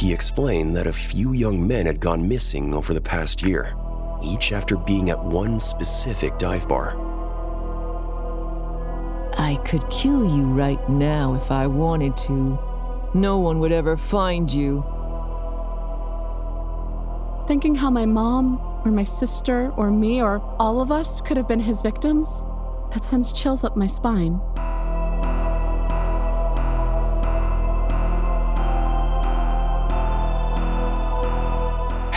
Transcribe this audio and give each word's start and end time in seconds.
He 0.00 0.14
explained 0.14 0.74
that 0.76 0.86
a 0.86 0.92
few 0.92 1.34
young 1.34 1.68
men 1.68 1.84
had 1.84 2.00
gone 2.00 2.26
missing 2.26 2.72
over 2.72 2.94
the 2.94 3.02
past 3.02 3.42
year, 3.42 3.76
each 4.22 4.50
after 4.50 4.78
being 4.78 5.10
at 5.10 5.22
one 5.22 5.60
specific 5.60 6.38
dive 6.38 6.66
bar. 6.66 6.96
I 9.36 9.56
could 9.66 9.84
kill 9.90 10.24
you 10.24 10.44
right 10.44 10.88
now 10.88 11.34
if 11.34 11.50
I 11.50 11.66
wanted 11.66 12.16
to. 12.16 12.58
No 13.12 13.36
one 13.40 13.60
would 13.60 13.72
ever 13.72 13.98
find 13.98 14.50
you. 14.50 14.82
Thinking 17.46 17.74
how 17.74 17.90
my 17.90 18.06
mom, 18.06 18.58
or 18.86 18.90
my 18.90 19.04
sister, 19.04 19.70
or 19.76 19.90
me, 19.90 20.22
or 20.22 20.40
all 20.58 20.80
of 20.80 20.90
us 20.90 21.20
could 21.20 21.36
have 21.36 21.46
been 21.46 21.60
his 21.60 21.82
victims, 21.82 22.46
that 22.94 23.04
sends 23.04 23.34
chills 23.34 23.64
up 23.64 23.76
my 23.76 23.86
spine. 23.86 24.40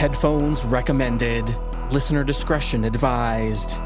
Headphones 0.04 0.66
recommended. 0.66 1.56
Listener 1.90 2.26
discretion 2.26 2.84
advised. 2.84 3.78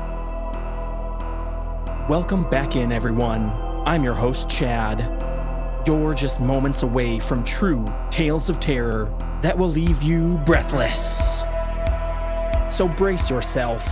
Welcome 2.09 2.49
back 2.49 2.75
in, 2.75 2.91
everyone. 2.91 3.51
I'm 3.85 4.03
your 4.03 4.15
host, 4.15 4.49
Chad. 4.49 4.97
You're 5.85 6.15
just 6.15 6.39
moments 6.39 6.81
away 6.81 7.19
from 7.19 7.43
true 7.43 7.85
tales 8.09 8.49
of 8.49 8.59
terror 8.59 9.13
that 9.43 9.55
will 9.55 9.69
leave 9.69 10.01
you 10.01 10.39
breathless. 10.39 11.43
So 12.75 12.87
brace 12.87 13.29
yourself. 13.29 13.85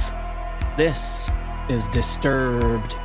This 0.77 1.29
is 1.69 1.87
Disturbed. 1.89 2.95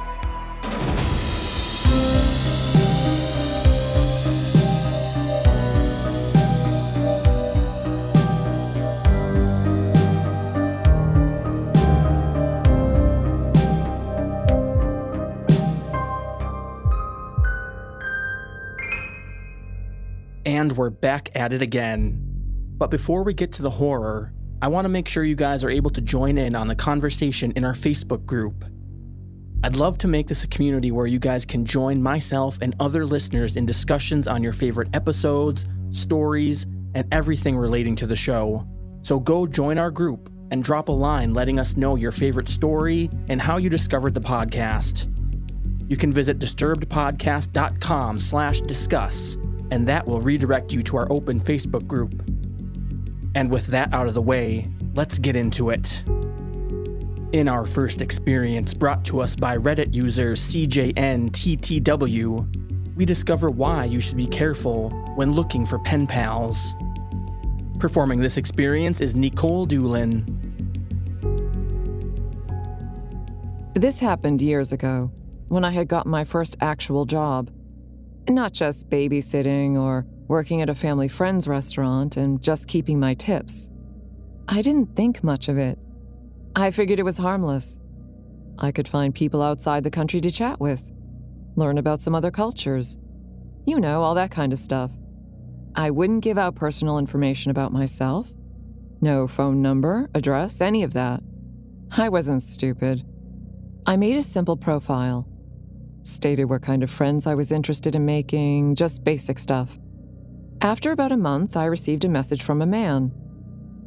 And 20.50 20.76
we're 20.76 20.90
back 20.90 21.30
at 21.36 21.52
it 21.52 21.62
again. 21.62 22.18
But 22.76 22.90
before 22.90 23.22
we 23.22 23.34
get 23.34 23.52
to 23.52 23.62
the 23.62 23.70
horror, 23.70 24.32
I 24.60 24.66
want 24.66 24.84
to 24.84 24.88
make 24.88 25.06
sure 25.06 25.22
you 25.22 25.36
guys 25.36 25.62
are 25.62 25.70
able 25.70 25.90
to 25.90 26.00
join 26.00 26.38
in 26.38 26.56
on 26.56 26.66
the 26.66 26.74
conversation 26.74 27.52
in 27.54 27.64
our 27.64 27.72
Facebook 27.72 28.26
group. 28.26 28.64
I'd 29.62 29.76
love 29.76 29.96
to 29.98 30.08
make 30.08 30.26
this 30.26 30.42
a 30.42 30.48
community 30.48 30.90
where 30.90 31.06
you 31.06 31.20
guys 31.20 31.44
can 31.44 31.64
join 31.64 32.02
myself 32.02 32.58
and 32.62 32.74
other 32.80 33.06
listeners 33.06 33.54
in 33.54 33.64
discussions 33.64 34.26
on 34.26 34.42
your 34.42 34.52
favorite 34.52 34.88
episodes, 34.92 35.66
stories, 35.90 36.64
and 36.96 37.06
everything 37.12 37.56
relating 37.56 37.94
to 37.94 38.06
the 38.08 38.16
show. 38.16 38.66
So 39.02 39.20
go 39.20 39.46
join 39.46 39.78
our 39.78 39.92
group 39.92 40.32
and 40.50 40.64
drop 40.64 40.88
a 40.88 40.92
line 40.92 41.32
letting 41.32 41.60
us 41.60 41.76
know 41.76 41.94
your 41.94 42.10
favorite 42.10 42.48
story 42.48 43.08
and 43.28 43.40
how 43.40 43.56
you 43.56 43.70
discovered 43.70 44.14
the 44.14 44.20
podcast. 44.20 45.06
You 45.88 45.96
can 45.96 46.12
visit 46.12 46.40
disturbedpodcast.com 46.40 48.18
slash 48.18 48.60
discuss, 48.62 49.36
and 49.70 49.86
that 49.88 50.06
will 50.06 50.20
redirect 50.20 50.72
you 50.72 50.82
to 50.82 50.96
our 50.96 51.10
open 51.10 51.40
Facebook 51.40 51.86
group. 51.86 52.22
And 53.34 53.50
with 53.50 53.68
that 53.68 53.92
out 53.94 54.06
of 54.06 54.14
the 54.14 54.22
way, 54.22 54.66
let's 54.94 55.18
get 55.18 55.36
into 55.36 55.70
it. 55.70 56.04
In 57.32 57.46
our 57.46 57.64
first 57.64 58.02
experience 58.02 58.74
brought 58.74 59.04
to 59.04 59.20
us 59.20 59.36
by 59.36 59.56
Reddit 59.56 59.94
user 59.94 60.32
CJNTTW, 60.32 60.96
we 62.96 63.04
discover 63.04 63.50
why 63.50 63.84
you 63.84 64.00
should 64.00 64.16
be 64.16 64.26
careful 64.26 64.90
when 65.14 65.32
looking 65.32 65.64
for 65.64 65.78
pen 65.78 66.08
pals. 66.08 66.74
Performing 67.78 68.20
this 68.20 68.36
experience 68.36 69.00
is 69.00 69.14
Nicole 69.14 69.64
Doolin. 69.64 70.26
This 73.74 74.00
happened 74.00 74.42
years 74.42 74.72
ago, 74.72 75.12
when 75.48 75.64
I 75.64 75.70
had 75.70 75.86
gotten 75.88 76.10
my 76.10 76.24
first 76.24 76.56
actual 76.60 77.04
job. 77.04 77.50
Not 78.28 78.52
just 78.52 78.88
babysitting 78.88 79.76
or 79.76 80.06
working 80.28 80.62
at 80.62 80.70
a 80.70 80.74
family 80.74 81.08
friend's 81.08 81.48
restaurant 81.48 82.16
and 82.16 82.40
just 82.42 82.68
keeping 82.68 83.00
my 83.00 83.14
tips. 83.14 83.68
I 84.48 84.62
didn't 84.62 84.94
think 84.96 85.24
much 85.24 85.48
of 85.48 85.58
it. 85.58 85.78
I 86.54 86.70
figured 86.70 86.98
it 86.98 87.04
was 87.04 87.18
harmless. 87.18 87.78
I 88.58 88.72
could 88.72 88.88
find 88.88 89.14
people 89.14 89.42
outside 89.42 89.84
the 89.84 89.90
country 89.90 90.20
to 90.20 90.30
chat 90.30 90.60
with, 90.60 90.90
learn 91.56 91.78
about 91.78 92.02
some 92.02 92.14
other 92.14 92.30
cultures. 92.30 92.98
You 93.66 93.80
know, 93.80 94.02
all 94.02 94.14
that 94.14 94.30
kind 94.30 94.52
of 94.52 94.58
stuff. 94.58 94.92
I 95.74 95.90
wouldn't 95.90 96.24
give 96.24 96.38
out 96.38 96.56
personal 96.56 96.98
information 96.98 97.50
about 97.50 97.72
myself. 97.72 98.32
No 99.00 99.26
phone 99.28 99.62
number, 99.62 100.10
address, 100.14 100.60
any 100.60 100.82
of 100.82 100.92
that. 100.92 101.22
I 101.90 102.08
wasn't 102.08 102.42
stupid. 102.42 103.04
I 103.86 103.96
made 103.96 104.16
a 104.16 104.22
simple 104.22 104.56
profile. 104.56 105.26
Stated 106.02 106.44
what 106.46 106.62
kind 106.62 106.82
of 106.82 106.90
friends 106.90 107.26
I 107.26 107.34
was 107.34 107.52
interested 107.52 107.94
in 107.94 108.04
making, 108.04 108.74
just 108.74 109.04
basic 109.04 109.38
stuff. 109.38 109.78
After 110.60 110.92
about 110.92 111.12
a 111.12 111.16
month, 111.16 111.56
I 111.56 111.64
received 111.64 112.04
a 112.04 112.08
message 112.08 112.42
from 112.42 112.60
a 112.60 112.66
man. 112.66 113.12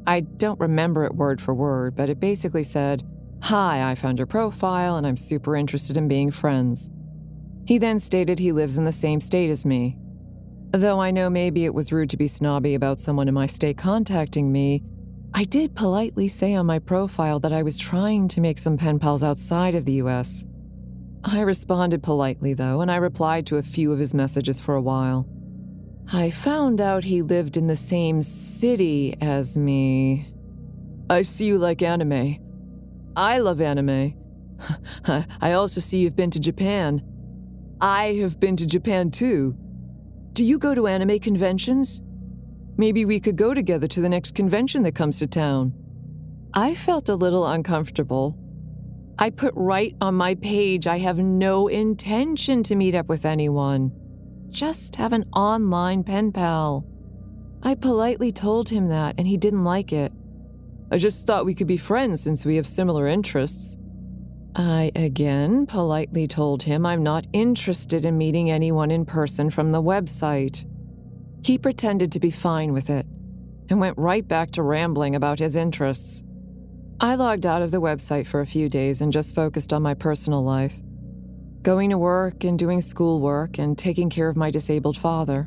I 0.05 0.21
don't 0.21 0.59
remember 0.59 1.05
it 1.05 1.15
word 1.15 1.41
for 1.41 1.53
word, 1.53 1.95
but 1.95 2.09
it 2.09 2.19
basically 2.19 2.63
said, 2.63 3.03
Hi, 3.43 3.91
I 3.91 3.95
found 3.95 4.19
your 4.19 4.25
profile 4.25 4.95
and 4.95 5.05
I'm 5.05 5.17
super 5.17 5.55
interested 5.55 5.97
in 5.97 6.07
being 6.07 6.31
friends. 6.31 6.89
He 7.65 7.77
then 7.77 7.99
stated 7.99 8.39
he 8.39 8.51
lives 8.51 8.77
in 8.77 8.83
the 8.83 8.91
same 8.91 9.21
state 9.21 9.49
as 9.49 9.65
me. 9.65 9.97
Though 10.71 10.99
I 10.99 11.11
know 11.11 11.29
maybe 11.29 11.65
it 11.65 11.73
was 11.73 11.91
rude 11.91 12.09
to 12.09 12.17
be 12.17 12.27
snobby 12.27 12.73
about 12.73 12.99
someone 12.99 13.27
in 13.27 13.33
my 13.33 13.45
state 13.45 13.77
contacting 13.77 14.51
me, 14.51 14.83
I 15.33 15.43
did 15.43 15.75
politely 15.75 16.27
say 16.27 16.55
on 16.55 16.65
my 16.65 16.79
profile 16.79 17.39
that 17.41 17.53
I 17.53 17.63
was 17.63 17.77
trying 17.77 18.27
to 18.29 18.41
make 18.41 18.57
some 18.57 18.77
pen 18.77 18.99
pals 18.99 19.23
outside 19.23 19.75
of 19.75 19.85
the 19.85 19.93
US. 19.93 20.45
I 21.23 21.39
responded 21.41 22.03
politely, 22.03 22.53
though, 22.53 22.81
and 22.81 22.91
I 22.91 22.97
replied 22.97 23.45
to 23.47 23.57
a 23.57 23.63
few 23.63 23.91
of 23.91 23.99
his 23.99 24.13
messages 24.13 24.59
for 24.59 24.75
a 24.75 24.81
while. 24.81 25.27
I 26.11 26.29
found 26.29 26.81
out 26.81 27.05
he 27.05 27.21
lived 27.21 27.55
in 27.55 27.67
the 27.67 27.75
same 27.75 28.21
city 28.21 29.15
as 29.21 29.57
me. 29.57 30.27
I 31.09 31.21
see 31.21 31.45
you 31.45 31.57
like 31.57 31.81
anime. 31.81 32.39
I 33.15 33.39
love 33.39 33.61
anime. 33.61 34.15
I 35.41 35.53
also 35.53 35.79
see 35.79 35.99
you've 35.99 36.15
been 36.15 36.31
to 36.31 36.39
Japan. 36.39 37.03
I 37.79 38.15
have 38.21 38.39
been 38.39 38.57
to 38.57 38.67
Japan 38.67 39.11
too. 39.11 39.55
Do 40.33 40.43
you 40.43 40.57
go 40.57 40.75
to 40.75 40.87
anime 40.87 41.19
conventions? 41.19 42.01
Maybe 42.75 43.05
we 43.05 43.19
could 43.19 43.35
go 43.35 43.53
together 43.53 43.87
to 43.87 44.01
the 44.01 44.09
next 44.09 44.35
convention 44.35 44.83
that 44.83 44.95
comes 44.95 45.19
to 45.19 45.27
town. 45.27 45.73
I 46.53 46.75
felt 46.75 47.07
a 47.07 47.15
little 47.15 47.47
uncomfortable. 47.47 48.37
I 49.17 49.29
put 49.29 49.53
right 49.55 49.95
on 50.01 50.15
my 50.15 50.35
page 50.35 50.87
I 50.87 50.97
have 50.99 51.19
no 51.19 51.67
intention 51.67 52.63
to 52.63 52.75
meet 52.75 52.95
up 52.95 53.07
with 53.07 53.25
anyone. 53.25 53.91
Just 54.49 54.95
have 54.95 55.13
an 55.13 55.25
online 55.33 56.03
pen 56.03 56.31
pal. 56.31 56.85
I 57.61 57.75
politely 57.75 58.31
told 58.31 58.69
him 58.69 58.89
that, 58.89 59.15
and 59.17 59.27
he 59.27 59.37
didn't 59.37 59.63
like 59.63 59.93
it. 59.93 60.11
I 60.91 60.97
just 60.97 61.25
thought 61.25 61.45
we 61.45 61.55
could 61.55 61.67
be 61.67 61.77
friends 61.77 62.21
since 62.21 62.45
we 62.45 62.55
have 62.57 62.67
similar 62.67 63.07
interests. 63.07 63.77
I 64.55 64.91
again 64.95 65.65
politely 65.65 66.27
told 66.27 66.63
him 66.63 66.85
I'm 66.85 67.01
not 67.01 67.25
interested 67.33 68.05
in 68.05 68.17
meeting 68.17 68.51
anyone 68.51 68.91
in 68.91 69.05
person 69.05 69.49
from 69.49 69.71
the 69.71 69.81
website. 69.81 70.65
He 71.43 71.57
pretended 71.57 72.11
to 72.11 72.19
be 72.19 72.29
fine 72.29 72.73
with 72.73 72.89
it 72.89 73.07
and 73.69 73.79
went 73.79 73.97
right 73.97 74.27
back 74.27 74.51
to 74.51 74.61
rambling 74.61 75.15
about 75.15 75.39
his 75.39 75.55
interests. 75.55 76.23
I 76.99 77.15
logged 77.15 77.45
out 77.45 77.61
of 77.61 77.71
the 77.71 77.81
website 77.81 78.27
for 78.27 78.41
a 78.41 78.45
few 78.47 78.69
days 78.69 79.01
and 79.01 79.11
just 79.11 79.35
focused 79.35 79.73
on 79.73 79.81
my 79.81 79.93
personal 79.93 80.43
life 80.43 80.81
going 81.63 81.89
to 81.89 81.97
work 81.97 82.43
and 82.43 82.59
doing 82.59 82.81
schoolwork 82.81 83.57
and 83.57 83.77
taking 83.77 84.09
care 84.09 84.27
of 84.27 84.35
my 84.35 84.51
disabled 84.51 84.97
father. 84.97 85.43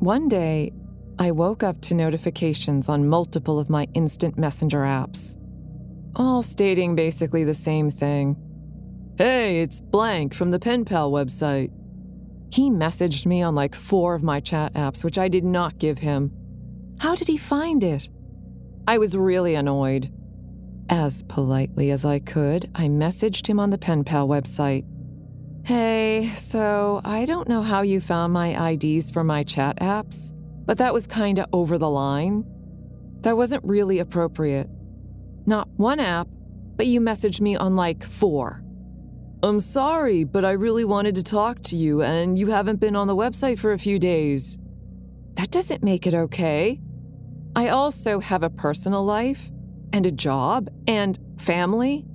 One 0.00 0.28
day, 0.28 0.72
I 1.18 1.30
woke 1.30 1.62
up 1.62 1.80
to 1.82 1.94
notifications 1.94 2.88
on 2.88 3.08
multiple 3.08 3.58
of 3.58 3.70
my 3.70 3.86
instant 3.94 4.36
messenger 4.36 4.80
apps, 4.80 5.36
all 6.14 6.42
stating 6.42 6.96
basically 6.96 7.44
the 7.44 7.54
same 7.54 7.88
thing. 7.88 8.36
Hey, 9.16 9.62
it's 9.62 9.80
blank 9.80 10.34
from 10.34 10.50
the 10.50 10.58
Pen 10.58 10.84
Pal 10.84 11.10
website. 11.10 11.70
He 12.52 12.70
messaged 12.70 13.24
me 13.26 13.40
on 13.42 13.54
like 13.54 13.74
four 13.74 14.14
of 14.14 14.22
my 14.22 14.40
chat 14.40 14.74
apps, 14.74 15.04
which 15.04 15.18
I 15.18 15.28
did 15.28 15.44
not 15.44 15.78
give 15.78 15.98
him. 15.98 16.32
How 16.98 17.14
did 17.14 17.28
he 17.28 17.36
find 17.36 17.84
it? 17.84 18.08
I 18.88 18.98
was 18.98 19.16
really 19.16 19.54
annoyed. 19.54 20.12
As 20.90 21.22
politely 21.24 21.90
as 21.90 22.04
I 22.04 22.18
could, 22.18 22.70
I 22.74 22.88
messaged 22.88 23.46
him 23.46 23.60
on 23.60 23.70
the 23.70 23.78
Pen 23.78 24.04
Pal 24.04 24.26
website. 24.26 24.86
Hey, 25.64 26.32
so 26.34 27.02
I 27.04 27.26
don't 27.26 27.48
know 27.48 27.60
how 27.60 27.82
you 27.82 28.00
found 28.00 28.32
my 28.32 28.70
IDs 28.70 29.10
for 29.10 29.22
my 29.22 29.44
chat 29.44 29.78
apps, 29.80 30.32
but 30.64 30.78
that 30.78 30.94
was 30.94 31.06
kinda 31.06 31.46
over 31.52 31.76
the 31.76 31.90
line. 31.90 32.44
That 33.20 33.36
wasn't 33.36 33.64
really 33.64 33.98
appropriate. 33.98 34.70
Not 35.44 35.68
one 35.76 36.00
app, 36.00 36.28
but 36.76 36.86
you 36.86 37.02
messaged 37.02 37.42
me 37.42 37.54
on 37.54 37.76
like 37.76 38.02
four. 38.02 38.64
I'm 39.42 39.60
sorry, 39.60 40.24
but 40.24 40.44
I 40.44 40.52
really 40.52 40.86
wanted 40.86 41.14
to 41.16 41.22
talk 41.22 41.60
to 41.64 41.76
you, 41.76 42.00
and 42.00 42.38
you 42.38 42.46
haven't 42.46 42.80
been 42.80 42.96
on 42.96 43.08
the 43.08 43.16
website 43.16 43.58
for 43.58 43.72
a 43.72 43.78
few 43.78 43.98
days. 43.98 44.58
That 45.34 45.50
doesn't 45.50 45.82
make 45.82 46.06
it 46.06 46.14
okay. 46.14 46.80
I 47.54 47.68
also 47.68 48.20
have 48.20 48.42
a 48.42 48.50
personal 48.50 49.04
life, 49.04 49.50
and 49.92 50.06
a 50.06 50.10
job, 50.10 50.68
and 50.86 51.18
family. 51.38 52.06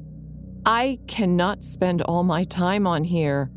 I 0.65 0.99
cannot 1.07 1.63
spend 1.63 2.01
all 2.01 2.23
my 2.23 2.43
time 2.43 2.87
on 2.87 3.03
here. 3.03 3.51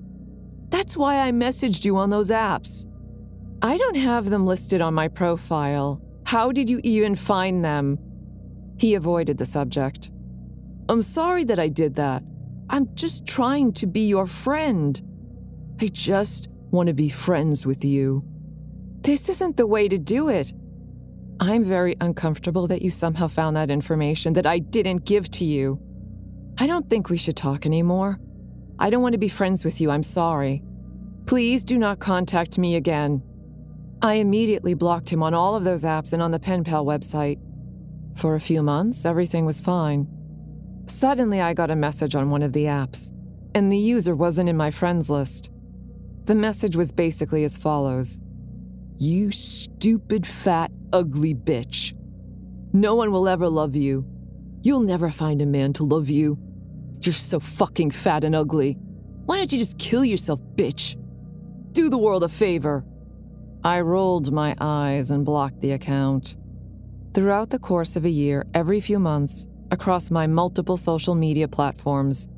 That's 0.68 0.96
why 0.96 1.26
I 1.26 1.30
messaged 1.32 1.84
you 1.84 1.96
on 1.96 2.10
those 2.10 2.30
apps. 2.30 2.86
I 3.62 3.76
don't 3.78 3.96
have 3.96 4.28
them 4.30 4.46
listed 4.46 4.80
on 4.80 4.94
my 4.94 5.08
profile. 5.08 6.02
How 6.24 6.52
did 6.52 6.68
you 6.68 6.80
even 6.82 7.14
find 7.14 7.64
them? 7.64 7.98
He 8.78 8.94
avoided 8.94 9.38
the 9.38 9.46
subject. 9.46 10.10
I'm 10.88 11.02
sorry 11.02 11.44
that 11.44 11.58
I 11.58 11.68
did 11.68 11.94
that. 11.94 12.22
I'm 12.68 12.94
just 12.94 13.26
trying 13.26 13.72
to 13.74 13.86
be 13.86 14.08
your 14.08 14.26
friend. 14.26 15.00
I 15.80 15.86
just 15.86 16.48
want 16.70 16.88
to 16.88 16.94
be 16.94 17.08
friends 17.08 17.64
with 17.64 17.84
you. 17.84 18.24
This 19.02 19.28
isn't 19.28 19.56
the 19.56 19.66
way 19.66 19.88
to 19.88 19.98
do 19.98 20.28
it. 20.28 20.52
I'm 21.38 21.64
very 21.64 21.96
uncomfortable 22.00 22.66
that 22.68 22.82
you 22.82 22.90
somehow 22.90 23.28
found 23.28 23.56
that 23.56 23.70
information 23.70 24.32
that 24.34 24.46
I 24.46 24.58
didn't 24.58 25.04
give 25.04 25.30
to 25.32 25.44
you. 25.44 25.80
I 26.58 26.66
don't 26.66 26.88
think 26.88 27.10
we 27.10 27.18
should 27.18 27.36
talk 27.36 27.66
anymore. 27.66 28.18
I 28.78 28.88
don't 28.88 29.02
want 29.02 29.12
to 29.12 29.18
be 29.18 29.28
friends 29.28 29.64
with 29.64 29.80
you, 29.80 29.90
I'm 29.90 30.02
sorry. 30.02 30.62
Please 31.26 31.64
do 31.64 31.78
not 31.78 31.98
contact 31.98 32.56
me 32.56 32.76
again. 32.76 33.22
I 34.00 34.14
immediately 34.14 34.74
blocked 34.74 35.10
him 35.10 35.22
on 35.22 35.34
all 35.34 35.54
of 35.54 35.64
those 35.64 35.84
apps 35.84 36.12
and 36.12 36.22
on 36.22 36.30
the 36.30 36.38
Pen 36.38 36.64
Pal 36.64 36.84
website. 36.84 37.38
For 38.14 38.34
a 38.34 38.40
few 38.40 38.62
months, 38.62 39.04
everything 39.04 39.44
was 39.44 39.60
fine. 39.60 40.06
Suddenly, 40.86 41.40
I 41.40 41.52
got 41.52 41.70
a 41.70 41.76
message 41.76 42.14
on 42.14 42.30
one 42.30 42.42
of 42.42 42.52
the 42.52 42.64
apps, 42.64 43.12
and 43.54 43.70
the 43.70 43.78
user 43.78 44.14
wasn't 44.14 44.48
in 44.48 44.56
my 44.56 44.70
friends 44.70 45.10
list. 45.10 45.50
The 46.24 46.34
message 46.34 46.76
was 46.76 46.92
basically 46.92 47.44
as 47.44 47.56
follows 47.56 48.20
You 48.98 49.32
stupid, 49.32 50.26
fat, 50.26 50.70
ugly 50.92 51.34
bitch. 51.34 51.94
No 52.72 52.94
one 52.94 53.12
will 53.12 53.28
ever 53.28 53.48
love 53.48 53.76
you. 53.76 54.04
You'll 54.62 54.80
never 54.80 55.10
find 55.10 55.40
a 55.40 55.46
man 55.46 55.72
to 55.74 55.84
love 55.84 56.08
you. 56.08 56.38
You're 57.00 57.14
so 57.14 57.40
fucking 57.40 57.90
fat 57.92 58.24
and 58.24 58.34
ugly. 58.34 58.78
Why 59.26 59.36
don't 59.36 59.52
you 59.52 59.58
just 59.58 59.78
kill 59.78 60.04
yourself, 60.04 60.40
bitch? 60.54 60.96
Do 61.72 61.88
the 61.88 61.98
world 61.98 62.22
a 62.22 62.28
favor. 62.28 62.84
I 63.64 63.80
rolled 63.80 64.32
my 64.32 64.54
eyes 64.60 65.10
and 65.10 65.24
blocked 65.24 65.60
the 65.60 65.72
account. 65.72 66.36
Throughout 67.14 67.50
the 67.50 67.58
course 67.58 67.96
of 67.96 68.04
a 68.04 68.10
year, 68.10 68.46
every 68.54 68.80
few 68.80 68.98
months, 68.98 69.48
across 69.70 70.10
my 70.10 70.26
multiple 70.26 70.76
social 70.76 71.14
media 71.14 71.48
platforms, 71.48 72.28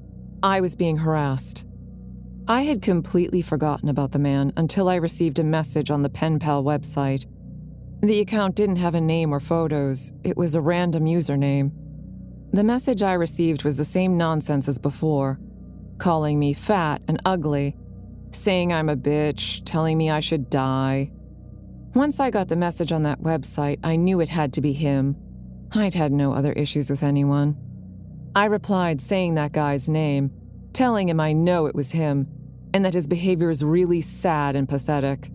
I 0.43 0.61
was 0.61 0.77
being 0.77 0.99
harassed. 0.99 1.67
I 2.47 2.63
had 2.63 2.81
completely 2.81 3.43
forgotten 3.43 3.89
about 3.89 4.13
the 4.13 4.19
man 4.19 4.53
until 4.57 4.89
I 4.89 4.95
received 4.95 5.39
a 5.39 5.45
message 5.45 5.91
on 5.91 6.03
the 6.03 6.09
Pen 6.09 6.39
Pal 6.39 6.65
website. 6.65 7.27
The 8.01 8.21
account 8.21 8.55
didn't 8.55 8.77
have 8.77 8.95
a 8.95 9.01
name 9.01 9.33
or 9.33 9.41
photos, 9.41 10.13
it 10.23 10.37
was 10.37 10.55
a 10.55 10.61
random 10.61 11.05
username. 11.05 11.73
The 12.53 12.63
message 12.63 13.03
I 13.03 13.15
received 13.15 13.65
was 13.65 13.77
the 13.77 13.85
same 13.85 14.17
nonsense 14.17 14.69
as 14.69 14.79
before 14.79 15.39
calling 15.99 16.39
me 16.39 16.53
fat 16.53 17.03
and 17.09 17.21
ugly, 17.25 17.77
saying 18.31 18.73
I'm 18.73 18.89
a 18.89 18.97
bitch, 18.97 19.63
telling 19.65 19.99
me 19.99 20.11
I 20.11 20.21
should 20.21 20.49
die. 20.49 21.11
Once 21.95 22.21
I 22.21 22.31
got 22.31 22.49
the 22.49 22.57
message 22.57 22.93
on 22.93 23.03
that 23.03 23.21
website, 23.21 23.81
I 23.83 23.97
knew 23.97 24.21
it 24.21 24.29
had 24.29 24.53
to 24.55 24.61
be 24.61 24.73
him. 24.73 25.17
I'd 25.73 25.95
had 25.95 26.13
no 26.13 26.33
other 26.33 26.53
issues 26.53 26.89
with 26.89 27.03
anyone. 27.03 27.57
I 28.35 28.45
replied 28.45 29.01
saying 29.01 29.35
that 29.35 29.53
guy's 29.53 29.89
name, 29.89 30.31
telling 30.73 31.09
him 31.09 31.19
I 31.19 31.33
know 31.33 31.67
it 31.67 31.75
was 31.75 31.91
him, 31.91 32.29
and 32.73 32.85
that 32.85 32.95
his 32.95 33.07
behavior 33.07 33.51
is 33.51 33.65
really 33.65 34.01
sad 34.01 34.55
and 34.55 34.69
pathetic. 34.69 35.31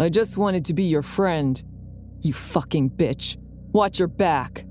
I 0.00 0.08
just 0.08 0.36
wanted 0.36 0.64
to 0.66 0.74
be 0.74 0.84
your 0.84 1.02
friend. 1.02 1.62
You 2.20 2.32
fucking 2.32 2.90
bitch. 2.90 3.36
Watch 3.72 3.98
your 3.98 4.08
back. 4.08 4.64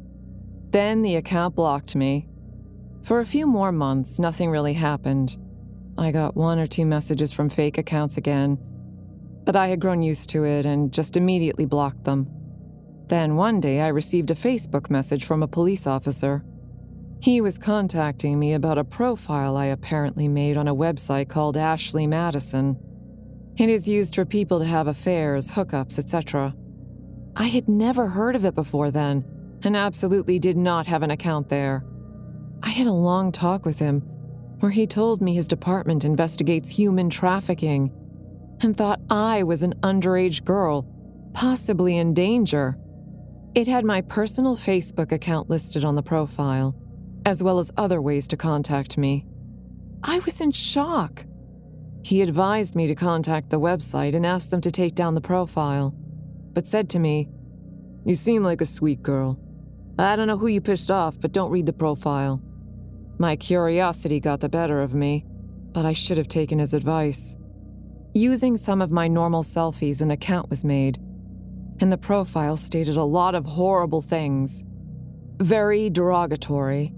Then 0.72 1.02
the 1.02 1.16
account 1.16 1.56
blocked 1.56 1.96
me. 1.96 2.28
For 3.04 3.20
a 3.20 3.26
few 3.26 3.46
more 3.46 3.72
months, 3.72 4.20
nothing 4.20 4.50
really 4.50 4.74
happened. 4.74 5.38
I 5.98 6.12
got 6.12 6.36
one 6.36 6.60
or 6.60 6.68
two 6.68 6.86
messages 6.86 7.32
from 7.32 7.50
fake 7.50 7.78
accounts 7.78 8.18
again, 8.18 8.58
but 9.46 9.56
I 9.56 9.68
had 9.68 9.80
grown 9.80 10.02
used 10.02 10.30
to 10.32 10.44
it 10.44 10.66
and 10.66 10.92
just 10.92 11.16
immediately 11.16 11.66
blocked 11.66 12.04
them. 12.04 12.28
Then 13.08 13.36
one 13.36 13.62
day 13.62 13.82
I 13.82 13.88
received 13.90 14.32
a 14.32 14.36
Facebook 14.36 14.90
message 14.90 15.24
from 15.24 15.44
a 15.44 15.48
police 15.48 15.86
officer. 15.86 16.44
He 17.22 17.40
was 17.40 17.58
contacting 17.58 18.40
me 18.40 18.54
about 18.54 18.78
a 18.78 18.84
profile 18.84 19.56
I 19.56 19.68
apparently 19.68 20.28
made 20.28 20.58
on 20.58 20.68
a 20.68 20.76
website 20.76 21.30
called 21.30 21.56
Ashley 21.56 22.08
Madison. 22.08 22.78
It 23.58 23.70
is 23.70 23.88
used 23.88 24.16
for 24.16 24.26
people 24.26 24.60
to 24.60 24.66
have 24.66 24.88
affairs, 24.88 25.52
hookups, 25.52 25.98
etc. 25.98 26.56
I 27.38 27.48
had 27.48 27.68
never 27.68 28.08
heard 28.08 28.36
of 28.36 28.46
it 28.46 28.56
before 28.56 28.92
then, 28.92 29.26
and 29.64 29.76
absolutely 29.76 30.40
did 30.40 30.56
not 30.56 30.88
have 30.88 31.04
an 31.04 31.12
account 31.12 31.50
there. 31.50 31.86
I 32.64 32.70
had 32.70 32.88
a 32.88 32.94
long 32.94 33.32
talk 33.32 33.66
with 33.66 33.80
him 33.80 34.02
where 34.60 34.72
he 34.72 34.88
told 34.88 35.22
me 35.22 35.36
his 35.36 35.48
department 35.48 36.06
investigates 36.06 36.70
human 36.70 37.10
trafficking 37.10 37.92
and 38.62 38.76
thought 38.76 39.02
I 39.10 39.44
was 39.44 39.64
an 39.64 39.74
underage 39.84 40.46
girl, 40.46 40.88
possibly 41.34 41.98
in 41.98 42.14
danger. 42.14 42.78
It 43.54 43.68
had 43.68 43.84
my 43.84 44.02
personal 44.02 44.56
Facebook 44.56 45.12
account 45.12 45.50
listed 45.50 45.84
on 45.84 45.96
the 45.96 46.04
profile, 46.04 46.74
as 47.26 47.44
well 47.44 47.60
as 47.60 47.72
other 47.76 48.02
ways 48.02 48.28
to 48.30 48.38
contact 48.38 48.98
me. 48.98 49.26
I 50.04 50.20
was 50.20 50.40
in 50.40 50.52
shock. 50.52 51.26
He 52.04 52.22
advised 52.22 52.76
me 52.76 52.88
to 52.88 52.96
contact 52.96 53.50
the 53.50 53.60
website 53.60 54.16
and 54.16 54.26
ask 54.26 54.50
them 54.50 54.62
to 54.62 54.72
take 54.72 54.96
down 54.96 55.16
the 55.16 55.22
profile, 55.22 55.94
but 56.56 56.66
said 56.66 56.90
to 56.90 57.00
me, 57.00 57.30
You 58.04 58.16
seem 58.16 58.42
like 58.42 58.62
a 58.62 58.66
sweet 58.66 59.04
girl. 59.04 59.40
I 60.00 60.16
don't 60.16 60.28
know 60.28 60.38
who 60.38 60.48
you 60.48 60.62
pissed 60.62 60.90
off, 60.90 61.20
but 61.20 61.32
don't 61.32 61.52
read 61.52 61.68
the 61.68 61.74
profile. 61.74 62.42
My 63.20 63.36
curiosity 63.36 64.20
got 64.20 64.40
the 64.40 64.50
better 64.50 64.82
of 64.82 64.96
me, 64.96 65.26
but 65.72 65.86
I 65.86 65.94
should 65.94 66.18
have 66.18 66.28
taken 66.28 66.60
his 66.60 66.74
advice. 66.74 67.38
Using 68.14 68.58
some 68.58 68.82
of 68.82 68.92
my 68.92 69.08
normal 69.08 69.44
selfies, 69.44 70.02
an 70.02 70.10
account 70.10 70.50
was 70.50 70.66
made, 70.66 70.98
and 71.80 71.92
the 71.92 71.98
profile 71.98 72.58
stated 72.58 72.98
a 72.98 73.04
lot 73.04 73.36
of 73.36 73.46
horrible 73.46 74.02
things. 74.02 74.64
very 75.42 75.90
derogatory. 75.90 76.94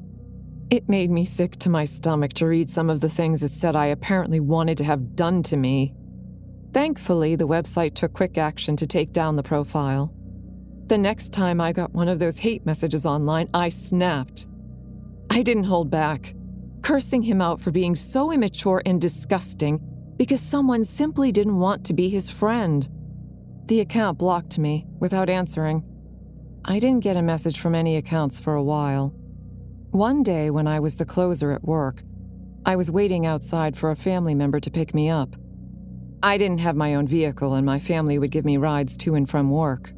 It 0.69 0.87
made 0.87 1.09
me 1.09 1.25
sick 1.25 1.55
to 1.57 1.69
my 1.69 1.85
stomach 1.85 2.33
to 2.33 2.45
read 2.45 2.69
some 2.69 2.89
of 2.89 3.01
the 3.01 3.09
things 3.09 3.41
it 3.41 3.49
said 3.49 3.75
I 3.75 3.87
apparently 3.87 4.39
wanted 4.39 4.77
to 4.77 4.83
have 4.83 5.15
done 5.15 5.41
to 5.43 5.57
me. 5.57 5.95
Thankfully, 6.77 7.35
the 7.35 7.47
website 7.47 7.95
took 7.95 8.13
quick 8.13 8.37
action 8.37 8.75
to 8.75 8.85
take 8.85 9.11
down 9.11 9.35
the 9.35 9.41
profile. 9.41 10.13
The 10.85 10.97
next 10.99 11.33
time 11.33 11.59
I 11.59 11.73
got 11.73 11.91
one 11.91 12.07
of 12.07 12.19
those 12.19 12.37
hate 12.37 12.67
messages 12.67 13.03
online, 13.03 13.49
I 13.51 13.69
snapped. 13.69 14.45
I 15.31 15.41
didn't 15.41 15.63
hold 15.63 15.89
back, 15.89 16.35
cursing 16.83 17.23
him 17.23 17.41
out 17.41 17.59
for 17.59 17.71
being 17.71 17.95
so 17.95 18.31
immature 18.31 18.83
and 18.85 19.01
disgusting 19.01 19.81
because 20.17 20.39
someone 20.39 20.83
simply 20.83 21.31
didn't 21.31 21.57
want 21.57 21.83
to 21.85 21.95
be 21.95 22.09
his 22.09 22.29
friend. 22.29 22.87
The 23.65 23.79
account 23.79 24.19
blocked 24.19 24.59
me 24.59 24.85
without 24.99 25.31
answering. 25.31 25.83
I 26.63 26.77
didn't 26.77 27.03
get 27.03 27.17
a 27.17 27.23
message 27.23 27.59
from 27.59 27.73
any 27.73 27.95
accounts 27.95 28.39
for 28.39 28.53
a 28.53 28.61
while. 28.61 29.15
One 29.89 30.21
day, 30.21 30.51
when 30.51 30.67
I 30.67 30.79
was 30.79 30.97
the 30.97 31.05
closer 31.05 31.51
at 31.53 31.63
work, 31.63 32.03
I 32.67 32.75
was 32.75 32.91
waiting 32.91 33.25
outside 33.25 33.75
for 33.75 33.89
a 33.89 33.95
family 33.95 34.35
member 34.35 34.59
to 34.59 34.69
pick 34.69 34.93
me 34.93 35.09
up. 35.09 35.35
I 36.23 36.37
didn't 36.37 36.59
have 36.59 36.75
my 36.75 36.95
own 36.95 37.07
vehicle, 37.07 37.53
and 37.53 37.65
my 37.65 37.79
family 37.79 38.17
would 38.17 38.31
give 38.31 38.45
me 38.45 38.57
rides 38.57 38.97
to 38.97 39.15
and 39.15 39.29
from 39.29 39.51
work. 39.51 39.93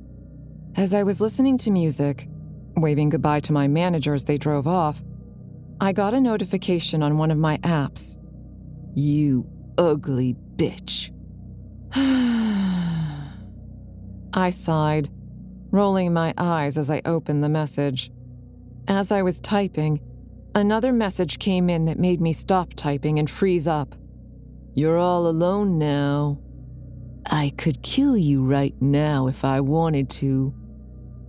As 0.75 0.93
I 0.93 1.03
was 1.03 1.21
listening 1.21 1.57
to 1.59 1.71
music, 1.71 2.27
waving 2.75 3.09
goodbye 3.09 3.39
to 3.41 3.53
my 3.53 3.67
manager 3.67 4.13
as 4.13 4.25
they 4.25 4.37
drove 4.37 4.67
off, 4.67 5.01
I 5.81 5.93
got 5.93 6.13
a 6.13 6.19
notification 6.19 7.01
on 7.01 7.17
one 7.17 7.31
of 7.31 7.37
my 7.37 7.57
apps. 7.59 8.17
You 8.95 9.47
ugly 9.77 10.35
bitch. 10.57 11.11
I 14.33 14.49
sighed, 14.49 15.09
rolling 15.71 16.13
my 16.13 16.33
eyes 16.37 16.77
as 16.77 16.91
I 16.91 17.01
opened 17.05 17.43
the 17.43 17.49
message. 17.49 18.11
As 18.87 19.11
I 19.11 19.21
was 19.21 19.39
typing, 19.39 20.01
another 20.53 20.91
message 20.91 21.39
came 21.39 21.69
in 21.69 21.85
that 21.85 21.97
made 21.97 22.19
me 22.19 22.33
stop 22.33 22.73
typing 22.73 23.19
and 23.19 23.29
freeze 23.29 23.67
up. 23.67 23.95
You're 24.75 24.97
all 24.97 25.27
alone 25.27 25.77
now. 25.77 26.39
I 27.25 27.51
could 27.57 27.81
kill 27.83 28.17
you 28.17 28.43
right 28.43 28.75
now 28.81 29.27
if 29.27 29.43
I 29.43 29.59
wanted 29.61 30.09
to. 30.11 30.53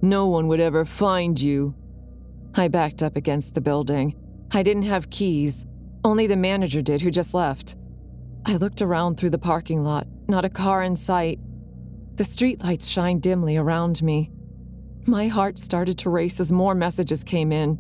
No 0.03 0.29
one 0.29 0.49
would 0.49 0.61
ever 0.61 0.85
find 0.85 1.41
you. 1.41 1.75
I 2.55 2.69
backed 2.69 3.03
up 3.03 3.17
against 3.17 3.55
the 3.55 3.61
building. 3.61 4.17
I 4.53 4.63
didn't 4.63 4.85
have 4.85 5.11
keys, 5.11 5.67
only 6.05 6.27
the 6.27 6.37
manager 6.37 6.81
did, 6.81 7.03
who 7.03 7.11
just 7.11 7.35
left. 7.35 7.77
I 8.47 8.57
looked 8.57 8.83
around 8.83 9.17
through 9.17 9.31
the 9.31 9.39
parking 9.39 9.85
lot, 9.85 10.07
not 10.29 10.45
a 10.45 10.51
car 10.51 10.83
in 10.83 10.97
sight. 10.97 11.39
The 12.17 12.25
streetlights 12.25 12.89
shined 12.89 13.23
dimly 13.23 13.57
around 13.57 14.03
me. 14.03 14.31
My 15.07 15.29
heart 15.29 15.59
started 15.59 15.99
to 15.99 16.11
race 16.11 16.41
as 16.41 16.53
more 16.53 16.75
messages 16.75 17.25
came 17.25 17.53
in. 17.53 17.79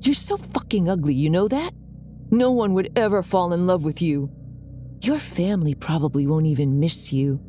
You're 0.00 0.14
so 0.14 0.36
fucking 0.36 0.88
ugly, 0.88 1.14
you 1.14 1.30
know 1.30 1.48
that? 1.48 1.72
No 2.30 2.50
one 2.50 2.74
would 2.74 2.92
ever 2.96 3.22
fall 3.22 3.52
in 3.52 3.66
love 3.66 3.84
with 3.84 4.02
you. 4.02 4.30
Your 5.00 5.18
family 5.18 5.74
probably 5.74 6.26
won't 6.26 6.46
even 6.46 6.80
miss 6.80 7.12
you. 7.12 7.40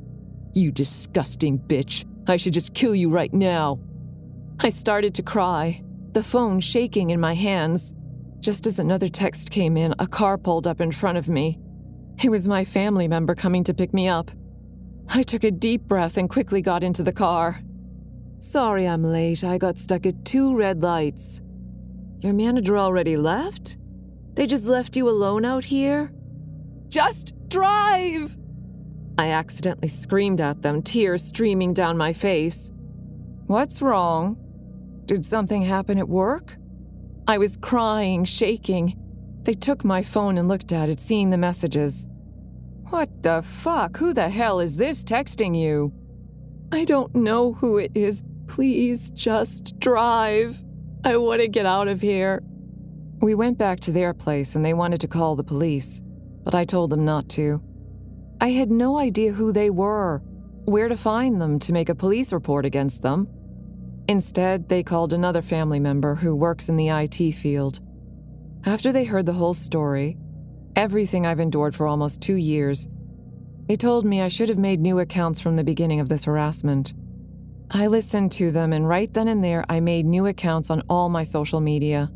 You 0.53 0.71
disgusting 0.71 1.57
bitch. 1.57 2.05
I 2.27 2.37
should 2.37 2.53
just 2.53 2.73
kill 2.73 2.93
you 2.93 3.09
right 3.09 3.33
now. 3.33 3.79
I 4.59 4.69
started 4.69 5.15
to 5.15 5.23
cry, 5.23 5.81
the 6.11 6.23
phone 6.23 6.59
shaking 6.59 7.09
in 7.09 7.19
my 7.19 7.33
hands. 7.33 7.93
Just 8.39 8.67
as 8.67 8.77
another 8.77 9.07
text 9.07 9.49
came 9.49 9.77
in, 9.77 9.95
a 9.99 10.05
car 10.07 10.37
pulled 10.37 10.67
up 10.67 10.79
in 10.79 10.91
front 10.91 11.17
of 11.17 11.27
me. 11.27 11.59
It 12.23 12.29
was 12.29 12.47
my 12.47 12.65
family 12.65 13.07
member 13.07 13.33
coming 13.33 13.63
to 13.63 13.73
pick 13.73 13.93
me 13.93 14.07
up. 14.07 14.31
I 15.07 15.23
took 15.23 15.43
a 15.43 15.51
deep 15.51 15.81
breath 15.83 16.17
and 16.17 16.29
quickly 16.29 16.61
got 16.61 16.83
into 16.83 17.01
the 17.01 17.11
car. 17.11 17.61
Sorry 18.39 18.87
I'm 18.87 19.03
late. 19.03 19.43
I 19.43 19.57
got 19.57 19.77
stuck 19.77 20.05
at 20.05 20.23
two 20.23 20.55
red 20.55 20.83
lights. 20.83 21.41
Your 22.19 22.33
manager 22.33 22.77
already 22.77 23.17
left? 23.17 23.77
They 24.35 24.45
just 24.45 24.67
left 24.67 24.95
you 24.95 25.09
alone 25.09 25.45
out 25.45 25.65
here? 25.65 26.11
Just 26.89 27.33
drive! 27.49 28.37
I 29.17 29.31
accidentally 29.31 29.89
screamed 29.89 30.39
at 30.39 30.61
them, 30.61 30.81
tears 30.81 31.23
streaming 31.23 31.73
down 31.73 31.97
my 31.97 32.13
face. 32.13 32.71
What's 33.47 33.81
wrong? 33.81 34.37
Did 35.05 35.25
something 35.25 35.63
happen 35.63 35.97
at 35.97 36.07
work? 36.07 36.55
I 37.27 37.37
was 37.37 37.57
crying, 37.57 38.23
shaking. 38.23 38.97
They 39.43 39.53
took 39.53 39.83
my 39.83 40.03
phone 40.03 40.37
and 40.37 40.47
looked 40.47 40.71
at 40.71 40.89
it, 40.89 40.99
seeing 40.99 41.31
the 41.31 41.37
messages. 41.37 42.07
What 42.89 43.23
the 43.23 43.41
fuck? 43.41 43.97
Who 43.97 44.13
the 44.13 44.29
hell 44.29 44.59
is 44.59 44.77
this 44.77 45.03
texting 45.03 45.57
you? 45.57 45.93
I 46.71 46.85
don't 46.85 47.13
know 47.13 47.53
who 47.53 47.77
it 47.77 47.91
is. 47.93 48.23
Please 48.47 49.11
just 49.11 49.79
drive. 49.79 50.63
I 51.03 51.17
want 51.17 51.41
to 51.41 51.47
get 51.47 51.65
out 51.65 51.87
of 51.87 52.01
here. 52.01 52.41
We 53.21 53.35
went 53.35 53.57
back 53.57 53.79
to 53.81 53.91
their 53.91 54.13
place 54.13 54.55
and 54.55 54.63
they 54.63 54.73
wanted 54.73 55.01
to 55.01 55.07
call 55.07 55.35
the 55.35 55.43
police, 55.43 56.01
but 56.43 56.55
I 56.55 56.65
told 56.65 56.89
them 56.89 57.05
not 57.05 57.29
to. 57.29 57.61
I 58.41 58.49
had 58.49 58.71
no 58.71 58.97
idea 58.97 59.33
who 59.33 59.51
they 59.51 59.69
were, 59.69 60.21
where 60.65 60.87
to 60.87 60.97
find 60.97 61.41
them 61.41 61.59
to 61.59 61.73
make 61.73 61.89
a 61.89 61.95
police 61.95 62.31
report 62.31 62.65
against 62.65 63.01
them. 63.01 63.27
Instead, 64.07 64.69
they 64.69 64.81
called 64.81 65.13
another 65.13 65.41
family 65.41 65.79
member 65.79 66.15
who 66.15 66.35
works 66.35 66.69
in 66.69 66.77
the 66.77 66.89
IT 66.89 67.33
field. 67.33 67.79
After 68.65 68.91
they 68.91 69.05
heard 69.05 69.25
the 69.25 69.33
whole 69.33 69.53
story, 69.53 70.17
everything 70.75 71.25
I've 71.25 71.39
endured 71.39 71.75
for 71.75 71.87
almost 71.87 72.21
two 72.21 72.35
years, 72.35 72.87
they 73.67 73.75
told 73.75 74.05
me 74.05 74.21
I 74.21 74.29
should 74.29 74.49
have 74.49 74.57
made 74.57 74.79
new 74.79 74.99
accounts 74.99 75.39
from 75.39 75.55
the 75.55 75.63
beginning 75.63 75.99
of 75.99 76.09
this 76.09 76.23
harassment. 76.23 76.93
I 77.71 77.85
listened 77.85 78.31
to 78.33 78.51
them, 78.51 78.73
and 78.73 78.87
right 78.87 79.13
then 79.13 79.27
and 79.27 79.43
there, 79.43 79.63
I 79.69 79.79
made 79.79 80.07
new 80.07 80.25
accounts 80.25 80.71
on 80.71 80.81
all 80.89 81.07
my 81.07 81.21
social 81.21 81.59
media. 81.59 82.11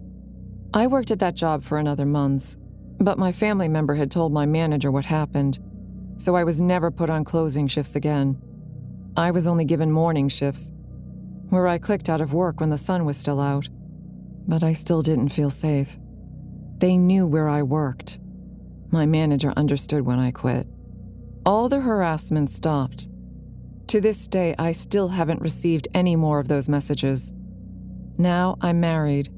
I 0.74 0.88
worked 0.88 1.12
at 1.12 1.20
that 1.20 1.36
job 1.36 1.64
for 1.64 1.78
another 1.78 2.08
month, 2.08 2.56
but 3.04 3.18
my 3.18 3.32
family 3.32 3.68
member 3.68 3.96
had 3.96 4.12
told 4.12 4.32
my 4.32 4.46
manager 4.46 4.92
what 4.92 5.06
happened, 5.06 5.60
so 6.18 6.36
I 6.36 6.44
was 6.44 6.62
never 6.62 6.92
put 6.92 7.10
on 7.10 7.24
closing 7.24 7.68
shifts 7.68 7.96
again. 7.96 8.42
I 9.16 9.32
was 9.32 9.46
only 9.46 9.66
given 9.66 9.92
morning 9.92 10.28
shifts, 10.28 10.72
where 11.50 11.68
I 11.68 11.78
clicked 11.78 12.10
out 12.10 12.22
of 12.22 12.34
work 12.34 12.60
when 12.60 12.70
the 12.70 12.78
sun 12.78 13.06
was 13.06 13.18
still 13.18 13.40
out, 13.40 13.70
but 14.48 14.64
I 14.64 14.74
still 14.74 15.02
didn't 15.02 15.30
feel 15.30 15.50
safe. 15.50 15.98
They 16.78 16.98
knew 16.98 17.28
where 17.28 17.48
I 17.48 17.62
worked. 17.64 18.20
My 18.92 19.06
manager 19.06 19.54
understood 19.56 20.06
when 20.06 20.20
I 20.20 20.32
quit. 20.32 20.68
All 21.46 21.70
the 21.70 21.82
harassment 21.82 22.50
stopped. 22.50 23.08
To 23.88 24.02
this 24.02 24.28
day, 24.28 24.56
I 24.58 24.72
still 24.72 25.10
haven't 25.10 25.42
received 25.42 25.88
any 25.94 26.16
more 26.16 26.40
of 26.40 26.48
those 26.48 26.70
messages. 26.70 27.34
Now 28.18 28.58
I'm 28.62 28.80
married. 28.80 29.30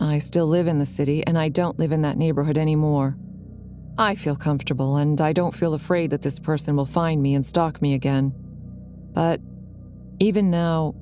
I 0.00 0.18
still 0.18 0.46
live 0.46 0.66
in 0.66 0.78
the 0.78 0.86
city, 0.86 1.24
and 1.26 1.38
I 1.38 1.48
don't 1.48 1.78
live 1.78 1.92
in 1.92 2.02
that 2.02 2.18
neighborhood 2.18 2.58
anymore. 2.58 3.16
I 3.96 4.14
feel 4.16 4.36
comfortable, 4.36 4.96
and 4.96 5.20
I 5.20 5.32
don't 5.32 5.54
feel 5.54 5.74
afraid 5.74 6.10
that 6.10 6.22
this 6.22 6.38
person 6.38 6.76
will 6.76 6.86
find 6.86 7.22
me 7.22 7.34
and 7.34 7.46
stalk 7.46 7.80
me 7.80 7.94
again. 7.94 8.32
But 9.12 9.40
even 10.18 10.50
now, 10.50 10.94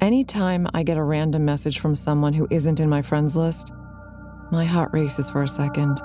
anytime 0.00 0.68
I 0.74 0.82
get 0.82 0.98
a 0.98 1.02
random 1.02 1.44
message 1.44 1.78
from 1.78 1.94
someone 1.94 2.34
who 2.34 2.46
isn't 2.50 2.80
in 2.80 2.88
my 2.88 3.02
friends 3.02 3.36
list, 3.36 3.72
my 4.52 4.64
heart 4.64 4.90
races 4.92 5.30
for 5.30 5.42
a 5.42 5.48
second. 5.48 5.98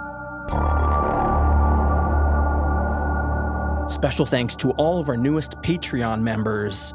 Special 3.89 4.25
thanks 4.25 4.55
to 4.57 4.71
all 4.71 4.99
of 4.99 5.09
our 5.09 5.17
newest 5.17 5.51
Patreon 5.61 6.21
members 6.21 6.93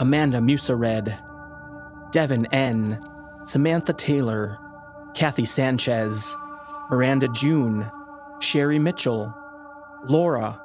Amanda 0.00 0.40
Musared, 0.40 1.18
Devin 2.10 2.46
N., 2.46 2.98
Samantha 3.44 3.92
Taylor, 3.92 4.58
Kathy 5.14 5.44
Sanchez, 5.44 6.36
Miranda 6.90 7.28
June, 7.28 7.90
Sherry 8.40 8.78
Mitchell, 8.78 9.34
Laura, 10.04 10.60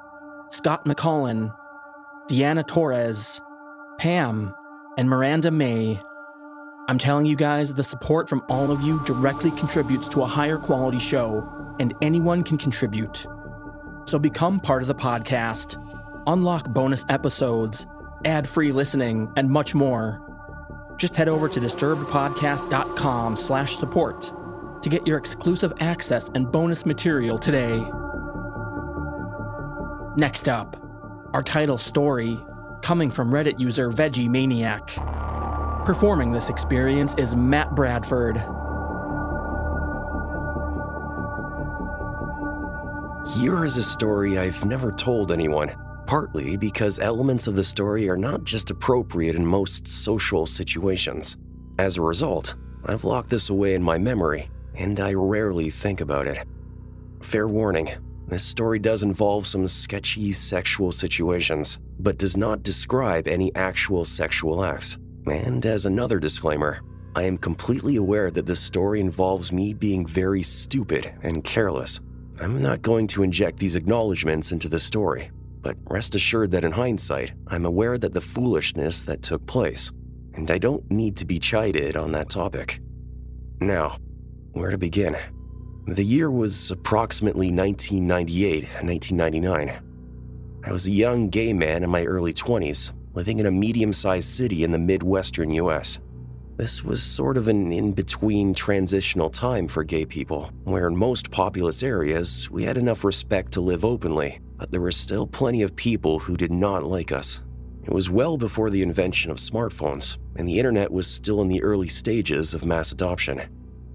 Scott 0.49 0.85
McCollin, 0.85 1.53
Deanna 2.29 2.65
Torres, 2.65 3.41
Pam, 3.97 4.53
and 4.97 5.09
Miranda 5.09 5.51
May. 5.51 6.01
I'm 6.87 6.97
telling 6.97 7.25
you 7.25 7.35
guys, 7.35 7.73
the 7.73 7.83
support 7.83 8.29
from 8.29 8.43
all 8.47 8.71
of 8.71 8.81
you 8.81 9.03
directly 9.05 9.51
contributes 9.51 10.07
to 10.09 10.23
a 10.23 10.27
higher 10.27 10.57
quality 10.57 10.99
show, 10.99 11.47
and 11.79 11.93
anyone 12.01 12.43
can 12.43 12.57
contribute. 12.57 13.25
So 14.05 14.17
become 14.19 14.59
part 14.59 14.81
of 14.81 14.87
the 14.87 14.95
podcast, 14.95 15.81
unlock 16.27 16.69
bonus 16.69 17.05
episodes, 17.09 17.85
ad 18.23 18.47
free 18.47 18.71
listening, 18.71 19.31
and 19.35 19.49
much 19.49 19.75
more. 19.75 20.26
Just 20.97 21.15
head 21.15 21.29
over 21.29 21.47
to 21.47 21.59
disturbedpodcast.com 21.59 23.35
slash 23.35 23.75
support 23.75 24.33
to 24.81 24.89
get 24.89 25.07
your 25.07 25.17
exclusive 25.17 25.73
access 25.79 26.29
and 26.33 26.51
bonus 26.51 26.85
material 26.85 27.37
today. 27.37 27.77
Next 30.17 30.49
up, 30.49 30.81
our 31.33 31.43
title 31.43 31.77
story, 31.77 32.39
coming 32.81 33.11
from 33.11 33.29
Reddit 33.29 33.59
user 33.59 33.91
Veggie 33.91 34.29
Maniac. 34.29 34.87
Performing 35.85 36.31
this 36.31 36.49
experience 36.49 37.13
is 37.17 37.35
Matt 37.35 37.75
Bradford. 37.75 38.37
Here 43.35 43.65
is 43.65 43.77
a 43.77 43.83
story 43.83 44.37
I've 44.37 44.65
never 44.65 44.91
told 44.91 45.31
anyone, 45.31 45.69
partly 46.07 46.55
because 46.55 46.99
elements 46.99 47.47
of 47.47 47.55
the 47.55 47.63
story 47.63 48.09
are 48.09 48.17
not 48.17 48.45
just 48.45 48.71
appropriate 48.71 49.35
in 49.35 49.45
most 49.45 49.87
social 49.87 50.45
situations. 50.45 51.37
As 51.77 51.97
a 51.97 52.01
result, 52.01 52.55
I've 52.85 53.03
locked 53.03 53.29
this 53.29 53.49
away 53.49 53.75
in 53.75 53.83
my 53.83 53.97
memory, 53.97 54.49
and 54.73 54.99
I 54.99 55.13
rarely 55.13 55.69
think 55.69 56.01
about 56.01 56.25
it. 56.25 56.47
Fair 57.21 57.47
warning 57.47 57.89
this 58.29 58.43
story 58.43 58.77
does 58.77 59.03
involve 59.03 59.47
some 59.47 59.67
sketchy 59.69 60.33
sexual 60.33 60.91
situations, 60.91 61.79
but 61.99 62.17
does 62.17 62.35
not 62.35 62.61
describe 62.61 63.25
any 63.25 63.55
actual 63.55 64.03
sexual 64.03 64.65
acts. 64.65 64.97
And 65.27 65.65
as 65.65 65.85
another 65.85 66.19
disclaimer, 66.19 66.81
I 67.15 67.23
am 67.23 67.37
completely 67.37 67.95
aware 67.95 68.29
that 68.31 68.45
this 68.45 68.59
story 68.59 68.99
involves 68.99 69.53
me 69.53 69.73
being 69.73 70.05
very 70.05 70.43
stupid 70.43 71.13
and 71.23 71.43
careless. 71.43 72.01
I'm 72.41 72.61
not 72.61 72.81
going 72.81 73.07
to 73.07 73.23
inject 73.23 73.59
these 73.59 73.77
acknowledgments 73.77 74.51
into 74.51 74.67
the 74.67 74.79
story, 74.79 75.31
but 75.67 75.75
rest 75.89 76.15
assured 76.15 76.51
that 76.51 76.63
in 76.63 76.71
hindsight, 76.71 77.33
I'm 77.47 77.65
aware 77.65 77.97
that 77.97 78.13
the 78.13 78.21
foolishness 78.21 79.03
that 79.03 79.21
took 79.21 79.45
place, 79.47 79.91
and 80.33 80.49
I 80.49 80.57
don't 80.57 80.89
need 80.89 81.17
to 81.17 81.25
be 81.25 81.39
chided 81.39 81.97
on 81.97 82.13
that 82.13 82.29
topic. 82.29 82.79
Now, 83.59 83.97
where 84.53 84.69
to 84.71 84.77
begin? 84.77 85.17
The 85.87 86.05
year 86.05 86.31
was 86.31 86.71
approximately 86.71 87.51
1998 87.51 88.63
and 88.79 88.87
1999. 88.87 90.63
I 90.63 90.71
was 90.71 90.87
a 90.87 90.91
young 90.91 91.27
gay 91.27 91.51
man 91.51 91.83
in 91.83 91.89
my 91.89 92.05
early 92.05 92.33
20s, 92.33 92.93
living 93.13 93.39
in 93.39 93.45
a 93.45 93.51
medium 93.51 93.91
sized 93.91 94.29
city 94.29 94.63
in 94.63 94.71
the 94.71 94.79
Midwestern 94.79 95.49
US. 95.49 95.99
This 96.55 96.81
was 96.81 97.03
sort 97.03 97.35
of 97.35 97.49
an 97.49 97.73
in 97.73 97.91
between 97.91 98.53
transitional 98.53 99.29
time 99.29 99.67
for 99.67 99.83
gay 99.83 100.05
people, 100.05 100.49
where 100.63 100.87
in 100.87 100.95
most 100.95 101.29
populous 101.29 101.83
areas 101.83 102.49
we 102.49 102.63
had 102.63 102.77
enough 102.77 103.03
respect 103.03 103.51
to 103.51 103.61
live 103.61 103.83
openly, 103.83 104.39
but 104.57 104.71
there 104.71 104.81
were 104.81 104.91
still 104.91 105.27
plenty 105.27 105.61
of 105.61 105.75
people 105.75 106.19
who 106.19 106.35
did 106.35 106.51
not 106.51 106.83
like 106.83 107.11
us. 107.11 107.41
It 107.83 107.93
was 107.93 108.09
well 108.09 108.37
before 108.37 108.69
the 108.69 108.81
invention 108.81 109.31
of 109.31 109.37
smartphones, 109.37 110.17
and 110.35 110.47
the 110.47 110.57
internet 110.57 110.91
was 110.91 111.07
still 111.07 111.41
in 111.41 111.47
the 111.47 111.63
early 111.63 111.87
stages 111.87 112.53
of 112.53 112.65
mass 112.65 112.91
adoption. 112.91 113.41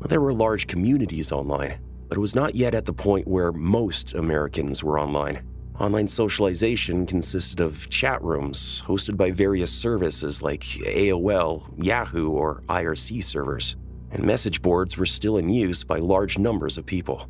There 0.09 0.21
were 0.21 0.33
large 0.33 0.66
communities 0.66 1.31
online, 1.31 1.78
but 2.09 2.16
it 2.16 2.21
was 2.21 2.35
not 2.35 2.54
yet 2.54 2.75
at 2.75 2.85
the 2.85 2.92
point 2.92 3.28
where 3.28 3.52
most 3.52 4.14
Americans 4.14 4.83
were 4.83 4.99
online. 4.99 5.47
Online 5.78 6.09
socialization 6.09 7.07
consisted 7.07 7.61
of 7.61 7.88
chat 7.90 8.23
rooms 8.23 8.83
hosted 8.87 9.16
by 9.16 9.31
various 9.31 9.73
services 9.73 10.42
like 10.42 10.62
AOL, 10.62 11.64
Yahoo, 11.76 12.31
or 12.31 12.62
IRC 12.69 13.25
servers, 13.25 13.76
and 14.11 14.25
message 14.25 14.62
boards 14.62 14.97
were 14.97 15.07
still 15.07 15.38
in 15.38 15.49
use 15.49 15.85
by 15.85 15.99
large 15.99 16.38
numbers 16.38 16.78
of 16.78 16.87
people. 16.87 17.28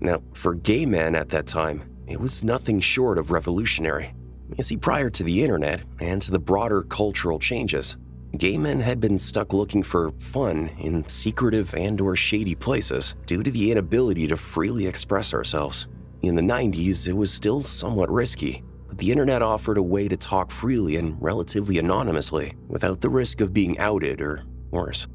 Now, 0.00 0.22
for 0.34 0.54
gay 0.54 0.86
men 0.86 1.14
at 1.14 1.28
that 1.30 1.46
time, 1.46 1.82
it 2.06 2.20
was 2.20 2.44
nothing 2.44 2.80
short 2.80 3.18
of 3.18 3.30
revolutionary. 3.30 4.14
You 4.56 4.62
see, 4.62 4.76
prior 4.76 5.10
to 5.10 5.22
the 5.22 5.42
internet 5.42 5.82
and 6.00 6.22
to 6.22 6.30
the 6.30 6.38
broader 6.38 6.82
cultural 6.82 7.38
changes, 7.38 7.96
gay 8.38 8.56
men 8.56 8.80
had 8.80 9.00
been 9.00 9.18
stuck 9.18 9.52
looking 9.52 9.82
for 9.82 10.12
fun 10.12 10.70
in 10.78 11.08
secretive 11.08 11.74
and 11.74 12.00
or 12.00 12.14
shady 12.14 12.54
places 12.54 13.14
due 13.26 13.42
to 13.42 13.50
the 13.50 13.72
inability 13.72 14.26
to 14.28 14.36
freely 14.36 14.86
express 14.86 15.34
ourselves. 15.34 15.88
In 16.22 16.34
the 16.34 16.42
90s, 16.42 17.08
it 17.08 17.12
was 17.12 17.32
still 17.32 17.60
somewhat 17.60 18.10
risky, 18.10 18.62
but 18.88 18.98
the 18.98 19.10
internet 19.10 19.42
offered 19.42 19.78
a 19.78 19.82
way 19.82 20.06
to 20.08 20.16
talk 20.16 20.50
freely 20.50 20.96
and 20.96 21.20
relatively 21.20 21.78
anonymously 21.78 22.54
without 22.68 23.00
the 23.00 23.10
risk 23.10 23.40
of 23.40 23.52
being 23.52 23.78
outed 23.78 24.20
or 24.20 24.44
worse. 24.70 25.08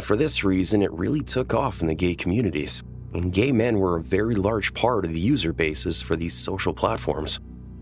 For 0.00 0.16
this 0.16 0.42
reason, 0.42 0.82
it 0.82 0.92
really 0.92 1.22
took 1.22 1.54
off 1.54 1.80
in 1.80 1.86
the 1.86 1.94
gay 1.94 2.14
communities, 2.16 2.82
and 3.14 3.32
gay 3.32 3.52
men 3.52 3.78
were 3.78 3.96
a 3.96 4.02
very 4.02 4.34
large 4.34 4.74
part 4.74 5.04
of 5.04 5.12
the 5.12 5.20
user 5.20 5.52
bases 5.52 6.02
for 6.02 6.16
these 6.16 6.34
social 6.34 6.74
platforms. 6.74 7.40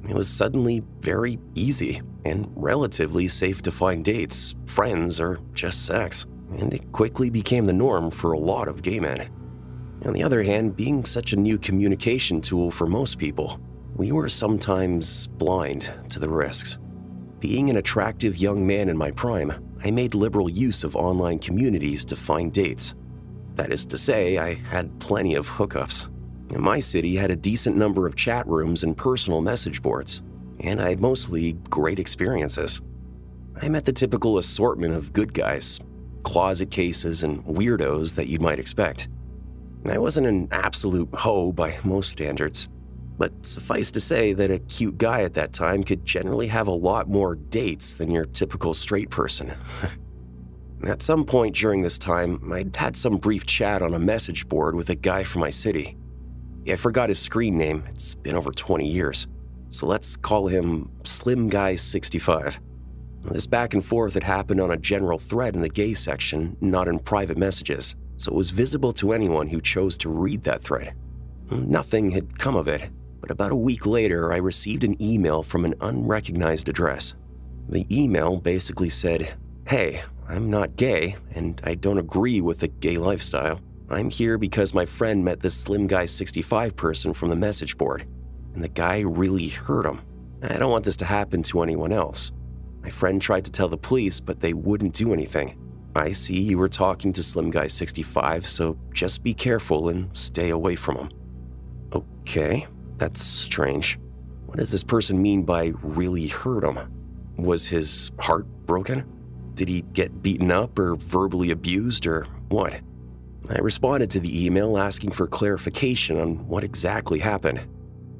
It 0.08 0.14
was 0.14 0.28
suddenly 0.28 0.82
very 1.00 1.38
easy 1.54 2.02
and 2.24 2.50
relatively 2.54 3.28
safe 3.28 3.62
to 3.62 3.70
find 3.70 4.04
dates, 4.04 4.54
friends, 4.66 5.20
or 5.20 5.40
just 5.54 5.86
sex, 5.86 6.26
and 6.58 6.74
it 6.74 6.92
quickly 6.92 7.30
became 7.30 7.66
the 7.66 7.72
norm 7.72 8.10
for 8.10 8.32
a 8.32 8.38
lot 8.38 8.68
of 8.68 8.82
gay 8.82 9.00
men. 9.00 9.30
On 10.04 10.12
the 10.12 10.22
other 10.22 10.42
hand, 10.42 10.76
being 10.76 11.04
such 11.04 11.32
a 11.32 11.36
new 11.36 11.58
communication 11.58 12.40
tool 12.40 12.70
for 12.70 12.86
most 12.86 13.18
people, 13.18 13.60
we 13.94 14.10
were 14.10 14.28
sometimes 14.28 15.28
blind 15.28 15.92
to 16.08 16.18
the 16.18 16.28
risks. 16.28 16.78
Being 17.38 17.70
an 17.70 17.76
attractive 17.76 18.38
young 18.38 18.66
man 18.66 18.88
in 18.88 18.96
my 18.96 19.10
prime, 19.12 19.52
I 19.84 19.90
made 19.90 20.14
liberal 20.14 20.48
use 20.48 20.84
of 20.84 20.96
online 20.96 21.38
communities 21.38 22.04
to 22.06 22.16
find 22.16 22.52
dates. 22.52 22.94
That 23.54 23.72
is 23.72 23.84
to 23.86 23.98
say, 23.98 24.38
I 24.38 24.54
had 24.54 24.98
plenty 25.00 25.34
of 25.34 25.48
hookups. 25.48 26.08
My 26.50 26.80
city 26.80 27.16
had 27.16 27.30
a 27.30 27.36
decent 27.36 27.76
number 27.76 28.06
of 28.06 28.16
chat 28.16 28.46
rooms 28.46 28.84
and 28.84 28.96
personal 28.96 29.40
message 29.40 29.82
boards, 29.82 30.22
and 30.60 30.80
I 30.80 30.90
had 30.90 31.00
mostly 31.00 31.54
great 31.70 31.98
experiences. 31.98 32.80
I 33.60 33.68
met 33.68 33.84
the 33.84 33.92
typical 33.92 34.38
assortment 34.38 34.94
of 34.94 35.12
good 35.12 35.34
guys, 35.34 35.80
closet 36.22 36.70
cases, 36.70 37.22
and 37.24 37.44
weirdos 37.44 38.14
that 38.14 38.28
you 38.28 38.38
might 38.38 38.58
expect. 38.58 39.08
I 39.86 39.98
wasn't 39.98 40.26
an 40.26 40.48
absolute 40.52 41.08
hoe 41.14 41.52
by 41.52 41.76
most 41.84 42.10
standards, 42.10 42.68
but 43.18 43.32
suffice 43.44 43.90
to 43.92 44.00
say 44.00 44.32
that 44.32 44.50
a 44.50 44.58
cute 44.60 44.98
guy 44.98 45.22
at 45.22 45.34
that 45.34 45.52
time 45.52 45.82
could 45.82 46.04
generally 46.04 46.46
have 46.46 46.68
a 46.68 46.72
lot 46.72 47.08
more 47.08 47.34
dates 47.34 47.94
than 47.94 48.10
your 48.10 48.24
typical 48.24 48.74
straight 48.74 49.10
person. 49.10 49.52
at 50.90 51.02
some 51.02 51.24
point 51.24 51.54
during 51.54 51.82
this 51.82 51.98
time, 51.98 52.52
I'd 52.52 52.74
had 52.74 52.96
some 52.96 53.16
brief 53.16 53.46
chat 53.46 53.82
on 53.82 53.94
a 53.94 53.98
message 53.98 54.48
board 54.48 54.74
with 54.74 54.90
a 54.90 54.94
guy 54.94 55.22
from 55.22 55.40
my 55.40 55.50
city. 55.50 55.96
I 56.68 56.76
forgot 56.76 57.08
his 57.08 57.18
screen 57.18 57.56
name, 57.56 57.84
it's 57.88 58.14
been 58.14 58.36
over 58.36 58.52
20 58.52 58.88
years. 58.88 59.26
So 59.70 59.86
let's 59.86 60.16
call 60.16 60.48
him 60.48 60.90
Slim 61.04 61.48
Guy 61.48 61.76
65. 61.76 62.60
This 63.24 63.46
back 63.46 63.74
and 63.74 63.84
forth 63.84 64.14
had 64.14 64.24
happened 64.24 64.60
on 64.60 64.72
a 64.72 64.76
general 64.76 65.18
thread 65.18 65.54
in 65.54 65.62
the 65.62 65.68
gay 65.68 65.94
section, 65.94 66.56
not 66.60 66.88
in 66.88 66.98
private 66.98 67.38
messages, 67.38 67.94
so 68.16 68.32
it 68.32 68.36
was 68.36 68.50
visible 68.50 68.92
to 68.94 69.12
anyone 69.12 69.48
who 69.48 69.60
chose 69.60 69.96
to 69.98 70.08
read 70.08 70.42
that 70.42 70.62
thread. 70.62 70.94
Nothing 71.50 72.10
had 72.10 72.38
come 72.38 72.56
of 72.56 72.68
it, 72.68 72.90
but 73.20 73.30
about 73.30 73.52
a 73.52 73.56
week 73.56 73.86
later, 73.86 74.32
I 74.32 74.38
received 74.38 74.84
an 74.84 75.00
email 75.00 75.42
from 75.42 75.64
an 75.64 75.74
unrecognized 75.80 76.68
address. 76.68 77.14
The 77.68 77.86
email 77.90 78.36
basically 78.36 78.88
said, 78.88 79.34
Hey, 79.66 80.02
I'm 80.32 80.48
not 80.48 80.76
gay, 80.76 81.16
and 81.34 81.60
I 81.62 81.74
don't 81.74 81.98
agree 81.98 82.40
with 82.40 82.60
the 82.60 82.68
gay 82.68 82.96
lifestyle. 82.96 83.60
I'm 83.90 84.08
here 84.08 84.38
because 84.38 84.72
my 84.72 84.86
friend 84.86 85.22
met 85.22 85.40
this 85.40 85.54
slim 85.54 85.86
guy 85.86 86.06
65 86.06 86.74
person 86.74 87.12
from 87.12 87.28
the 87.28 87.36
message 87.36 87.76
board, 87.76 88.06
and 88.54 88.64
the 88.64 88.68
guy 88.68 89.00
really 89.00 89.48
hurt 89.48 89.84
him. 89.84 90.00
I 90.42 90.56
don't 90.56 90.70
want 90.70 90.86
this 90.86 90.96
to 90.96 91.04
happen 91.04 91.42
to 91.42 91.60
anyone 91.60 91.92
else. 91.92 92.32
My 92.82 92.88
friend 92.88 93.20
tried 93.20 93.44
to 93.44 93.52
tell 93.52 93.68
the 93.68 93.76
police, 93.76 94.20
but 94.20 94.40
they 94.40 94.54
wouldn't 94.54 94.94
do 94.94 95.12
anything. 95.12 95.58
I 95.94 96.12
see 96.12 96.40
you 96.40 96.56
were 96.56 96.70
talking 96.70 97.12
to 97.12 97.22
Slim 97.22 97.50
Guy 97.50 97.66
65, 97.66 98.46
so 98.46 98.78
just 98.94 99.22
be 99.22 99.34
careful 99.34 99.90
and 99.90 100.16
stay 100.16 100.48
away 100.48 100.76
from 100.76 100.96
him. 100.96 101.10
Okay, 101.92 102.66
that's 102.96 103.20
strange. 103.20 103.98
What 104.46 104.56
does 104.56 104.72
this 104.72 104.82
person 104.82 105.20
mean 105.20 105.42
by 105.42 105.74
really 105.82 106.28
hurt 106.28 106.64
him? 106.64 106.78
Was 107.36 107.66
his 107.66 108.12
heart 108.18 108.46
broken? 108.64 109.04
Did 109.54 109.68
he 109.68 109.82
get 109.92 110.22
beaten 110.22 110.50
up 110.50 110.78
or 110.78 110.96
verbally 110.96 111.50
abused 111.50 112.06
or 112.06 112.26
what? 112.48 112.74
I 113.48 113.58
responded 113.58 114.10
to 114.12 114.20
the 114.20 114.44
email 114.46 114.78
asking 114.78 115.10
for 115.10 115.26
clarification 115.26 116.18
on 116.18 116.46
what 116.48 116.64
exactly 116.64 117.18
happened. 117.18 117.60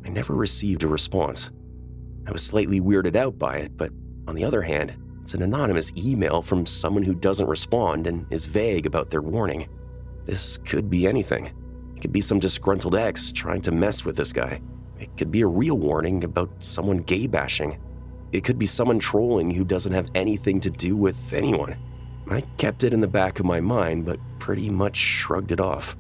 I 0.05 0.11
never 0.11 0.35
received 0.35 0.83
a 0.83 0.89
response. 0.89 1.51
I 2.27 2.33
was 2.33 2.43
slightly 2.43 2.81
weirded 2.81 3.17
out 3.17 3.39
by 3.39 3.57
it, 3.59 3.77
but 3.77 3.93
on 4.29 4.35
the 4.35 4.45
other 4.45 4.63
hand, 4.63 4.95
it's 5.23 5.35
an 5.35 5.43
anonymous 5.43 5.93
email 5.97 6.43
from 6.43 6.67
someone 6.67 7.03
who 7.03 7.15
doesn't 7.15 7.49
respond 7.49 8.07
and 8.07 8.27
is 8.31 8.45
vague 8.45 8.87
about 8.87 9.11
their 9.11 9.23
warning. 9.23 9.69
This 10.25 10.59
could 10.59 10.91
be 10.91 11.07
anything. 11.07 11.47
It 11.97 12.03
could 12.03 12.13
be 12.13 12.21
some 12.21 12.39
disgruntled 12.39 12.97
ex 12.97 13.33
trying 13.33 13.61
to 13.63 13.73
mess 13.73 14.05
with 14.05 14.17
this 14.17 14.33
guy. 14.33 14.61
It 14.99 15.17
could 15.17 15.31
be 15.31 15.41
a 15.41 15.47
real 15.47 15.79
warning 15.79 16.25
about 16.25 16.51
someone 16.63 16.99
gay 16.99 17.27
bashing. 17.27 17.81
It 18.33 18.45
could 18.45 18.59
be 18.59 18.67
someone 18.67 18.99
trolling 18.99 19.51
who 19.51 19.65
doesn't 19.65 19.93
have 19.93 20.11
anything 20.15 20.61
to 20.61 20.71
do 20.71 20.97
with 20.97 21.33
anyone. 21.33 21.77
I 22.29 22.41
kept 22.57 22.83
it 22.83 22.95
in 22.95 23.01
the 23.01 23.07
back 23.07 23.39
of 23.39 23.47
my 23.47 23.61
mind, 23.61 24.07
but 24.07 24.19
pretty 24.39 24.71
much 24.71 24.97
shrugged 24.97 25.53
it 25.53 25.61
off. 25.61 25.97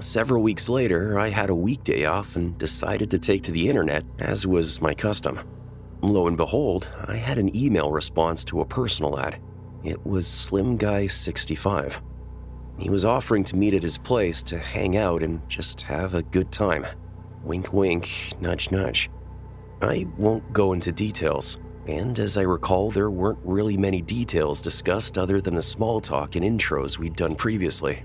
Several 0.00 0.42
weeks 0.42 0.68
later, 0.68 1.18
I 1.18 1.28
had 1.28 1.50
a 1.50 1.54
weekday 1.54 2.04
off 2.04 2.36
and 2.36 2.58
decided 2.58 3.10
to 3.10 3.18
take 3.18 3.42
to 3.44 3.52
the 3.52 3.68
internet, 3.68 4.04
as 4.18 4.46
was 4.46 4.80
my 4.80 4.94
custom. 4.94 5.38
Lo 6.02 6.26
and 6.26 6.36
behold, 6.36 6.88
I 7.06 7.16
had 7.16 7.38
an 7.38 7.54
email 7.56 7.92
response 7.92 8.44
to 8.44 8.60
a 8.60 8.66
personal 8.66 9.18
ad. 9.18 9.40
It 9.84 10.04
was 10.06 10.26
Slim 10.26 10.76
Guy 10.76 11.06
65. 11.06 12.00
He 12.78 12.88
was 12.88 13.04
offering 13.04 13.44
to 13.44 13.56
meet 13.56 13.74
at 13.74 13.82
his 13.82 13.98
place 13.98 14.42
to 14.44 14.58
hang 14.58 14.96
out 14.96 15.22
and 15.22 15.46
just 15.48 15.82
have 15.82 16.14
a 16.14 16.22
good 16.22 16.50
time. 16.50 16.86
Wink, 17.42 17.72
wink, 17.72 18.32
nudge, 18.40 18.70
nudge. 18.70 19.10
I 19.82 20.06
won't 20.18 20.52
go 20.52 20.72
into 20.72 20.92
details, 20.92 21.58
and 21.86 22.18
as 22.18 22.36
I 22.36 22.42
recall, 22.42 22.90
there 22.90 23.10
weren't 23.10 23.38
really 23.42 23.76
many 23.76 24.02
details 24.02 24.60
discussed 24.60 25.16
other 25.16 25.40
than 25.40 25.54
the 25.54 25.62
small 25.62 26.00
talk 26.00 26.36
and 26.36 26.44
intros 26.44 26.98
we'd 26.98 27.16
done 27.16 27.34
previously. 27.34 28.02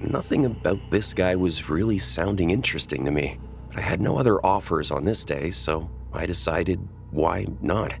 Nothing 0.00 0.46
about 0.46 0.78
this 0.90 1.12
guy 1.12 1.34
was 1.36 1.68
really 1.68 1.98
sounding 1.98 2.50
interesting 2.50 3.04
to 3.04 3.10
me. 3.10 3.38
But 3.68 3.78
I 3.78 3.82
had 3.82 4.00
no 4.00 4.18
other 4.18 4.44
offers 4.44 4.90
on 4.90 5.04
this 5.04 5.24
day, 5.24 5.50
so 5.50 5.90
I 6.12 6.26
decided 6.26 6.80
why 7.10 7.46
not? 7.60 7.94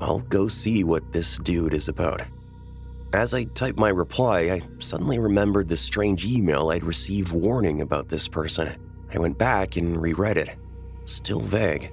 I'll 0.00 0.20
go 0.20 0.48
see 0.48 0.84
what 0.84 1.12
this 1.12 1.38
dude 1.38 1.72
is 1.72 1.88
about. 1.88 2.22
As 3.12 3.32
I 3.32 3.44
typed 3.44 3.78
my 3.78 3.88
reply, 3.88 4.40
I 4.40 4.62
suddenly 4.80 5.18
remembered 5.18 5.68
the 5.68 5.76
strange 5.76 6.26
email 6.26 6.70
I'd 6.70 6.84
received 6.84 7.32
warning 7.32 7.80
about 7.80 8.08
this 8.08 8.28
person. 8.28 8.76
I 9.14 9.18
went 9.18 9.38
back 9.38 9.76
and 9.76 10.00
reread 10.00 10.36
it. 10.36 10.50
Still 11.04 11.40
vague. 11.40 11.92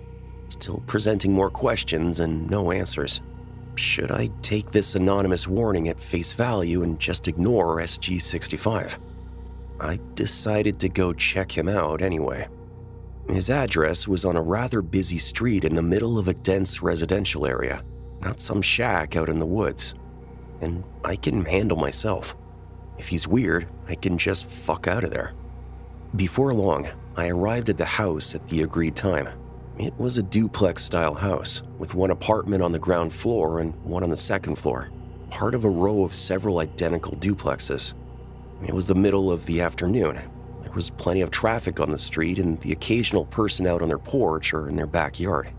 Still 0.54 0.84
presenting 0.86 1.34
more 1.34 1.50
questions 1.50 2.20
and 2.20 2.48
no 2.48 2.72
answers. 2.72 3.22
Should 3.74 4.12
I 4.12 4.30
take 4.44 4.70
this 4.70 4.94
anonymous 4.94 5.48
warning 5.48 5.88
at 5.88 6.00
face 6.00 6.32
value 6.32 6.84
and 6.84 7.00
just 7.00 7.28
ignore 7.28 7.80
SG 7.80 8.22
65? 8.22 9.00
I 9.80 10.00
decided 10.14 10.80
to 10.80 10.90
go 10.90 11.12
check 11.12 11.52
him 11.52 11.68
out 11.68 12.04
anyway. 12.04 12.48
His 13.30 13.50
address 13.50 14.08
was 14.08 14.26
on 14.26 14.36
a 14.36 14.44
rather 14.44 14.84
busy 14.84 15.18
street 15.18 15.64
in 15.64 15.74
the 15.74 15.82
middle 15.82 16.20
of 16.20 16.28
a 16.28 16.36
dense 16.36 16.84
residential 16.84 17.48
area, 17.48 17.84
not 18.22 18.40
some 18.40 18.62
shack 18.62 19.16
out 19.16 19.30
in 19.30 19.40
the 19.40 19.48
woods. 19.48 19.96
And 20.62 20.84
I 21.04 21.16
can 21.16 21.46
handle 21.46 21.78
myself. 21.78 22.36
If 23.00 23.08
he's 23.08 23.28
weird, 23.28 23.68
I 23.88 23.96
can 23.96 24.20
just 24.20 24.48
fuck 24.48 24.88
out 24.88 25.04
of 25.04 25.10
there. 25.10 25.34
Before 26.16 26.54
long, 26.54 26.88
I 27.18 27.30
arrived 27.30 27.72
at 27.72 27.78
the 27.80 27.86
house 27.86 28.36
at 28.36 28.48
the 28.50 28.62
agreed 28.62 28.96
time. 28.96 29.30
It 29.80 29.98
was 29.98 30.20
a 30.20 30.24
duplex 30.24 30.84
style 30.84 31.16
house, 31.16 31.64
with 31.80 31.96
one 31.96 32.12
apartment 32.12 32.62
on 32.62 32.72
the 32.72 32.80
ground 32.80 33.12
floor 33.12 33.60
and 33.60 33.74
one 33.84 34.04
on 34.04 34.12
the 34.12 34.18
second 34.18 34.56
floor, 34.58 34.92
part 35.32 35.56
of 35.56 35.66
a 35.66 35.70
row 35.70 36.04
of 36.04 36.14
several 36.14 36.60
identical 36.60 37.14
duplexes. 37.14 37.96
It 38.64 38.74
was 38.74 38.86
the 38.86 38.94
middle 38.94 39.32
of 39.32 39.48
the 39.48 39.62
afternoon. 39.62 40.20
There 40.62 40.72
was 40.74 40.92
plenty 40.92 41.22
of 41.22 41.32
traffic 41.32 41.80
on 41.80 41.90
the 41.90 41.98
street 41.98 42.38
and 42.38 42.62
the 42.62 42.72
occasional 42.72 43.26
person 43.26 43.66
out 43.66 43.82
on 43.82 43.88
their 43.90 43.98
porch 43.98 44.54
or 44.54 44.70
in 44.70 44.76
their 44.76 44.86
backyard. 44.86 45.52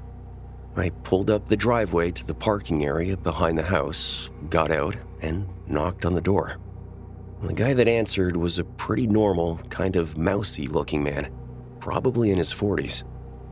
I 0.77 0.91
pulled 0.91 1.29
up 1.29 1.47
the 1.47 1.57
driveway 1.57 2.13
to 2.13 2.27
the 2.27 2.35
parking 2.35 2.85
area 2.85 3.17
behind 3.17 3.59
the 3.59 3.65
house, 3.65 4.31
got 4.49 4.71
out, 4.71 4.97
and 5.23 5.49
knocked 5.67 6.07
on 6.07 6.15
the 6.15 6.21
door. 6.21 6.59
The 7.43 7.53
guy 7.53 7.75
that 7.75 7.89
answered 7.89 8.37
was 8.37 8.61
a 8.61 8.65
pretty 8.65 9.09
normal, 9.09 9.59
kind 9.71 9.97
of 9.97 10.17
mousy 10.17 10.69
looking 10.69 11.03
man, 11.03 11.33
probably 11.81 12.31
in 12.31 12.39
his 12.39 12.55
40s. 12.55 13.03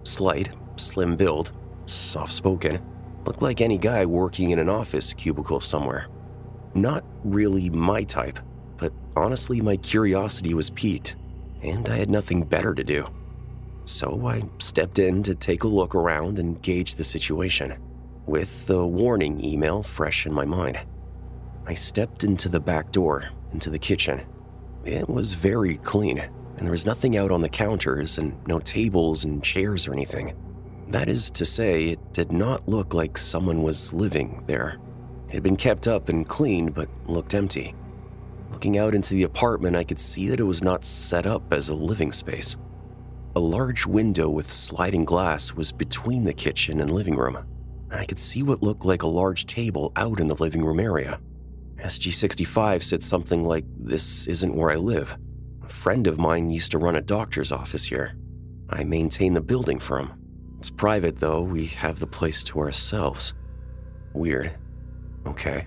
Slight, 0.04 0.50
slim 0.76 1.16
build, 1.16 1.52
soft 1.86 2.32
spoken, 2.32 2.80
looked 3.26 3.42
like 3.42 3.60
any 3.60 3.78
guy 3.78 4.04
working 4.04 4.50
in 4.50 4.58
an 4.58 4.68
office 4.68 5.12
cubicle 5.12 5.60
somewhere. 5.60 6.08
Not 6.74 7.04
really 7.24 7.70
my 7.70 8.02
type, 8.02 8.38
but 8.76 8.92
honestly, 9.16 9.60
my 9.60 9.76
curiosity 9.76 10.54
was 10.54 10.70
piqued, 10.70 11.16
and 11.62 11.88
I 11.88 11.96
had 11.96 12.10
nothing 12.10 12.42
better 12.42 12.74
to 12.74 12.82
do. 12.82 13.06
So 13.84 14.26
I 14.26 14.42
stepped 14.58 14.98
in 14.98 15.22
to 15.24 15.34
take 15.34 15.64
a 15.64 15.68
look 15.68 15.94
around 15.94 16.38
and 16.38 16.60
gauge 16.62 16.94
the 16.94 17.04
situation, 17.04 17.78
with 18.26 18.66
the 18.66 18.86
warning 18.86 19.44
email 19.44 19.82
fresh 19.82 20.26
in 20.26 20.32
my 20.32 20.44
mind. 20.44 20.78
I 21.66 21.74
stepped 21.74 22.24
into 22.24 22.48
the 22.48 22.60
back 22.60 22.90
door, 22.90 23.28
into 23.52 23.70
the 23.70 23.78
kitchen. 23.78 24.22
It 24.84 25.08
was 25.08 25.34
very 25.34 25.76
clean, 25.76 26.28
and 26.56 26.66
there 26.66 26.72
was 26.72 26.86
nothing 26.86 27.16
out 27.16 27.30
on 27.30 27.40
the 27.40 27.48
counters 27.48 28.18
and 28.18 28.36
no 28.46 28.58
tables 28.58 29.24
and 29.24 29.42
chairs 29.42 29.86
or 29.86 29.92
anything. 29.92 30.34
That 30.88 31.08
is 31.08 31.30
to 31.32 31.44
say, 31.44 31.86
it 31.88 32.12
did 32.12 32.32
not 32.32 32.68
look 32.68 32.94
like 32.94 33.16
someone 33.16 33.62
was 33.62 33.92
living 33.94 34.44
there. 34.46 34.78
It 35.28 35.34
had 35.34 35.42
been 35.42 35.56
kept 35.56 35.88
up 35.88 36.08
and 36.08 36.28
cleaned, 36.28 36.74
but 36.74 36.88
looked 37.06 37.34
empty. 37.34 37.74
Looking 38.50 38.76
out 38.76 38.94
into 38.94 39.14
the 39.14 39.22
apartment, 39.22 39.76
I 39.76 39.84
could 39.84 39.98
see 39.98 40.28
that 40.28 40.40
it 40.40 40.44
was 40.44 40.62
not 40.62 40.84
set 40.84 41.26
up 41.26 41.52
as 41.52 41.70
a 41.70 41.74
living 41.74 42.12
space. 42.12 42.56
A 43.34 43.40
large 43.40 43.86
window 43.86 44.28
with 44.28 44.52
sliding 44.52 45.06
glass 45.06 45.54
was 45.54 45.72
between 45.72 46.24
the 46.24 46.34
kitchen 46.34 46.80
and 46.80 46.90
living 46.90 47.16
room. 47.16 47.38
and 47.90 47.98
I 48.00 48.04
could 48.04 48.18
see 48.18 48.42
what 48.42 48.62
looked 48.62 48.84
like 48.84 49.02
a 49.02 49.08
large 49.08 49.46
table 49.46 49.92
out 49.96 50.20
in 50.20 50.26
the 50.26 50.36
living 50.36 50.62
room 50.62 50.80
area. 50.80 51.18
SG 51.78 52.12
65 52.12 52.84
said 52.84 53.02
something 53.02 53.44
like, 53.44 53.64
This 53.78 54.26
isn't 54.26 54.54
where 54.54 54.70
I 54.70 54.76
live. 54.76 55.16
A 55.72 55.74
friend 55.82 56.06
of 56.06 56.18
mine 56.18 56.50
used 56.50 56.70
to 56.72 56.78
run 56.78 56.96
a 56.96 57.00
doctor's 57.00 57.50
office 57.50 57.82
here. 57.82 58.14
I 58.68 58.84
maintain 58.84 59.32
the 59.32 59.40
building 59.40 59.78
for 59.80 59.98
him. 59.98 60.12
It's 60.58 60.68
private, 60.68 61.16
though. 61.16 61.40
We 61.40 61.66
have 61.66 61.98
the 61.98 62.06
place 62.06 62.44
to 62.44 62.60
ourselves. 62.60 63.32
Weird. 64.12 64.52
Okay. 65.26 65.66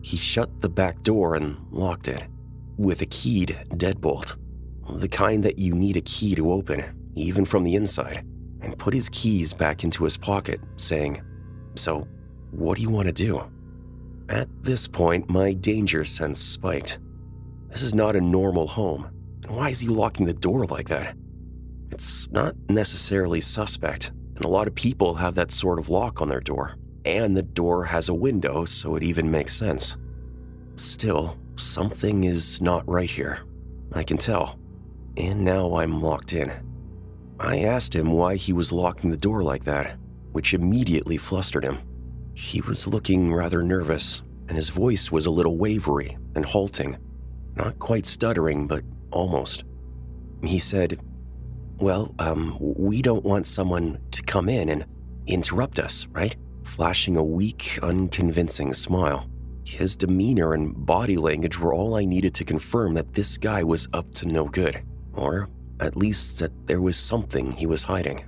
He 0.00 0.16
shut 0.16 0.62
the 0.62 0.70
back 0.70 1.02
door 1.02 1.34
and 1.34 1.58
locked 1.70 2.08
it 2.08 2.24
with 2.78 3.02
a 3.02 3.06
keyed 3.06 3.56
deadbolt, 3.72 4.36
the 4.88 5.08
kind 5.08 5.44
that 5.44 5.58
you 5.58 5.74
need 5.74 5.98
a 5.98 6.02
key 6.02 6.34
to 6.34 6.50
open, 6.50 6.82
even 7.14 7.44
from 7.44 7.64
the 7.64 7.76
inside, 7.76 8.24
and 8.62 8.78
put 8.78 8.94
his 8.94 9.10
keys 9.10 9.52
back 9.52 9.84
into 9.84 10.04
his 10.04 10.16
pocket, 10.16 10.58
saying, 10.76 11.22
So, 11.76 12.08
what 12.50 12.76
do 12.76 12.82
you 12.82 12.90
want 12.90 13.06
to 13.06 13.12
do? 13.12 13.44
At 14.30 14.48
this 14.62 14.88
point, 14.88 15.28
my 15.28 15.52
danger 15.52 16.04
sense 16.06 16.40
spiked. 16.40 16.98
This 17.68 17.82
is 17.82 17.94
not 17.94 18.16
a 18.16 18.20
normal 18.20 18.66
home. 18.66 19.10
Why 19.48 19.70
is 19.70 19.80
he 19.80 19.88
locking 19.88 20.26
the 20.26 20.32
door 20.32 20.66
like 20.66 20.88
that? 20.88 21.16
It's 21.90 22.30
not 22.30 22.54
necessarily 22.68 23.40
suspect, 23.40 24.12
and 24.36 24.44
a 24.44 24.48
lot 24.48 24.68
of 24.68 24.74
people 24.74 25.14
have 25.14 25.34
that 25.34 25.50
sort 25.50 25.78
of 25.78 25.88
lock 25.88 26.22
on 26.22 26.28
their 26.28 26.40
door 26.40 26.76
and 27.08 27.34
the 27.34 27.42
door 27.42 27.84
has 27.84 28.08
a 28.08 28.14
window, 28.14 28.66
so 28.66 28.94
it 28.94 29.02
even 29.02 29.30
makes 29.30 29.54
sense. 29.54 29.96
Still, 30.76 31.38
something 31.56 32.24
is 32.24 32.60
not 32.60 32.86
right 32.86 33.10
here. 33.10 33.40
I 33.92 34.02
can 34.02 34.18
tell. 34.18 34.58
And 35.16 35.42
now 35.42 35.76
I'm 35.76 36.02
locked 36.02 36.34
in. 36.34 36.52
I 37.40 37.60
asked 37.60 37.94
him 37.94 38.12
why 38.12 38.36
he 38.36 38.52
was 38.52 38.72
locking 38.72 39.10
the 39.10 39.16
door 39.16 39.42
like 39.42 39.64
that, 39.64 39.96
which 40.32 40.52
immediately 40.52 41.16
flustered 41.16 41.64
him. 41.64 41.78
He 42.34 42.60
was 42.60 42.86
looking 42.86 43.32
rather 43.32 43.62
nervous, 43.62 44.22
and 44.48 44.56
his 44.56 44.68
voice 44.68 45.10
was 45.10 45.26
a 45.26 45.30
little 45.30 45.56
wavery 45.56 46.18
and 46.34 46.44
halting. 46.44 46.98
Not 47.56 47.78
quite 47.78 48.04
stuttering, 48.04 48.66
but 48.66 48.84
almost. 49.10 49.64
He 50.42 50.58
said, 50.58 51.00
Well, 51.78 52.14
um, 52.18 52.56
we 52.60 53.02
don't 53.02 53.24
want 53.24 53.46
someone 53.46 53.98
to 54.12 54.22
come 54.22 54.48
in 54.48 54.68
and 54.68 54.84
interrupt 55.26 55.78
us, 55.78 56.06
right? 56.12 56.36
flashing 56.68 57.16
a 57.16 57.24
weak, 57.24 57.78
unconvincing 57.82 58.74
smile. 58.74 59.28
His 59.66 59.96
demeanor 59.96 60.54
and 60.54 60.74
body 60.86 61.16
language 61.16 61.58
were 61.58 61.74
all 61.74 61.94
I 61.94 62.04
needed 62.04 62.34
to 62.34 62.44
confirm 62.44 62.94
that 62.94 63.14
this 63.14 63.36
guy 63.36 63.62
was 63.62 63.88
up 63.92 64.12
to 64.14 64.26
no 64.26 64.44
good, 64.44 64.82
or 65.14 65.48
at 65.80 65.96
least 65.96 66.38
that 66.38 66.52
there 66.66 66.80
was 66.80 66.96
something 66.96 67.52
he 67.52 67.66
was 67.66 67.84
hiding. 67.84 68.24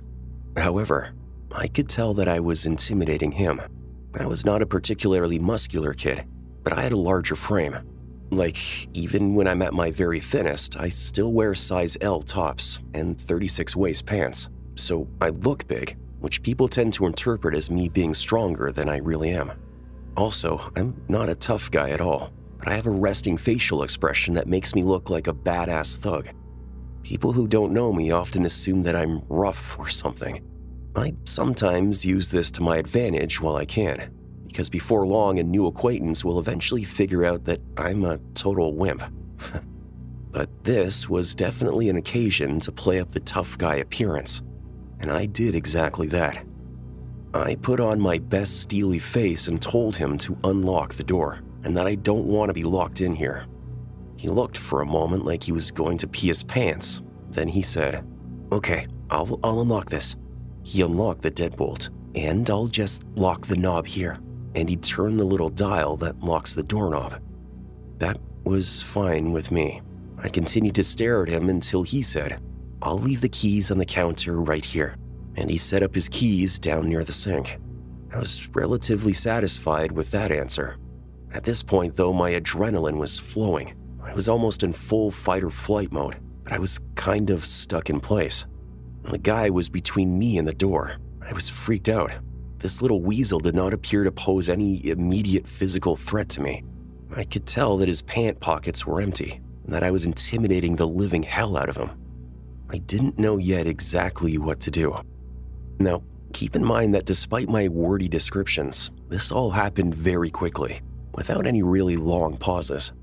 However, 0.57 1.13
I 1.51 1.67
could 1.67 1.89
tell 1.89 2.13
that 2.15 2.27
I 2.27 2.39
was 2.39 2.65
intimidating 2.65 3.31
him. 3.31 3.61
I 4.19 4.25
was 4.25 4.45
not 4.45 4.61
a 4.61 4.65
particularly 4.65 5.39
muscular 5.39 5.93
kid, 5.93 6.25
but 6.63 6.73
I 6.73 6.81
had 6.81 6.91
a 6.91 6.97
larger 6.97 7.35
frame. 7.35 7.77
Like, 8.31 8.87
even 8.95 9.35
when 9.35 9.45
I'm 9.45 9.61
at 9.61 9.73
my 9.73 9.91
very 9.91 10.21
thinnest, 10.21 10.79
I 10.79 10.87
still 10.87 11.33
wear 11.33 11.53
size 11.53 11.97
L 11.99 12.21
tops 12.21 12.79
and 12.93 13.19
36 13.21 13.75
waist 13.75 14.05
pants, 14.05 14.47
so 14.75 15.05
I 15.19 15.29
look 15.29 15.67
big, 15.67 15.97
which 16.19 16.41
people 16.41 16.69
tend 16.69 16.93
to 16.93 17.07
interpret 17.07 17.55
as 17.55 17.69
me 17.69 17.89
being 17.89 18.13
stronger 18.13 18.71
than 18.71 18.87
I 18.87 18.97
really 18.97 19.31
am. 19.31 19.51
Also, 20.15 20.71
I'm 20.77 20.95
not 21.09 21.27
a 21.27 21.35
tough 21.35 21.69
guy 21.71 21.89
at 21.89 21.99
all, 21.99 22.31
but 22.57 22.69
I 22.69 22.75
have 22.75 22.87
a 22.87 22.91
resting 22.91 23.35
facial 23.35 23.83
expression 23.83 24.33
that 24.35 24.47
makes 24.47 24.75
me 24.75 24.83
look 24.83 25.09
like 25.09 25.27
a 25.27 25.33
badass 25.33 25.97
thug. 25.97 26.29
People 27.03 27.33
who 27.33 27.49
don't 27.49 27.73
know 27.73 27.91
me 27.91 28.11
often 28.11 28.45
assume 28.45 28.81
that 28.83 28.95
I'm 28.95 29.23
rough 29.27 29.77
or 29.77 29.89
something. 29.89 30.41
I 30.95 31.15
sometimes 31.25 32.05
use 32.05 32.29
this 32.29 32.49
to 32.51 32.63
my 32.63 32.77
advantage 32.77 33.41
while 33.41 33.57
I 33.57 33.65
can, 33.65 34.09
because 34.51 34.69
before 34.69 35.05
long, 35.07 35.39
a 35.39 35.43
new 35.43 35.65
acquaintance 35.65 36.23
will 36.23 36.39
eventually 36.39 36.83
figure 36.83 37.25
out 37.25 37.45
that 37.45 37.61
I'm 37.77 38.03
a 38.03 38.17
total 38.33 38.73
wimp. 38.73 39.03
but 40.31 40.49
this 40.63 41.09
was 41.09 41.35
definitely 41.35 41.89
an 41.89 41.97
occasion 41.97 42.59
to 42.61 42.71
play 42.71 42.99
up 42.99 43.09
the 43.09 43.19
tough 43.21 43.57
guy 43.57 43.75
appearance 43.75 44.41
and 45.01 45.11
I 45.11 45.25
did 45.25 45.55
exactly 45.55 46.07
that. 46.07 46.45
I 47.33 47.55
put 47.55 47.79
on 47.79 47.99
my 47.99 48.19
best 48.19 48.61
steely 48.61 48.99
face 48.99 49.47
and 49.47 49.61
told 49.61 49.95
him 49.95 50.17
to 50.19 50.37
unlock 50.43 50.93
the 50.93 51.03
door 51.03 51.41
and 51.63 51.75
that 51.75 51.87
I 51.87 51.95
don't 51.95 52.25
want 52.25 52.49
to 52.49 52.53
be 52.53 52.63
locked 52.63 53.01
in 53.01 53.15
here. 53.15 53.45
He 54.17 54.27
looked 54.27 54.57
for 54.57 54.81
a 54.81 54.85
moment 54.85 55.25
like 55.25 55.43
he 55.43 55.51
was 55.51 55.71
going 55.71 55.97
to 55.99 56.07
pee 56.07 56.27
his 56.27 56.43
pants. 56.43 57.01
Then 57.29 57.47
he 57.47 57.61
said, 57.61 58.05
Okay, 58.51 58.87
I'll, 59.09 59.39
I'll 59.43 59.61
unlock 59.61 59.89
this. 59.89 60.15
He 60.63 60.81
unlocked 60.81 61.21
the 61.21 61.31
deadbolt, 61.31 61.89
and 62.15 62.47
I'll 62.49 62.67
just 62.67 63.05
lock 63.15 63.47
the 63.47 63.55
knob 63.55 63.87
here. 63.87 64.19
And 64.55 64.69
he 64.69 64.75
turned 64.75 65.19
the 65.19 65.25
little 65.25 65.49
dial 65.49 65.97
that 65.97 66.19
locks 66.19 66.55
the 66.55 66.63
doorknob. 66.63 67.21
That 67.97 68.19
was 68.43 68.81
fine 68.81 69.31
with 69.31 69.51
me. 69.51 69.81
I 70.17 70.29
continued 70.29 70.75
to 70.75 70.83
stare 70.83 71.23
at 71.23 71.29
him 71.29 71.49
until 71.49 71.83
he 71.83 72.01
said, 72.01 72.41
I'll 72.81 72.99
leave 72.99 73.21
the 73.21 73.29
keys 73.29 73.71
on 73.71 73.77
the 73.77 73.85
counter 73.85 74.41
right 74.41 74.63
here. 74.63 74.95
And 75.35 75.49
he 75.49 75.57
set 75.57 75.83
up 75.83 75.95
his 75.95 76.09
keys 76.09 76.59
down 76.59 76.89
near 76.89 77.03
the 77.03 77.11
sink. 77.11 77.59
I 78.13 78.19
was 78.19 78.49
relatively 78.53 79.13
satisfied 79.13 79.91
with 79.91 80.11
that 80.11 80.31
answer. 80.31 80.77
At 81.33 81.43
this 81.43 81.63
point, 81.63 81.95
though, 81.95 82.11
my 82.11 82.31
adrenaline 82.31 82.97
was 82.97 83.17
flowing. 83.17 83.75
I 84.03 84.13
was 84.13 84.27
almost 84.27 84.63
in 84.63 84.73
full 84.73 85.11
fight 85.11 85.43
or 85.43 85.49
flight 85.49 85.91
mode, 85.91 86.17
but 86.43 86.51
I 86.51 86.59
was 86.59 86.79
kind 86.95 87.29
of 87.29 87.45
stuck 87.45 87.89
in 87.89 88.01
place. 88.01 88.45
The 89.03 89.17
guy 89.17 89.49
was 89.49 89.69
between 89.69 90.19
me 90.19 90.37
and 90.37 90.47
the 90.47 90.53
door. 90.53 90.97
I 91.21 91.33
was 91.33 91.47
freaked 91.47 91.87
out. 91.87 92.11
This 92.61 92.79
little 92.79 93.01
weasel 93.01 93.39
did 93.39 93.55
not 93.55 93.73
appear 93.73 94.03
to 94.03 94.11
pose 94.11 94.47
any 94.47 94.87
immediate 94.87 95.47
physical 95.47 95.95
threat 95.95 96.29
to 96.29 96.41
me. 96.41 96.63
I 97.15 97.23
could 97.23 97.47
tell 97.47 97.75
that 97.77 97.87
his 97.87 98.03
pant 98.03 98.39
pockets 98.39 98.85
were 98.85 99.01
empty 99.01 99.41
and 99.65 99.73
that 99.73 99.83
I 99.83 99.89
was 99.89 100.05
intimidating 100.05 100.75
the 100.75 100.87
living 100.87 101.23
hell 101.23 101.57
out 101.57 101.69
of 101.69 101.77
him. 101.77 101.89
I 102.69 102.77
didn't 102.77 103.17
know 103.17 103.37
yet 103.37 103.65
exactly 103.65 104.37
what 104.37 104.59
to 104.61 104.71
do. 104.71 104.95
Now, 105.79 106.03
keep 106.33 106.55
in 106.55 106.63
mind 106.63 106.93
that 106.93 107.05
despite 107.05 107.49
my 107.49 107.67
wordy 107.67 108.07
descriptions, 108.07 108.91
this 109.09 109.31
all 109.31 109.49
happened 109.49 109.95
very 109.95 110.29
quickly, 110.29 110.81
without 111.15 111.47
any 111.47 111.63
really 111.63 111.97
long 111.97 112.37
pauses. 112.37 112.93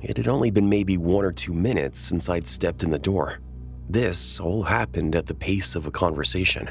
It 0.00 0.16
had 0.16 0.28
only 0.28 0.52
been 0.52 0.68
maybe 0.68 0.96
one 0.96 1.24
or 1.24 1.32
two 1.32 1.52
minutes 1.52 1.98
since 1.98 2.28
I'd 2.28 2.46
stepped 2.46 2.84
in 2.84 2.90
the 2.90 2.98
door. 3.00 3.40
This 3.90 4.38
all 4.38 4.62
happened 4.62 5.16
at 5.16 5.26
the 5.26 5.34
pace 5.34 5.74
of 5.74 5.86
a 5.86 5.90
conversation. 5.90 6.70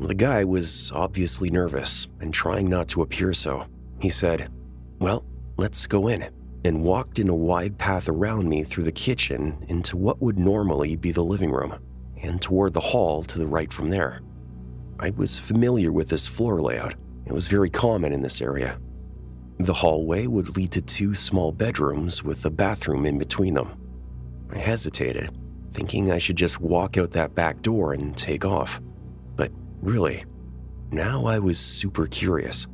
The 0.00 0.14
guy 0.14 0.44
was 0.44 0.90
obviously 0.94 1.50
nervous 1.50 2.08
and 2.20 2.32
trying 2.32 2.70
not 2.70 2.88
to 2.88 3.02
appear 3.02 3.34
so. 3.34 3.66
He 4.00 4.08
said, 4.08 4.50
Well, 4.98 5.26
let's 5.58 5.86
go 5.86 6.08
in, 6.08 6.30
and 6.64 6.82
walked 6.82 7.18
in 7.18 7.28
a 7.28 7.34
wide 7.34 7.76
path 7.76 8.08
around 8.08 8.48
me 8.48 8.64
through 8.64 8.84
the 8.84 8.92
kitchen 8.92 9.62
into 9.68 9.98
what 9.98 10.22
would 10.22 10.38
normally 10.38 10.96
be 10.96 11.12
the 11.12 11.22
living 11.22 11.50
room, 11.50 11.74
and 12.22 12.40
toward 12.40 12.72
the 12.72 12.80
hall 12.80 13.22
to 13.24 13.38
the 13.38 13.46
right 13.46 13.70
from 13.70 13.90
there. 13.90 14.22
I 14.98 15.10
was 15.10 15.38
familiar 15.38 15.92
with 15.92 16.08
this 16.08 16.26
floor 16.26 16.62
layout, 16.62 16.94
it 17.26 17.32
was 17.32 17.48
very 17.48 17.70
common 17.70 18.14
in 18.14 18.22
this 18.22 18.40
area. 18.40 18.80
The 19.58 19.74
hallway 19.74 20.26
would 20.26 20.56
lead 20.56 20.72
to 20.72 20.80
two 20.80 21.14
small 21.14 21.52
bedrooms 21.52 22.24
with 22.24 22.44
a 22.46 22.50
bathroom 22.50 23.04
in 23.04 23.18
between 23.18 23.52
them. 23.52 23.78
I 24.50 24.58
hesitated, 24.58 25.30
thinking 25.72 26.10
I 26.10 26.18
should 26.18 26.36
just 26.36 26.58
walk 26.58 26.96
out 26.96 27.10
that 27.10 27.34
back 27.34 27.60
door 27.60 27.92
and 27.92 28.16
take 28.16 28.46
off. 28.46 28.80
Really, 29.80 30.24
now 30.90 31.24
I 31.26 31.38
was 31.38 31.58
super 31.58 32.06
curious. 32.06 32.66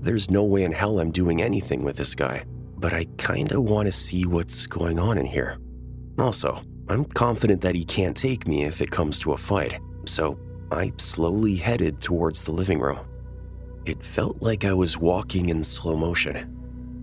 There's 0.00 0.30
no 0.30 0.44
way 0.44 0.64
in 0.64 0.72
hell 0.72 0.98
I'm 0.98 1.10
doing 1.10 1.42
anything 1.42 1.84
with 1.84 1.96
this 1.96 2.14
guy, 2.14 2.44
but 2.78 2.92
I 2.92 3.04
kinda 3.18 3.60
wanna 3.60 3.92
see 3.92 4.24
what's 4.24 4.66
going 4.66 4.98
on 4.98 5.18
in 5.18 5.26
here. 5.26 5.58
Also, 6.18 6.60
I'm 6.88 7.04
confident 7.04 7.60
that 7.60 7.74
he 7.74 7.84
can't 7.84 8.16
take 8.16 8.48
me 8.48 8.64
if 8.64 8.80
it 8.80 8.90
comes 8.90 9.18
to 9.20 9.32
a 9.32 9.36
fight, 9.36 9.78
so 10.06 10.38
I 10.70 10.92
slowly 10.96 11.54
headed 11.54 12.00
towards 12.00 12.42
the 12.42 12.52
living 12.52 12.80
room. 12.80 12.98
It 13.84 14.04
felt 14.04 14.40
like 14.40 14.64
I 14.64 14.72
was 14.72 14.96
walking 14.96 15.50
in 15.50 15.62
slow 15.62 15.96
motion. 15.96 16.56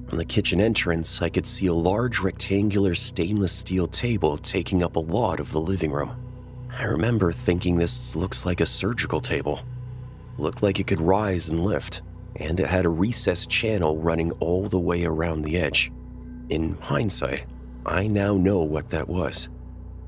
From 0.08 0.18
the 0.18 0.26
kitchen 0.26 0.60
entrance, 0.60 1.22
I 1.22 1.30
could 1.30 1.46
see 1.46 1.68
a 1.68 1.74
large 1.74 2.20
rectangular 2.20 2.96
stainless 2.96 3.52
steel 3.52 3.88
table 3.88 4.38
taking 4.38 4.82
up 4.82 4.96
a 4.96 5.00
lot 5.00 5.40
of 5.40 5.52
the 5.52 5.62
living 5.62 5.92
room. 5.92 6.12
I 6.80 6.86
remember 6.86 7.34
thinking 7.34 7.76
this 7.76 8.16
looks 8.16 8.46
like 8.46 8.62
a 8.62 8.66
surgical 8.66 9.20
table. 9.20 9.60
Looked 10.38 10.64
like 10.64 10.80
it 10.80 10.88
could 10.88 11.02
rise 11.02 11.50
and 11.50 11.66
lift, 11.66 12.02
and 12.38 12.58
it 12.58 12.68
had 12.68 12.86
a 12.86 12.90
recessed 12.90 13.50
channel 13.50 13.98
running 13.98 14.32
all 14.40 14.70
the 14.70 14.80
way 14.80 15.04
around 15.04 15.42
the 15.42 15.58
edge. 15.58 15.92
In 16.48 16.78
hindsight, 16.80 17.46
I 17.86 18.08
now 18.08 18.38
know 18.38 18.60
what 18.64 18.92
that 18.92 19.10
was. 19.10 19.50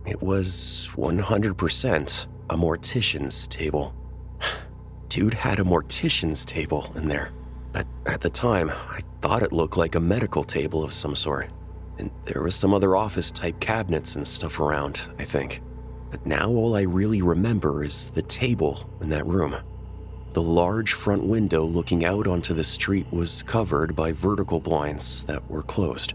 It 0.06 0.22
was 0.22 0.90
100% 0.96 2.28
a 2.50 2.56
mortician's 2.56 3.50
table. 3.50 3.94
Dude 5.10 5.34
had 5.34 5.60
a 5.60 5.66
mortician's 5.66 6.46
table 6.46 6.90
in 6.96 7.10
there. 7.10 7.34
But 7.74 7.86
at 8.06 8.22
the 8.22 8.30
time, 8.30 8.70
I 8.70 9.02
thought 9.22 9.44
it 9.44 9.52
looked 9.52 9.76
like 9.76 9.96
a 9.96 10.00
medical 10.00 10.46
table 10.46 10.86
of 10.86 10.94
some 10.94 11.18
sort. 11.18 11.50
And 11.98 12.12
there 12.24 12.42
was 12.42 12.56
some 12.56 12.74
other 12.74 12.96
office 12.96 13.30
type 13.30 13.60
cabinets 13.60 14.16
and 14.16 14.26
stuff 14.26 14.62
around, 14.62 15.02
I 15.20 15.26
think. 15.26 15.62
But 16.12 16.26
now 16.26 16.50
all 16.50 16.76
I 16.76 16.82
really 16.82 17.22
remember 17.22 17.84
is 17.84 18.10
the 18.10 18.22
table 18.22 18.90
in 19.02 19.10
that 19.10 19.26
room. 19.26 19.56
The 20.32 20.42
large 20.42 20.94
front 20.94 21.24
window 21.24 21.66
looking 21.66 22.06
out 22.06 22.28
onto 22.28 22.54
the 22.54 22.64
street 22.64 23.06
was 23.12 23.44
covered 23.44 23.96
by 23.96 24.12
vertical 24.12 24.60
blinds 24.60 25.24
that 25.24 25.50
were 25.50 25.64
closed. 25.64 26.14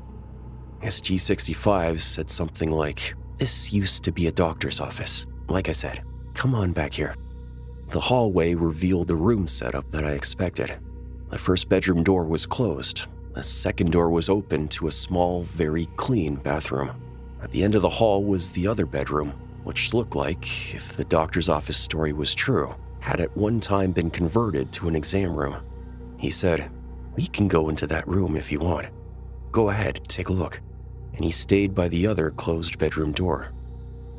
SG65 0.82 2.00
said 2.00 2.30
something 2.30 2.70
like, 2.70 3.14
This 3.36 3.72
used 3.72 4.04
to 4.04 4.12
be 4.12 4.26
a 4.26 4.32
doctor's 4.32 4.80
office. 4.80 5.26
Like 5.48 5.68
I 5.68 5.72
said, 5.72 6.02
come 6.34 6.54
on 6.54 6.72
back 6.72 6.94
here. 6.94 7.14
The 7.88 8.00
hallway 8.00 8.54
revealed 8.54 9.08
the 9.08 9.16
room 9.16 9.46
setup 9.46 9.90
that 9.90 10.04
I 10.04 10.12
expected. 10.12 10.78
The 11.30 11.38
first 11.38 11.68
bedroom 11.68 12.02
door 12.02 12.24
was 12.24 12.46
closed. 12.46 13.06
The 13.34 13.42
second 13.42 13.92
door 13.92 14.10
was 14.10 14.28
open 14.28 14.68
to 14.68 14.86
a 14.86 14.90
small, 14.90 15.42
very 15.42 15.86
clean 15.96 16.36
bathroom. 16.36 16.90
At 17.42 17.52
the 17.52 17.62
end 17.62 17.74
of 17.74 17.82
the 17.82 17.88
hall 17.88 18.24
was 18.24 18.50
the 18.50 18.66
other 18.66 18.86
bedroom, 18.86 19.34
which 19.66 19.92
looked 19.92 20.14
like, 20.14 20.74
if 20.76 20.96
the 20.96 21.04
doctor's 21.04 21.48
office 21.48 21.76
story 21.76 22.12
was 22.12 22.32
true, 22.32 22.72
had 23.00 23.20
at 23.20 23.36
one 23.36 23.58
time 23.58 23.90
been 23.90 24.08
converted 24.08 24.70
to 24.70 24.86
an 24.86 24.94
exam 24.94 25.34
room. 25.34 25.56
He 26.18 26.30
said, 26.30 26.70
We 27.16 27.26
can 27.26 27.48
go 27.48 27.68
into 27.68 27.88
that 27.88 28.06
room 28.06 28.36
if 28.36 28.52
you 28.52 28.60
want. 28.60 28.86
Go 29.50 29.70
ahead, 29.70 30.00
take 30.06 30.28
a 30.28 30.32
look. 30.32 30.60
And 31.14 31.24
he 31.24 31.32
stayed 31.32 31.74
by 31.74 31.88
the 31.88 32.06
other 32.06 32.30
closed 32.30 32.78
bedroom 32.78 33.10
door. 33.10 33.48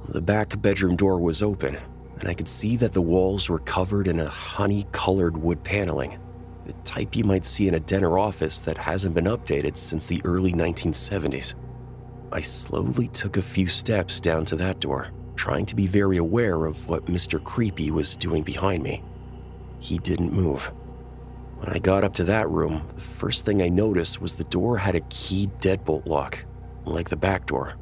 The 0.09 0.21
back 0.21 0.61
bedroom 0.61 0.97
door 0.97 1.17
was 1.17 1.41
open, 1.41 1.77
and 2.19 2.27
I 2.27 2.33
could 2.33 2.49
see 2.49 2.75
that 2.75 2.91
the 2.91 3.01
walls 3.01 3.47
were 3.47 3.59
covered 3.59 4.09
in 4.09 4.19
a 4.19 4.27
honey 4.27 4.85
colored 4.91 5.37
wood 5.37 5.63
paneling 5.63 6.19
the 6.65 6.73
type 6.83 7.15
you 7.15 7.23
might 7.23 7.45
see 7.45 7.69
in 7.69 7.75
a 7.75 7.79
Denner 7.79 8.19
office 8.19 8.59
that 8.61 8.77
hasn't 8.77 9.15
been 9.15 9.25
updated 9.25 9.77
since 9.77 10.05
the 10.05 10.21
early 10.25 10.51
1970s. 10.51 11.55
I 12.33 12.41
slowly 12.41 13.07
took 13.07 13.37
a 13.37 13.41
few 13.41 13.67
steps 13.67 14.19
down 14.19 14.43
to 14.45 14.57
that 14.57 14.81
door, 14.81 15.07
trying 15.37 15.65
to 15.67 15.75
be 15.75 15.87
very 15.87 16.17
aware 16.17 16.65
of 16.65 16.87
what 16.89 17.05
Mr. 17.05 17.41
Creepy 17.41 17.91
was 17.91 18.17
doing 18.17 18.43
behind 18.43 18.83
me. 18.83 19.03
He 19.79 19.97
didn't 19.99 20.33
move. 20.33 20.71
When 21.59 21.69
I 21.69 21.79
got 21.79 22.03
up 22.03 22.13
to 22.15 22.23
that 22.25 22.49
room, 22.49 22.83
the 22.93 23.01
first 23.01 23.45
thing 23.45 23.61
I 23.61 23.69
noticed 23.69 24.21
was 24.21 24.35
the 24.35 24.43
door 24.43 24.77
had 24.77 24.95
a 24.95 25.01
keyed 25.09 25.51
deadbolt 25.59 26.07
lock, 26.07 26.43
like 26.85 27.09
the 27.09 27.15
back 27.15 27.45
door. 27.45 27.75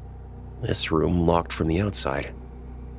This 0.62 0.90
room 0.90 1.26
locked 1.26 1.52
from 1.52 1.68
the 1.68 1.80
outside. 1.80 2.32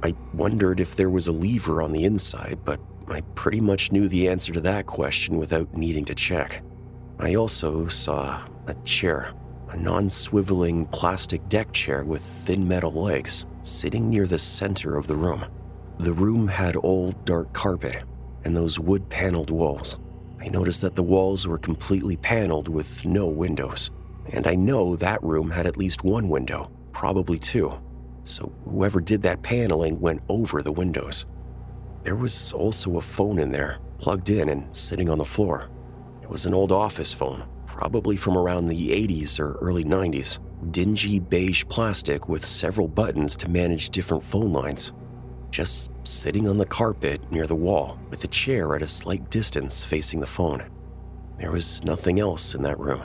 I 0.04 0.14
wondered 0.34 0.80
if 0.80 0.96
there 0.96 1.10
was 1.10 1.28
a 1.28 1.32
lever 1.32 1.82
on 1.82 1.92
the 1.92 2.06
inside, 2.06 2.60
but 2.64 2.80
I 3.08 3.22
pretty 3.36 3.62
much 3.62 3.92
knew 3.92 4.08
the 4.08 4.28
answer 4.28 4.54
to 4.54 4.62
that 4.62 4.86
question 4.86 5.38
without 5.38 5.76
needing 5.76 6.06
to 6.06 6.16
check. 6.16 6.62
I 7.20 7.36
also 7.36 7.88
saw 7.88 8.46
a 8.68 8.76
chair, 8.86 9.34
a 9.70 9.78
non 9.78 10.08
swiveling 10.08 10.90
plastic 10.92 11.48
deck 11.50 11.72
chair 11.72 12.04
with 12.04 12.22
thin 12.22 12.68
metal 12.68 12.92
legs, 12.92 13.46
sitting 13.62 14.10
near 14.10 14.26
the 14.26 14.40
center 14.40 14.96
of 14.96 15.08
the 15.08 15.16
room. 15.16 15.46
The 16.00 16.14
room 16.14 16.48
had 16.48 16.78
old 16.78 17.26
dark 17.26 17.54
carpet 17.54 18.04
and 18.44 18.56
those 18.56 18.80
wood 18.80 19.10
paneled 19.10 19.50
walls. 19.50 19.98
I 20.40 20.48
noticed 20.48 20.82
that 20.82 20.96
the 20.96 21.04
walls 21.04 21.48
were 21.48 21.58
completely 21.58 22.16
paneled 22.16 22.68
with 22.68 23.06
no 23.06 23.28
windows. 23.28 23.92
And 24.32 24.48
I 24.48 24.56
know 24.56 24.96
that 24.96 25.24
room 25.24 25.50
had 25.50 25.66
at 25.66 25.78
least 25.78 26.04
one 26.04 26.30
window, 26.30 26.72
probably 26.92 27.40
two. 27.40 27.74
So 28.24 28.52
whoever 28.66 29.02
did 29.02 29.22
that 29.24 29.42
paneling 29.42 30.00
went 30.00 30.22
over 30.30 30.62
the 30.62 30.72
windows. 30.72 31.26
There 32.04 32.16
was 32.16 32.54
also 32.54 32.98
a 32.98 33.02
phone 33.02 33.40
in 33.40 33.52
there, 33.52 33.80
plugged 33.98 34.30
in 34.30 34.50
and 34.50 34.76
sitting 34.76 35.10
on 35.10 35.18
the 35.18 35.26
floor. 35.26 35.70
It 36.22 36.30
was 36.30 36.46
an 36.46 36.54
old 36.54 36.72
office 36.72 37.14
phone, 37.14 37.44
probably 37.78 38.18
from 38.18 38.36
around 38.36 38.66
the 38.66 38.90
80s 38.90 39.40
or 39.40 39.54
early 39.62 39.86
90s. 39.86 40.40
Dingy 40.72 41.20
beige 41.20 41.64
plastic 41.70 42.28
with 42.28 42.44
several 42.44 42.88
buttons 42.88 43.38
to 43.38 43.48
manage 43.48 43.92
different 43.92 44.24
phone 44.24 44.52
lines. 44.52 44.94
Just 45.52 45.92
sitting 46.04 46.48
on 46.48 46.58
the 46.58 46.66
carpet 46.66 47.22
near 47.32 47.46
the 47.46 47.56
wall, 47.56 48.00
with 48.10 48.24
a 48.24 48.28
chair 48.30 48.76
at 48.76 48.82
a 48.82 48.88
slight 48.88 49.30
distance 49.30 49.84
facing 49.84 50.20
the 50.20 50.26
phone. 50.26 50.68
There 51.38 51.52
was 51.52 51.84
nothing 51.84 52.20
else 52.20 52.56
in 52.56 52.64
that 52.64 52.80
room. 52.80 53.04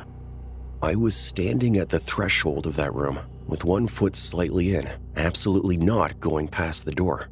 I 0.81 0.95
was 0.95 1.15
standing 1.15 1.77
at 1.77 1.91
the 1.91 2.01
threshold 2.01 2.67
of 2.67 2.77
that 2.77 2.95
room, 2.95 3.19
with 3.47 3.67
one 3.67 3.87
foot 3.87 4.17
slightly 4.17 4.75
in, 4.75 4.89
absolutely 5.17 5.77
not 5.77 6.19
going 6.19 6.49
past 6.49 6.87
the 6.87 6.93
door. 6.93 7.29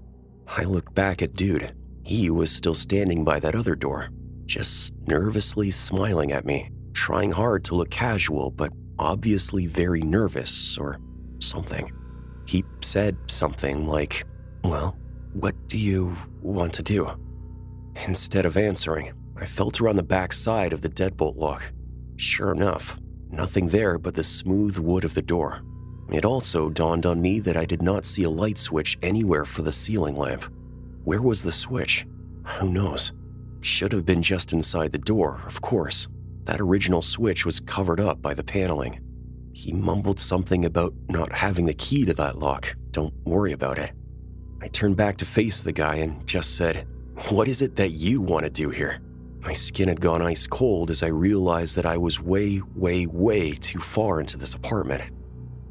I 0.47 0.65
looked 0.65 0.95
back 0.95 1.23
at 1.23 1.33
Dude. 1.33 1.75
He 2.05 2.29
was 2.29 2.51
still 2.51 2.75
standing 2.75 3.25
by 3.25 3.41
that 3.41 3.55
other 3.55 3.75
door, 3.75 4.11
just 4.45 4.93
nervously 5.07 5.71
smiling 5.71 6.33
at 6.33 6.45
me, 6.45 6.71
trying 6.93 7.33
hard 7.33 7.65
to 7.65 7.75
look 7.75 7.91
casual, 7.91 8.51
but 8.51 8.73
obviously 8.99 9.67
very 9.67 10.01
nervous 10.01 10.77
or 10.79 10.99
something. 11.39 11.93
He 12.47 12.65
said 12.81 13.17
something 13.29 13.87
like, 13.87 14.25
Well, 14.65 14.97
what 15.33 15.55
do 15.69 15.79
you 15.79 16.17
want 16.43 16.73
to 16.75 16.83
do? 16.83 17.11
Instead 18.07 18.47
of 18.47 18.57
answering, 18.57 19.13
I 19.37 19.47
felt 19.47 19.81
around 19.81 19.97
the 19.97 20.03
back 20.03 20.33
side 20.33 20.73
of 20.73 20.83
the 20.83 20.89
deadbolt 20.89 21.37
lock. 21.37 21.73
Sure 22.17 22.53
enough, 22.53 22.99
nothing 23.31 23.69
there 23.69 23.99
but 23.99 24.15
the 24.15 24.25
smooth 24.25 24.79
wood 24.79 25.05
of 25.05 25.15
the 25.15 25.23
door. 25.23 25.63
It 26.13 26.25
also 26.25 26.69
dawned 26.69 27.07
on 27.07 27.23
me 27.23 27.41
that 27.41 27.57
I 27.57 27.65
did 27.65 27.83
not 27.83 28.05
see 28.05 28.25
a 28.25 28.31
light 28.31 28.59
switch 28.59 28.99
anywhere 29.03 29.45
for 29.45 29.63
the 29.63 29.73
ceiling 29.73 30.17
lamp. 30.17 30.45
Where 31.05 31.23
was 31.23 31.43
the 31.43 31.53
switch? 31.53 32.07
Who 32.45 32.71
knows? 32.71 33.13
Should 33.61 33.93
have 33.93 34.05
been 34.05 34.23
just 34.23 34.53
inside 34.53 34.93
the 34.93 34.99
door, 34.99 35.41
of 35.47 35.61
course. 35.61 36.09
That 36.45 36.61
original 36.61 37.03
switch 37.03 37.45
was 37.45 37.61
covered 37.61 38.01
up 38.01 38.21
by 38.23 38.35
the 38.35 38.45
paneling. 38.45 39.01
He 39.53 39.73
mumbled 39.73 40.19
something 40.19 40.65
about 40.65 40.95
not 41.09 41.33
having 41.33 41.67
the 41.67 41.75
key 41.75 42.05
to 42.05 42.15
that 42.15 42.39
lock. 42.39 42.75
Don't 42.93 43.15
worry 43.25 43.53
about 43.53 43.79
it. 43.79 43.93
I 44.63 44.69
turned 44.69 44.97
back 44.97 45.17
to 45.19 45.25
face 45.25 45.61
the 45.61 45.73
guy 45.73 45.97
and 45.97 46.27
just 46.27 46.57
said, 46.57 46.87
What 47.29 47.49
is 47.49 47.63
it 47.63 47.77
that 47.77 47.91
you 47.91 48.21
want 48.21 48.45
to 48.45 48.51
do 48.51 48.71
here? 48.71 49.01
My 49.41 49.53
skin 49.55 49.89
had 49.89 50.01
gone 50.01 50.21
ice 50.21 50.47
cold 50.47 50.91
as 50.91 51.03
I 51.03 51.07
realized 51.07 51.77
that 51.77 51.87
I 51.87 51.97
was 51.97 52.21
way, 52.21 52.61
way, 52.75 53.07
way 53.07 53.53
too 53.53 53.81
far 53.81 54.21
into 54.21 54.37
this 54.37 54.55
apartment. 54.55 55.03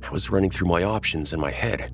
I 0.02 0.10
was 0.10 0.32
running 0.32 0.50
through 0.50 0.70
my 0.70 0.84
options 0.84 1.34
in 1.34 1.40
my 1.40 1.52
head. 1.52 1.94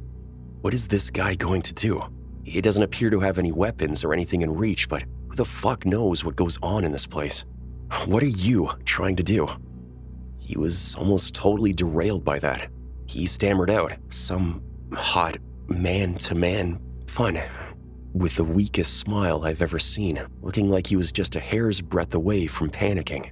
What 0.62 0.74
is 0.74 0.88
this 0.88 1.10
guy 1.10 1.36
going 1.36 1.62
to 1.64 1.74
do? 1.74 2.02
He 2.44 2.62
doesn't 2.62 2.84
appear 2.84 3.10
to 3.10 3.20
have 3.20 3.38
any 3.38 3.52
weapons 3.52 4.04
or 4.04 4.14
anything 4.14 4.42
in 4.42 4.56
reach, 4.56 4.88
but 4.88 5.04
who 5.28 5.36
the 5.36 5.46
fuck 5.46 5.86
knows 5.86 6.24
what 6.24 6.36
goes 6.36 6.58
on 6.62 6.86
in 6.86 6.92
this 6.92 7.08
place? 7.08 7.44
What 8.06 8.24
are 8.24 8.28
you 8.28 8.70
trying 8.86 9.16
to 9.18 9.24
do? 9.24 9.48
He 10.40 10.58
was 10.58 10.96
almost 10.96 11.34
totally 11.34 11.74
derailed 11.74 12.24
by 12.24 12.40
that. 12.40 12.70
He 13.08 13.26
stammered 13.26 13.70
out 13.70 13.94
some 14.10 14.64
hot 14.94 15.38
man 15.68 16.14
to 16.16 16.36
man 16.36 16.80
fun 17.08 17.40
with 18.14 18.36
the 18.36 18.44
weakest 18.44 18.98
smile 19.00 19.44
I've 19.44 19.62
ever 19.62 19.80
seen, 19.80 20.22
looking 20.42 20.70
like 20.70 20.88
he 20.88 20.96
was 20.96 21.12
just 21.12 21.36
a 21.36 21.40
hair's 21.40 21.82
breadth 21.82 22.16
away 22.16 22.48
from 22.48 22.70
panicking. 22.70 23.32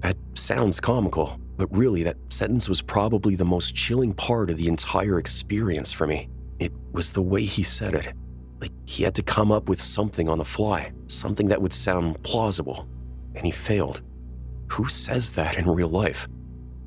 That 0.00 0.16
sounds 0.34 0.80
comical, 0.80 1.38
but 1.56 1.74
really, 1.74 2.02
that 2.02 2.16
sentence 2.28 2.68
was 2.68 2.82
probably 2.82 3.36
the 3.36 3.44
most 3.44 3.74
chilling 3.74 4.12
part 4.12 4.50
of 4.50 4.56
the 4.56 4.68
entire 4.68 5.18
experience 5.18 5.92
for 5.92 6.06
me. 6.06 6.28
It 6.58 6.72
was 6.92 7.12
the 7.12 7.22
way 7.22 7.44
he 7.44 7.62
said 7.62 7.94
it. 7.94 8.12
Like 8.60 8.72
he 8.86 9.02
had 9.02 9.14
to 9.14 9.22
come 9.22 9.50
up 9.50 9.68
with 9.68 9.80
something 9.80 10.28
on 10.28 10.38
the 10.38 10.44
fly, 10.44 10.92
something 11.06 11.48
that 11.48 11.62
would 11.62 11.72
sound 11.72 12.22
plausible, 12.22 12.86
and 13.38 13.46
he 13.46 13.52
failed. 13.52 14.02
Who 14.72 14.88
says 14.88 15.32
that 15.34 15.56
in 15.56 15.66
real 15.66 15.88
life? 15.88 16.28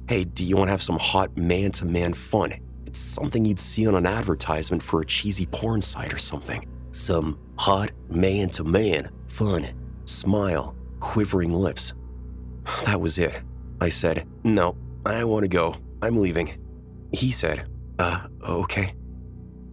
Hey, 0.07 0.25
do 0.25 0.43
you 0.43 0.57
want 0.57 0.67
to 0.67 0.71
have 0.71 0.81
some 0.81 0.99
hot 0.99 1.35
man 1.35 1.71
to 1.73 1.85
man 1.85 2.13
fun? 2.13 2.53
It's 2.85 2.99
something 2.99 3.45
you'd 3.45 3.59
see 3.59 3.87
on 3.87 3.95
an 3.95 4.05
advertisement 4.05 4.83
for 4.83 5.01
a 5.01 5.05
cheesy 5.05 5.45
porn 5.45 5.81
site 5.81 6.13
or 6.13 6.17
something. 6.17 6.67
Some 6.91 7.39
hot 7.57 7.91
man 8.09 8.49
to 8.49 8.63
man 8.63 9.09
fun. 9.27 9.67
Smile, 10.05 10.75
quivering 10.99 11.53
lips. 11.53 11.93
That 12.85 13.01
was 13.01 13.17
it. 13.17 13.41
I 13.79 13.89
said, 13.89 14.27
No, 14.43 14.75
I 15.05 15.23
want 15.23 15.43
to 15.43 15.47
go. 15.47 15.75
I'm 16.01 16.17
leaving. 16.17 16.57
He 17.11 17.31
said, 17.31 17.67
Uh, 17.97 18.27
okay. 18.43 18.93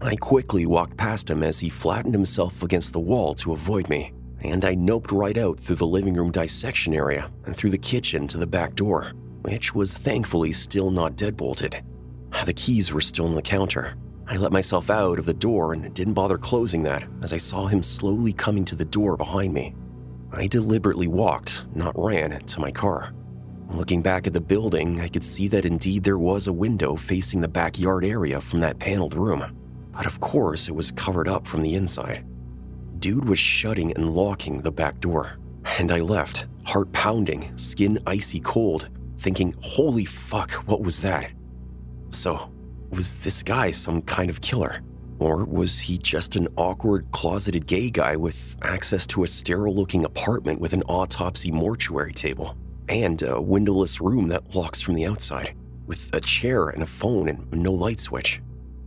I 0.00 0.14
quickly 0.16 0.64
walked 0.64 0.96
past 0.96 1.28
him 1.28 1.42
as 1.42 1.58
he 1.58 1.68
flattened 1.68 2.14
himself 2.14 2.62
against 2.62 2.92
the 2.92 3.00
wall 3.00 3.34
to 3.34 3.52
avoid 3.52 3.88
me, 3.88 4.12
and 4.42 4.64
I 4.64 4.74
noped 4.74 5.12
right 5.12 5.36
out 5.36 5.58
through 5.58 5.76
the 5.76 5.86
living 5.86 6.14
room 6.14 6.30
dissection 6.30 6.94
area 6.94 7.30
and 7.44 7.56
through 7.56 7.70
the 7.70 7.78
kitchen 7.78 8.26
to 8.28 8.38
the 8.38 8.46
back 8.46 8.74
door, 8.74 9.12
which 9.42 9.74
was 9.74 9.96
thankfully 9.96 10.52
still 10.52 10.90
not 10.90 11.16
deadbolted. 11.16 11.82
The 12.44 12.52
keys 12.52 12.92
were 12.92 13.00
still 13.00 13.26
on 13.26 13.34
the 13.34 13.42
counter. 13.42 13.94
I 14.26 14.36
let 14.36 14.52
myself 14.52 14.90
out 14.90 15.18
of 15.18 15.26
the 15.26 15.34
door 15.34 15.72
and 15.72 15.92
didn't 15.94 16.14
bother 16.14 16.38
closing 16.38 16.82
that 16.84 17.04
as 17.22 17.32
I 17.32 17.38
saw 17.38 17.66
him 17.66 17.82
slowly 17.82 18.32
coming 18.32 18.64
to 18.66 18.76
the 18.76 18.84
door 18.84 19.16
behind 19.16 19.54
me. 19.54 19.74
I 20.32 20.46
deliberately 20.46 21.06
walked, 21.06 21.64
not 21.74 21.98
ran, 21.98 22.38
to 22.38 22.60
my 22.60 22.70
car. 22.70 23.14
Looking 23.70 24.02
back 24.02 24.26
at 24.26 24.32
the 24.32 24.40
building, 24.40 25.00
I 25.00 25.08
could 25.08 25.24
see 25.24 25.48
that 25.48 25.64
indeed 25.64 26.04
there 26.04 26.18
was 26.18 26.46
a 26.46 26.52
window 26.52 26.96
facing 26.96 27.40
the 27.40 27.48
backyard 27.48 28.04
area 28.04 28.40
from 28.40 28.60
that 28.60 28.78
paneled 28.78 29.14
room. 29.14 29.56
But 29.92 30.06
of 30.06 30.20
course, 30.20 30.68
it 30.68 30.74
was 30.74 30.90
covered 30.92 31.28
up 31.28 31.46
from 31.46 31.62
the 31.62 31.74
inside. 31.74 32.24
Dude 32.98 33.28
was 33.28 33.38
shutting 33.38 33.92
and 33.92 34.14
locking 34.14 34.60
the 34.60 34.72
back 34.72 34.98
door. 35.00 35.38
And 35.78 35.92
I 35.92 36.00
left, 36.00 36.46
heart 36.64 36.90
pounding, 36.92 37.56
skin 37.56 37.98
icy 38.06 38.40
cold, 38.40 38.88
thinking, 39.18 39.54
holy 39.60 40.04
fuck, 40.04 40.50
what 40.66 40.80
was 40.80 41.00
that? 41.02 41.32
So, 42.10 42.50
was 42.90 43.22
this 43.22 43.42
guy 43.42 43.70
some 43.70 44.02
kind 44.02 44.30
of 44.30 44.40
killer? 44.40 44.80
Or 45.20 45.44
was 45.44 45.78
he 45.78 45.98
just 45.98 46.34
an 46.36 46.48
awkward, 46.56 47.10
closeted 47.12 47.66
gay 47.66 47.90
guy 47.90 48.16
with 48.16 48.56
access 48.62 49.06
to 49.08 49.22
a 49.24 49.28
sterile 49.28 49.74
looking 49.74 50.04
apartment 50.04 50.60
with 50.60 50.72
an 50.72 50.82
autopsy 50.82 51.50
mortuary 51.52 52.12
table 52.12 52.56
and 52.88 53.22
a 53.22 53.40
windowless 53.40 54.00
room 54.00 54.28
that 54.28 54.54
locks 54.54 54.80
from 54.80 54.94
the 54.94 55.06
outside, 55.06 55.54
with 55.86 56.10
a 56.14 56.20
chair 56.20 56.68
and 56.68 56.82
a 56.82 56.86
phone 56.86 57.28
and 57.28 57.52
no 57.52 57.72
light 57.72 58.00
switch? 58.00 58.40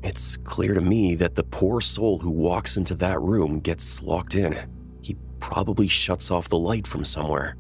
It's 0.04 0.38
clear 0.38 0.74
to 0.74 0.82
me 0.82 1.16
that 1.16 1.36
the 1.36 1.44
poor 1.44 1.80
soul 1.80 2.18
who 2.18 2.32
walks 2.32 2.76
into 2.76 2.96
that 2.96 3.22
room 3.22 3.60
gets 3.60 4.02
locked 4.02 4.36
in. 4.36 4.58
He 5.04 5.16
probably 5.40 5.88
shuts 5.88 6.32
off 6.32 6.50
the 6.50 6.58
light 6.58 6.88
from 6.88 7.06
somewhere 7.06 7.56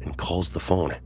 and 0.00 0.16
calls 0.16 0.50
the 0.50 0.60
phone. 0.60 0.96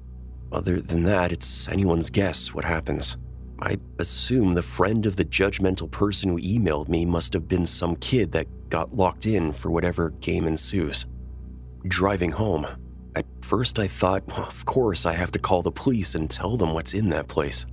Other 0.53 0.81
than 0.81 1.03
that, 1.05 1.33
it's 1.33 1.69
anyone's 1.69 2.09
guess 2.09 2.55
what 2.55 2.65
happens. 2.65 3.17
I 3.61 3.79
assume 3.99 4.55
the 4.55 4.63
friend 4.63 5.07
of 5.07 5.17
the 5.17 5.25
judgmental 5.25 5.91
person 5.91 6.31
who 6.31 6.39
emailed 6.39 6.89
me 6.89 7.05
must 7.05 7.33
have 7.33 7.49
been 7.49 7.67
some 7.67 7.97
kid 7.97 8.33
that 8.33 8.47
got 8.71 8.95
locked 8.95 9.27
in 9.27 9.53
for 9.53 9.71
whatever 9.71 10.11
game 10.21 10.47
ensues. 10.47 11.07
Driving 11.89 12.31
home, 12.31 12.67
at 13.17 13.27
first 13.41 13.79
I 13.79 13.87
thought, 13.87 14.23
of 14.39 14.67
course, 14.67 15.07
I 15.07 15.13
have 15.13 15.33
to 15.33 15.39
call 15.39 15.63
the 15.63 15.73
police 15.73 16.15
and 16.15 16.31
tell 16.31 16.57
them 16.57 16.75
what's 16.75 16.95
in 16.95 17.09
that 17.11 17.29
place. 17.29 17.67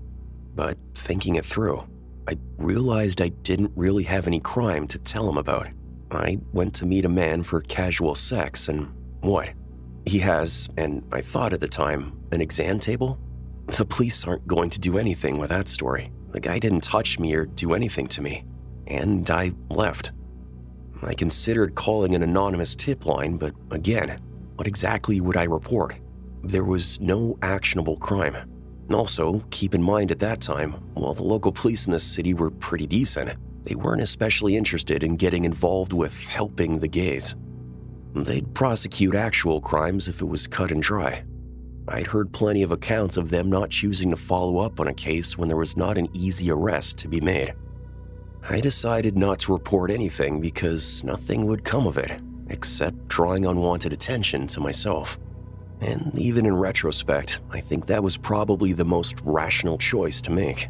But 0.56 0.78
thinking 0.96 1.36
it 1.36 1.46
through, 1.46 1.84
I 2.28 2.38
realized 2.58 3.22
I 3.22 3.30
didn't 3.30 3.72
really 3.76 4.04
have 4.04 4.28
any 4.28 4.40
crime 4.40 4.88
to 4.88 5.00
tell 5.00 5.28
him 5.30 5.38
about. 5.38 5.68
I 6.12 6.40
went 6.54 6.74
to 6.76 6.86
meet 6.86 7.06
a 7.06 7.10
man 7.10 7.44
for 7.44 7.62
casual 7.62 8.16
sex, 8.16 8.70
and 8.70 8.92
what? 9.22 9.50
He 10.06 10.20
has, 10.20 10.70
and 10.78 11.04
I 11.12 11.22
thought 11.22 11.54
at 11.54 11.62
the 11.62 11.68
time, 11.68 12.18
an 12.32 12.42
exam 12.42 12.80
table? 12.80 13.20
The 13.68 13.86
police 13.86 14.26
aren't 14.26 14.48
going 14.48 14.70
to 14.72 14.80
do 14.80 14.98
anything 14.98 15.38
with 15.38 15.50
that 15.50 15.68
story. 15.68 16.12
The 16.32 16.40
guy 16.40 16.60
didn't 16.60 16.82
touch 16.82 17.20
me 17.20 17.34
or 17.34 17.46
do 17.46 17.74
anything 17.74 18.08
to 18.08 18.22
me. 18.22 18.46
And 18.88 19.30
I 19.30 19.54
left. 19.70 20.12
I 21.02 21.14
considered 21.14 21.76
calling 21.76 22.16
an 22.16 22.24
anonymous 22.24 22.76
tip 22.76 23.06
line, 23.06 23.38
but 23.38 23.54
again, 23.72 24.20
what 24.56 24.68
exactly 24.68 25.22
would 25.22 25.38
I 25.38 25.44
report? 25.44 25.96
There 26.44 26.64
was 26.64 27.00
no 27.00 27.38
actionable 27.42 27.98
crime. 27.98 28.36
Also, 28.90 29.40
keep 29.50 29.74
in 29.74 29.82
mind 29.82 30.12
at 30.12 30.20
that 30.20 30.42
time, 30.42 30.74
while 30.94 31.14
the 31.14 31.24
local 31.24 31.52
police 31.52 31.86
in 31.86 31.94
the 31.94 32.00
city 32.00 32.34
were 32.34 32.52
pretty 32.52 32.86
decent, 32.86 33.32
they 33.64 33.76
weren't 33.76 34.02
especially 34.02 34.58
interested 34.58 35.04
in 35.04 35.16
getting 35.16 35.46
involved 35.46 35.94
with 35.94 36.28
helping 36.28 36.80
the 36.80 36.88
gays. 36.88 37.36
They'd 38.14 38.54
prosecute 38.54 39.16
actual 39.16 39.62
crimes 39.62 40.08
if 40.08 40.22
it 40.22 40.26
was 40.26 40.48
cut 40.48 40.72
and 40.72 40.82
dry. 40.82 41.24
I'd 41.88 42.08
heard 42.08 42.32
plenty 42.32 42.64
of 42.64 42.72
accounts 42.72 43.18
of 43.18 43.30
them 43.30 43.50
not 43.50 43.70
choosing 43.70 44.12
to 44.12 44.16
follow 44.16 44.60
up 44.60 44.80
on 44.80 44.88
a 44.88 44.94
case 44.94 45.38
when 45.38 45.48
there 45.48 45.58
was 45.58 45.76
not 45.76 45.98
an 45.98 46.08
easy 46.14 46.52
arrest 46.52 46.98
to 47.00 47.08
be 47.08 47.20
made. 47.20 47.54
I 48.50 48.60
decided 48.60 49.18
not 49.18 49.40
to 49.40 49.54
report 49.54 49.92
anything 49.92 50.42
because 50.42 51.04
nothing 51.04 51.46
would 51.46 51.64
come 51.64 51.88
of 51.88 51.98
it, 51.98 52.22
except 52.50 53.08
drawing 53.08 53.46
unwanted 53.46 53.94
attention 53.94 54.48
to 54.48 54.60
myself. 54.60 55.18
And 55.84 56.18
even 56.18 56.46
in 56.46 56.56
retrospect, 56.56 57.42
I 57.52 57.60
think 57.60 57.88
that 57.88 58.02
was 58.02 58.16
probably 58.16 58.72
the 58.72 58.86
most 58.86 59.20
rational 59.26 59.78
choice 59.78 60.22
to 60.22 60.32
make. 60.32 60.70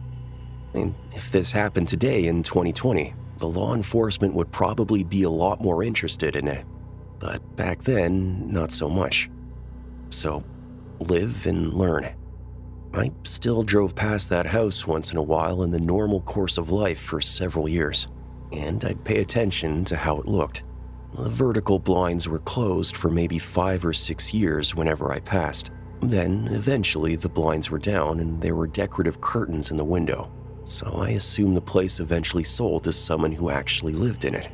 Mean, 0.73 0.95
if 1.11 1.31
this 1.31 1.51
happened 1.51 1.87
today 1.87 2.25
in 2.25 2.41
2020, 2.41 3.13
the 3.37 3.47
law 3.47 3.75
enforcement 3.75 4.33
would 4.33 4.51
probably 4.51 5.03
be 5.03 5.21
a 5.21 5.29
lot 5.29 5.61
more 5.61 5.83
interested 5.83 6.35
in 6.35 6.47
it. 6.47 6.65
But 7.19 7.55
back 7.55 7.83
then, 7.83 8.51
not 8.51 8.71
so 8.71 8.89
much. 8.89 9.29
So 10.09 10.43
live 10.99 11.45
and 11.45 11.73
learn. 11.75 12.09
I 12.95 13.11
still 13.23 13.61
drove 13.61 13.93
past 13.93 14.29
that 14.29 14.47
house 14.47 14.87
once 14.87 15.11
in 15.11 15.17
a 15.17 15.23
while 15.23 15.61
in 15.61 15.69
the 15.69 15.79
normal 15.79 16.21
course 16.21 16.57
of 16.57 16.71
life 16.71 16.99
for 16.99 17.21
several 17.21 17.69
years, 17.69 18.07
and 18.51 18.83
I'd 18.83 19.03
pay 19.03 19.19
attention 19.19 19.83
to 19.85 19.95
how 19.95 20.17
it 20.17 20.27
looked. 20.27 20.63
The 21.15 21.29
vertical 21.29 21.77
blinds 21.77 22.27
were 22.27 22.39
closed 22.39 22.97
for 22.97 23.09
maybe 23.09 23.37
five 23.37 23.85
or 23.85 23.93
six 23.93 24.33
years 24.33 24.73
whenever 24.73 25.11
I 25.11 25.19
passed. 25.19 25.69
Then, 26.01 26.47
eventually, 26.51 27.15
the 27.15 27.29
blinds 27.29 27.69
were 27.69 27.77
down 27.77 28.19
and 28.19 28.41
there 28.41 28.55
were 28.55 28.67
decorative 28.67 29.21
curtains 29.21 29.69
in 29.69 29.77
the 29.77 29.85
window, 29.85 30.31
so 30.63 30.87
I 30.87 31.11
assume 31.11 31.53
the 31.53 31.61
place 31.61 31.99
eventually 31.99 32.43
sold 32.43 32.83
to 32.85 32.91
someone 32.91 33.31
who 33.31 33.51
actually 33.51 33.93
lived 33.93 34.25
in 34.25 34.33
it. 34.33 34.49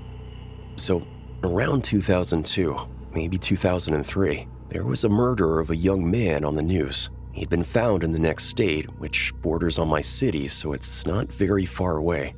So, 0.75 1.07
around 1.43 1.85
2002, 1.85 2.77
maybe 3.13 3.37
2003, 3.37 4.47
there 4.67 4.83
was 4.83 5.05
a 5.05 5.09
murder 5.09 5.59
of 5.59 5.69
a 5.69 5.75
young 5.75 6.09
man 6.09 6.43
on 6.43 6.55
the 6.55 6.61
news. 6.61 7.09
He'd 7.31 7.49
been 7.49 7.63
found 7.63 8.03
in 8.03 8.11
the 8.11 8.19
next 8.19 8.45
state, 8.45 8.85
which 8.99 9.33
borders 9.41 9.79
on 9.79 9.87
my 9.87 10.01
city, 10.01 10.49
so 10.49 10.73
it's 10.73 11.05
not 11.05 11.31
very 11.31 11.65
far 11.65 11.95
away. 11.95 12.33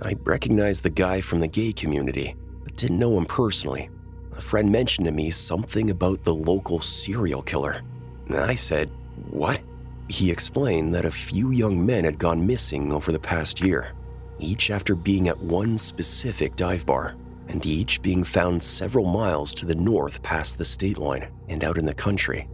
I 0.00 0.14
recognized 0.22 0.84
the 0.84 0.90
guy 0.90 1.20
from 1.20 1.40
the 1.40 1.48
gay 1.48 1.72
community, 1.72 2.36
didn't 2.76 2.98
know 2.98 3.16
him 3.16 3.26
personally. 3.26 3.90
A 4.36 4.40
friend 4.40 4.70
mentioned 4.70 5.06
to 5.06 5.12
me 5.12 5.30
something 5.30 5.90
about 5.90 6.22
the 6.24 6.34
local 6.34 6.80
serial 6.80 7.42
killer. 7.42 7.82
I 8.30 8.54
said, 8.54 8.90
What? 9.30 9.60
He 10.08 10.30
explained 10.30 10.94
that 10.94 11.04
a 11.04 11.10
few 11.10 11.50
young 11.50 11.84
men 11.84 12.04
had 12.04 12.18
gone 12.18 12.46
missing 12.46 12.92
over 12.92 13.10
the 13.10 13.18
past 13.18 13.60
year, 13.60 13.92
each 14.38 14.70
after 14.70 14.94
being 14.94 15.28
at 15.28 15.38
one 15.38 15.78
specific 15.78 16.54
dive 16.54 16.86
bar 16.86 17.16
and 17.48 17.64
each 17.64 18.02
being 18.02 18.24
found 18.24 18.62
several 18.62 19.06
miles 19.06 19.54
to 19.54 19.66
the 19.66 19.74
north 19.74 20.22
past 20.22 20.58
the 20.58 20.64
state 20.64 20.98
line 20.98 21.28
and 21.48 21.64
out 21.64 21.78
in 21.78 21.86
the 21.86 21.94
country. 21.94 22.48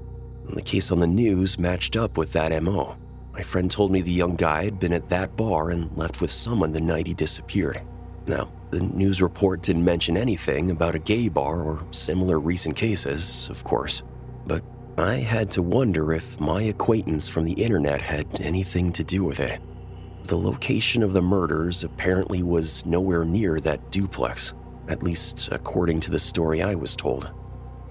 And 0.46 0.56
the 0.56 0.62
case 0.62 0.90
on 0.90 1.00
the 1.00 1.06
news 1.06 1.58
matched 1.58 1.96
up 1.96 2.16
with 2.16 2.32
that 2.32 2.62
MO. 2.62 2.96
My 3.32 3.42
friend 3.42 3.70
told 3.70 3.90
me 3.90 4.02
the 4.02 4.12
young 4.12 4.36
guy 4.36 4.64
had 4.64 4.78
been 4.78 4.92
at 4.92 5.08
that 5.08 5.36
bar 5.36 5.70
and 5.70 5.96
left 5.96 6.20
with 6.20 6.30
someone 6.30 6.72
the 6.72 6.80
night 6.80 7.06
he 7.06 7.14
disappeared. 7.14 7.80
Now, 8.26 8.52
the 8.72 8.80
news 8.80 9.20
report 9.20 9.62
didn't 9.62 9.84
mention 9.84 10.16
anything 10.16 10.70
about 10.70 10.94
a 10.94 10.98
gay 10.98 11.28
bar 11.28 11.62
or 11.62 11.84
similar 11.90 12.40
recent 12.40 12.74
cases, 12.74 13.48
of 13.50 13.62
course. 13.64 14.02
But 14.46 14.64
I 14.96 15.16
had 15.16 15.50
to 15.52 15.62
wonder 15.62 16.12
if 16.14 16.40
my 16.40 16.62
acquaintance 16.62 17.28
from 17.28 17.44
the 17.44 17.52
internet 17.52 18.00
had 18.00 18.40
anything 18.40 18.90
to 18.92 19.04
do 19.04 19.24
with 19.24 19.40
it. 19.40 19.60
The 20.24 20.38
location 20.38 21.02
of 21.02 21.12
the 21.12 21.20
murders 21.20 21.84
apparently 21.84 22.42
was 22.42 22.84
nowhere 22.86 23.26
near 23.26 23.60
that 23.60 23.90
duplex, 23.90 24.54
at 24.88 25.02
least 25.02 25.50
according 25.52 26.00
to 26.00 26.10
the 26.10 26.18
story 26.18 26.62
I 26.62 26.74
was 26.74 26.96
told. 26.96 27.30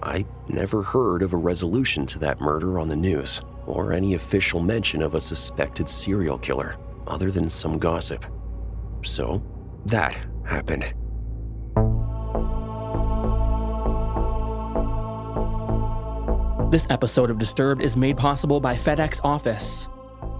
I 0.02 0.26
never 0.48 0.82
heard 0.82 1.22
of 1.22 1.32
a 1.32 1.36
resolution 1.36 2.06
to 2.06 2.18
that 2.18 2.40
murder 2.40 2.80
on 2.80 2.88
the 2.88 2.96
news, 2.96 3.40
or 3.66 3.92
any 3.92 4.14
official 4.14 4.58
mention 4.58 5.00
of 5.00 5.14
a 5.14 5.20
suspected 5.20 5.88
serial 5.88 6.38
killer, 6.38 6.76
other 7.06 7.30
than 7.30 7.48
some 7.48 7.78
gossip. 7.78 8.26
So, 9.02 9.40
that 9.86 10.16
happened. 10.44 10.92
This 16.72 16.86
episode 16.88 17.30
of 17.30 17.36
Disturbed 17.38 17.82
is 17.82 17.96
made 17.98 18.16
possible 18.16 18.58
by 18.58 18.74
FedEx 18.74 19.20
Office. 19.22 19.88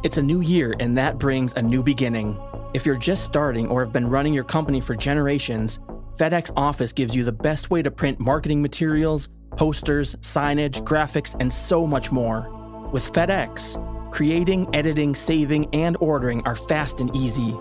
It's 0.03 0.17
a 0.17 0.23
new 0.23 0.41
year, 0.41 0.75
and 0.81 0.97
that 0.97 1.19
brings 1.19 1.53
a 1.55 1.63
new 1.63 1.83
beginning. 1.83 2.41
If 2.73 2.87
you're 2.87 2.97
just 2.97 3.25
starting 3.25 3.69
or 3.69 3.85
have 3.85 3.93
been 3.93 4.09
running 4.09 4.33
your 4.33 4.45
company 4.45 4.81
for 4.81 4.97
generations, 4.97 5.79
FedEx 6.17 6.51
Office 6.57 6.93
gives 6.93 7.15
you 7.15 7.23
the 7.23 7.33
best 7.33 7.71
way 7.71 7.83
to 7.83 7.91
print 7.91 8.19
marketing 8.19 8.63
materials, 8.63 9.29
posters, 9.57 10.15
signage, 10.17 10.83
graphics, 10.85 11.37
and 11.39 11.53
so 11.53 11.87
much 11.87 12.11
more. 12.11 12.49
With 12.93 13.13
FedEx, 13.13 14.11
creating, 14.11 14.75
editing, 14.75 15.15
saving, 15.15 15.69
and 15.75 15.99
ordering 16.01 16.41
are 16.47 16.57
fast 16.57 17.03
and 17.03 17.15
easy. 17.15 17.55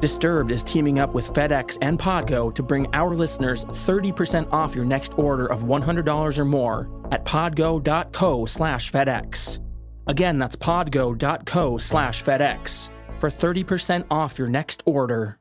Disturbed 0.00 0.52
is 0.52 0.62
teaming 0.62 0.98
up 0.98 1.12
with 1.12 1.32
FedEx 1.32 1.76
and 1.80 1.98
Podgo 1.98 2.54
to 2.54 2.62
bring 2.62 2.86
our 2.94 3.14
listeners 3.14 3.64
30% 3.64 4.52
off 4.52 4.74
your 4.74 4.84
next 4.84 5.18
order 5.18 5.46
of 5.46 5.64
$100 5.64 6.38
or 6.38 6.44
more 6.44 6.88
at 7.10 7.24
podgo.co 7.24 8.44
slash 8.46 8.92
FedEx. 8.92 9.58
Again, 10.06 10.38
that's 10.38 10.56
podgo.co 10.56 11.78
slash 11.78 12.22
FedEx 12.22 12.90
for 13.18 13.30
30% 13.30 14.06
off 14.10 14.38
your 14.38 14.48
next 14.48 14.82
order. 14.86 15.38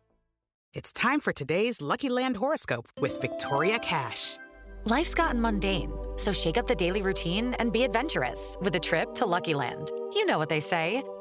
It's 0.74 0.91
time 0.91 1.22
for 1.22 1.34
today's 1.34 1.82
Lucky 1.82 2.10
Land 2.10 2.38
horoscope 2.38 2.88
with 2.99 3.20
Victoria 3.22 3.80
Cash. 3.80 4.38
Life's 4.86 5.16
gotten 5.16 5.41
mundane, 5.41 5.91
so 6.18 6.32
shake 6.32 6.58
up 6.58 6.68
the 6.68 6.76
daily 6.76 7.01
routine 7.01 7.53
and 7.55 7.72
be 7.74 7.84
adventurous 7.84 8.55
with 8.62 8.76
a 8.76 8.80
trip 8.80 9.14
to 9.16 9.26
Lucky 9.26 9.53
Land. 9.53 9.91
You 10.14 10.26
know 10.26 10.38
what 10.38 10.49
they 10.49 10.60
say. 10.60 11.01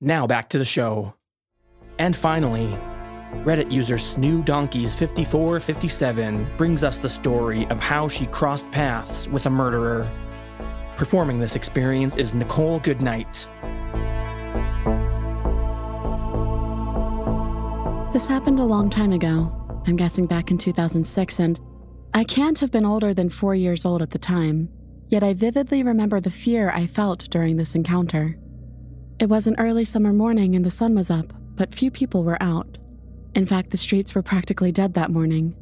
Now 0.00 0.26
back 0.26 0.50
to 0.50 0.58
the 0.58 0.64
show. 0.64 1.14
And 1.98 2.14
finally, 2.14 2.76
Reddit 3.44 3.72
user 3.72 3.96
Snoo 3.96 4.44
Donkeys 4.44 4.94
5457 4.94 6.46
brings 6.58 6.84
us 6.84 6.98
the 6.98 7.08
story 7.08 7.66
of 7.68 7.80
how 7.80 8.06
she 8.06 8.26
crossed 8.26 8.70
paths 8.70 9.26
with 9.28 9.46
a 9.46 9.50
murderer. 9.50 10.06
Performing 10.96 11.38
this 11.38 11.56
experience 11.56 12.16
is 12.16 12.34
Nicole 12.34 12.78
Goodnight. 12.80 13.48
This 18.12 18.26
happened 18.26 18.60
a 18.60 18.64
long 18.64 18.90
time 18.90 19.12
ago. 19.12 19.52
I'm 19.86 19.96
guessing 19.96 20.26
back 20.26 20.50
in 20.50 20.58
2006, 20.58 21.38
and 21.38 21.60
I 22.12 22.24
can't 22.24 22.58
have 22.58 22.70
been 22.70 22.84
older 22.84 23.14
than 23.14 23.30
four 23.30 23.54
years 23.54 23.84
old 23.84 24.02
at 24.02 24.10
the 24.10 24.18
time. 24.18 24.68
Yet 25.08 25.22
I 25.22 25.32
vividly 25.34 25.82
remember 25.82 26.20
the 26.20 26.30
fear 26.30 26.70
I 26.70 26.86
felt 26.86 27.30
during 27.30 27.56
this 27.56 27.74
encounter. 27.74 28.38
It 29.18 29.30
was 29.30 29.46
an 29.46 29.56
early 29.58 29.86
summer 29.86 30.12
morning 30.12 30.54
and 30.54 30.64
the 30.64 30.70
sun 30.70 30.94
was 30.94 31.08
up, 31.08 31.32
but 31.54 31.74
few 31.74 31.90
people 31.90 32.22
were 32.22 32.42
out. 32.42 32.76
In 33.34 33.46
fact, 33.46 33.70
the 33.70 33.78
streets 33.78 34.14
were 34.14 34.22
practically 34.22 34.70
dead 34.70 34.92
that 34.92 35.10
morning. 35.10 35.56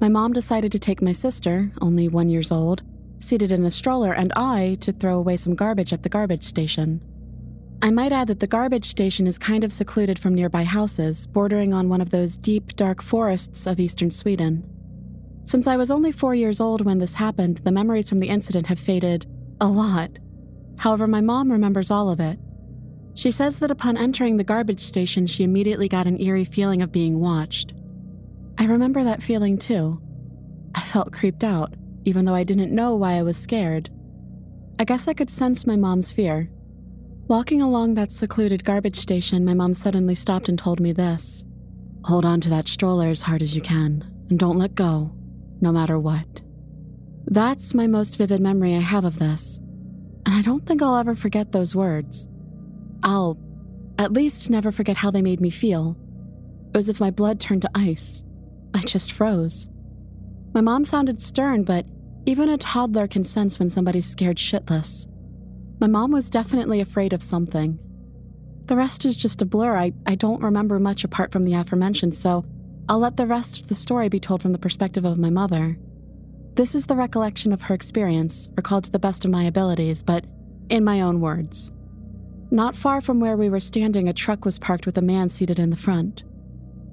My 0.00 0.08
mom 0.08 0.32
decided 0.32 0.72
to 0.72 0.78
take 0.78 1.02
my 1.02 1.12
sister, 1.12 1.70
only 1.82 2.08
one 2.08 2.30
years 2.30 2.50
old, 2.50 2.82
seated 3.20 3.52
in 3.52 3.66
a 3.66 3.70
stroller, 3.70 4.12
and 4.12 4.32
I 4.36 4.78
to 4.80 4.92
throw 4.92 5.18
away 5.18 5.36
some 5.36 5.54
garbage 5.54 5.92
at 5.92 6.02
the 6.02 6.08
garbage 6.08 6.44
station. 6.44 7.02
I 7.82 7.90
might 7.90 8.12
add 8.12 8.28
that 8.28 8.40
the 8.40 8.46
garbage 8.46 8.86
station 8.86 9.26
is 9.26 9.36
kind 9.36 9.64
of 9.64 9.72
secluded 9.72 10.18
from 10.18 10.34
nearby 10.34 10.64
houses, 10.64 11.26
bordering 11.26 11.74
on 11.74 11.90
one 11.90 12.00
of 12.00 12.08
those 12.08 12.38
deep, 12.38 12.74
dark 12.74 13.02
forests 13.02 13.66
of 13.66 13.78
eastern 13.78 14.10
Sweden. 14.10 14.64
Since 15.44 15.66
I 15.66 15.76
was 15.76 15.90
only 15.90 16.10
four 16.10 16.34
years 16.34 16.58
old 16.58 16.86
when 16.86 17.00
this 17.00 17.14
happened, 17.14 17.58
the 17.64 17.72
memories 17.72 18.08
from 18.08 18.20
the 18.20 18.28
incident 18.28 18.66
have 18.68 18.80
faded 18.80 19.26
a 19.60 19.68
lot. 19.68 20.10
However, 20.78 21.06
my 21.06 21.20
mom 21.20 21.52
remembers 21.52 21.90
all 21.90 22.08
of 22.08 22.18
it. 22.18 22.38
She 23.18 23.32
says 23.32 23.58
that 23.58 23.72
upon 23.72 23.96
entering 23.96 24.36
the 24.36 24.44
garbage 24.44 24.78
station, 24.78 25.26
she 25.26 25.42
immediately 25.42 25.88
got 25.88 26.06
an 26.06 26.22
eerie 26.22 26.44
feeling 26.44 26.82
of 26.82 26.92
being 26.92 27.18
watched. 27.18 27.74
I 28.58 28.64
remember 28.66 29.02
that 29.02 29.24
feeling 29.24 29.58
too. 29.58 30.00
I 30.72 30.82
felt 30.82 31.12
creeped 31.12 31.42
out, 31.42 31.74
even 32.04 32.24
though 32.24 32.36
I 32.36 32.44
didn't 32.44 32.72
know 32.72 32.94
why 32.94 33.14
I 33.14 33.24
was 33.24 33.36
scared. 33.36 33.90
I 34.78 34.84
guess 34.84 35.08
I 35.08 35.14
could 35.14 35.30
sense 35.30 35.66
my 35.66 35.74
mom's 35.74 36.12
fear. 36.12 36.48
Walking 37.26 37.60
along 37.60 37.94
that 37.94 38.12
secluded 38.12 38.62
garbage 38.62 38.94
station, 38.94 39.44
my 39.44 39.52
mom 39.52 39.74
suddenly 39.74 40.14
stopped 40.14 40.48
and 40.48 40.56
told 40.56 40.78
me 40.78 40.92
this 40.92 41.42
Hold 42.04 42.24
on 42.24 42.40
to 42.42 42.48
that 42.50 42.68
stroller 42.68 43.08
as 43.08 43.22
hard 43.22 43.42
as 43.42 43.56
you 43.56 43.62
can, 43.62 44.08
and 44.30 44.38
don't 44.38 44.58
let 44.58 44.76
go, 44.76 45.12
no 45.60 45.72
matter 45.72 45.98
what. 45.98 46.40
That's 47.26 47.74
my 47.74 47.88
most 47.88 48.16
vivid 48.16 48.40
memory 48.40 48.76
I 48.76 48.80
have 48.80 49.04
of 49.04 49.18
this, 49.18 49.58
and 50.24 50.36
I 50.36 50.40
don't 50.40 50.64
think 50.64 50.82
I'll 50.82 50.94
ever 50.94 51.16
forget 51.16 51.50
those 51.50 51.74
words. 51.74 52.28
I'll 53.02 53.38
at 53.98 54.12
least 54.12 54.50
never 54.50 54.70
forget 54.72 54.96
how 54.96 55.10
they 55.10 55.22
made 55.22 55.40
me 55.40 55.50
feel. 55.50 55.96
It 56.72 56.76
was 56.76 56.88
as 56.88 56.96
if 56.96 57.00
my 57.00 57.10
blood 57.10 57.40
turned 57.40 57.62
to 57.62 57.70
ice. 57.74 58.22
I 58.74 58.80
just 58.80 59.12
froze. 59.12 59.68
My 60.54 60.60
mom 60.60 60.84
sounded 60.84 61.20
stern, 61.20 61.64
but 61.64 61.86
even 62.26 62.48
a 62.48 62.58
toddler 62.58 63.06
can 63.06 63.24
sense 63.24 63.58
when 63.58 63.70
somebody's 63.70 64.08
scared 64.08 64.36
shitless. 64.36 65.06
My 65.80 65.86
mom 65.86 66.12
was 66.12 66.30
definitely 66.30 66.80
afraid 66.80 67.12
of 67.12 67.22
something. 67.22 67.78
The 68.66 68.76
rest 68.76 69.04
is 69.04 69.16
just 69.16 69.40
a 69.40 69.46
blur. 69.46 69.76
I, 69.76 69.92
I 70.06 70.14
don't 70.14 70.42
remember 70.42 70.78
much 70.78 71.04
apart 71.04 71.32
from 71.32 71.44
the 71.44 71.54
aforementioned, 71.54 72.14
so 72.14 72.44
I'll 72.88 72.98
let 72.98 73.16
the 73.16 73.26
rest 73.26 73.60
of 73.60 73.68
the 73.68 73.74
story 73.74 74.08
be 74.08 74.20
told 74.20 74.42
from 74.42 74.52
the 74.52 74.58
perspective 74.58 75.04
of 75.04 75.18
my 75.18 75.30
mother. 75.30 75.78
This 76.54 76.74
is 76.74 76.86
the 76.86 76.96
recollection 76.96 77.52
of 77.52 77.62
her 77.62 77.74
experience, 77.74 78.50
recalled 78.56 78.84
to 78.84 78.90
the 78.90 78.98
best 78.98 79.24
of 79.24 79.30
my 79.30 79.44
abilities, 79.44 80.02
but 80.02 80.24
in 80.68 80.84
my 80.84 81.00
own 81.00 81.20
words. 81.20 81.70
Not 82.50 82.76
far 82.76 83.00
from 83.00 83.20
where 83.20 83.36
we 83.36 83.50
were 83.50 83.60
standing, 83.60 84.08
a 84.08 84.12
truck 84.12 84.44
was 84.44 84.58
parked 84.58 84.86
with 84.86 84.96
a 84.96 85.02
man 85.02 85.28
seated 85.28 85.58
in 85.58 85.70
the 85.70 85.76
front. 85.76 86.22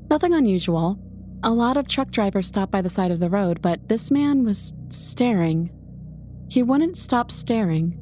Nothing 0.10 0.34
unusual. 0.34 1.00
A 1.44 1.52
lot 1.52 1.78
of 1.78 1.88
truck 1.88 2.12
drivers 2.12 2.48
stop 2.48 2.72
by 2.72 2.82
the 2.82 2.90
side 2.90 3.12
of 3.12 3.20
the 3.20 3.30
road, 3.30 3.62
but 3.62 3.88
this 3.88 4.12
man 4.12 4.44
was 4.44 4.74
staring. 4.90 5.72
He 6.50 6.62
wouldn't 6.62 6.98
stop 6.98 7.32
staring. 7.32 7.98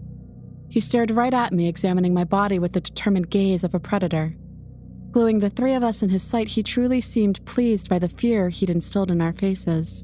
He 0.69 0.79
stared 0.79 1.11
right 1.11 1.33
at 1.33 1.53
me, 1.53 1.67
examining 1.67 2.13
my 2.13 2.23
body 2.23 2.57
with 2.57 2.73
the 2.73 2.81
determined 2.81 3.29
gaze 3.29 3.63
of 3.63 3.75
a 3.75 3.79
predator. 3.79 4.35
Gluing 5.11 5.39
the 5.39 5.51
three 5.51 5.75
of 5.75 5.83
us 5.83 6.01
in 6.01 6.09
his 6.09 6.23
sight, 6.23 6.47
he 6.47 6.63
truly 6.63 7.01
seemed 7.01 7.45
pleased 7.45 7.87
by 7.87 7.99
the 7.99 8.09
fear 8.09 8.49
he'd 8.49 8.71
instilled 8.71 9.11
in 9.11 9.21
our 9.21 9.33
faces. 9.33 10.03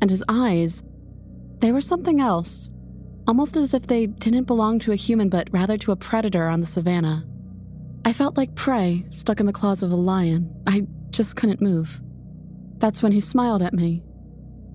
And 0.00 0.08
his 0.08 0.24
eyes, 0.26 0.82
they 1.58 1.70
were 1.70 1.82
something 1.82 2.20
else 2.20 2.70
almost 3.26 3.56
as 3.56 3.74
if 3.74 3.86
they 3.86 4.06
didn't 4.06 4.44
belong 4.44 4.78
to 4.80 4.92
a 4.92 4.96
human 4.96 5.28
but 5.28 5.48
rather 5.52 5.76
to 5.78 5.92
a 5.92 5.96
predator 5.96 6.48
on 6.48 6.60
the 6.60 6.66
savannah. 6.66 7.24
I 8.04 8.12
felt 8.12 8.36
like 8.36 8.54
prey 8.54 9.06
stuck 9.10 9.40
in 9.40 9.46
the 9.46 9.52
claws 9.52 9.82
of 9.82 9.92
a 9.92 9.96
lion. 9.96 10.52
I 10.66 10.86
just 11.10 11.36
couldn't 11.36 11.60
move. 11.60 12.00
That's 12.78 13.02
when 13.02 13.12
he 13.12 13.20
smiled 13.20 13.62
at 13.62 13.74
me. 13.74 14.02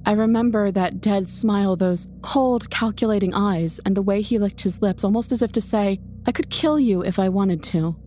I 0.05 0.11
remember 0.11 0.71
that 0.71 1.01
dead 1.01 1.27
smile, 1.27 1.75
those 1.75 2.07
cold, 2.21 2.69
calculating 2.69 3.33
eyes, 3.33 3.81
and 3.85 3.95
the 3.95 4.01
way 4.01 4.21
he 4.21 4.39
licked 4.39 4.61
his 4.61 4.81
lips, 4.81 5.03
almost 5.03 5.33
as 5.33 5.41
if 5.41 5.51
to 5.51 5.61
say, 5.61 5.99
I 6.25 6.31
could 6.31 6.49
kill 6.49 6.79
you 6.79 7.03
if 7.03 7.19
I 7.19 7.27
wanted 7.27 7.61
to. 7.63 7.97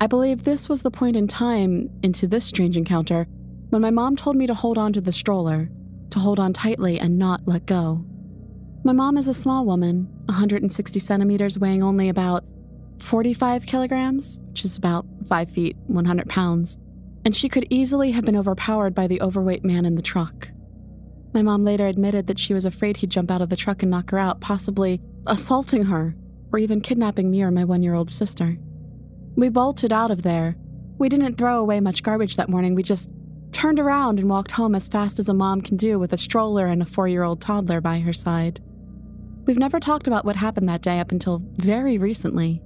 I 0.00 0.06
believe 0.06 0.44
this 0.44 0.70
was 0.70 0.80
the 0.80 0.90
point 0.90 1.16
in 1.16 1.28
time 1.28 1.90
into 2.02 2.26
this 2.26 2.46
strange 2.46 2.78
encounter 2.78 3.26
when 3.68 3.82
my 3.82 3.90
mom 3.90 4.16
told 4.16 4.36
me 4.36 4.46
to 4.46 4.54
hold 4.54 4.78
on 4.78 4.94
to 4.94 5.02
the 5.02 5.12
stroller, 5.12 5.68
to 6.08 6.18
hold 6.18 6.40
on 6.40 6.54
tightly 6.54 6.98
and 6.98 7.18
not 7.18 7.42
let 7.44 7.66
go. 7.66 8.06
My 8.84 8.92
mom 8.92 9.18
is 9.18 9.28
a 9.28 9.34
small 9.34 9.66
woman, 9.66 10.08
160 10.26 10.98
centimeters, 11.00 11.58
weighing 11.58 11.82
only 11.82 12.08
about 12.08 12.44
45 13.00 13.66
kilograms, 13.66 14.38
which 14.48 14.64
is 14.64 14.76
about 14.76 15.04
5 15.28 15.50
feet, 15.50 15.76
100 15.88 16.28
pounds, 16.28 16.78
and 17.24 17.34
she 17.34 17.48
could 17.48 17.66
easily 17.70 18.12
have 18.12 18.24
been 18.24 18.36
overpowered 18.36 18.94
by 18.94 19.06
the 19.06 19.20
overweight 19.20 19.64
man 19.64 19.84
in 19.84 19.96
the 19.96 20.02
truck. 20.02 20.50
My 21.34 21.42
mom 21.42 21.64
later 21.64 21.86
admitted 21.86 22.28
that 22.28 22.38
she 22.38 22.54
was 22.54 22.64
afraid 22.64 22.98
he'd 22.98 23.10
jump 23.10 23.30
out 23.30 23.42
of 23.42 23.48
the 23.48 23.56
truck 23.56 23.82
and 23.82 23.90
knock 23.90 24.10
her 24.10 24.18
out, 24.18 24.40
possibly 24.40 25.00
assaulting 25.26 25.84
her, 25.84 26.14
or 26.52 26.58
even 26.58 26.80
kidnapping 26.80 27.30
me 27.30 27.42
or 27.42 27.50
my 27.50 27.64
one 27.64 27.82
year 27.82 27.94
old 27.94 28.10
sister. 28.10 28.58
We 29.36 29.48
bolted 29.48 29.92
out 29.92 30.10
of 30.10 30.22
there. 30.22 30.56
We 30.98 31.08
didn't 31.08 31.36
throw 31.36 31.58
away 31.60 31.80
much 31.80 32.02
garbage 32.02 32.36
that 32.36 32.48
morning, 32.48 32.74
we 32.74 32.82
just 32.84 33.10
turned 33.52 33.80
around 33.80 34.18
and 34.18 34.30
walked 34.30 34.52
home 34.52 34.74
as 34.74 34.88
fast 34.88 35.18
as 35.18 35.28
a 35.28 35.34
mom 35.34 35.60
can 35.62 35.76
do 35.76 35.98
with 35.98 36.12
a 36.12 36.16
stroller 36.16 36.66
and 36.66 36.80
a 36.80 36.86
four 36.86 37.08
year 37.08 37.24
old 37.24 37.40
toddler 37.40 37.80
by 37.80 37.98
her 37.98 38.12
side. 38.12 38.60
We've 39.48 39.56
never 39.56 39.80
talked 39.80 40.06
about 40.06 40.26
what 40.26 40.36
happened 40.36 40.68
that 40.68 40.82
day 40.82 41.00
up 41.00 41.10
until 41.10 41.40
very 41.54 41.96
recently. 41.96 42.60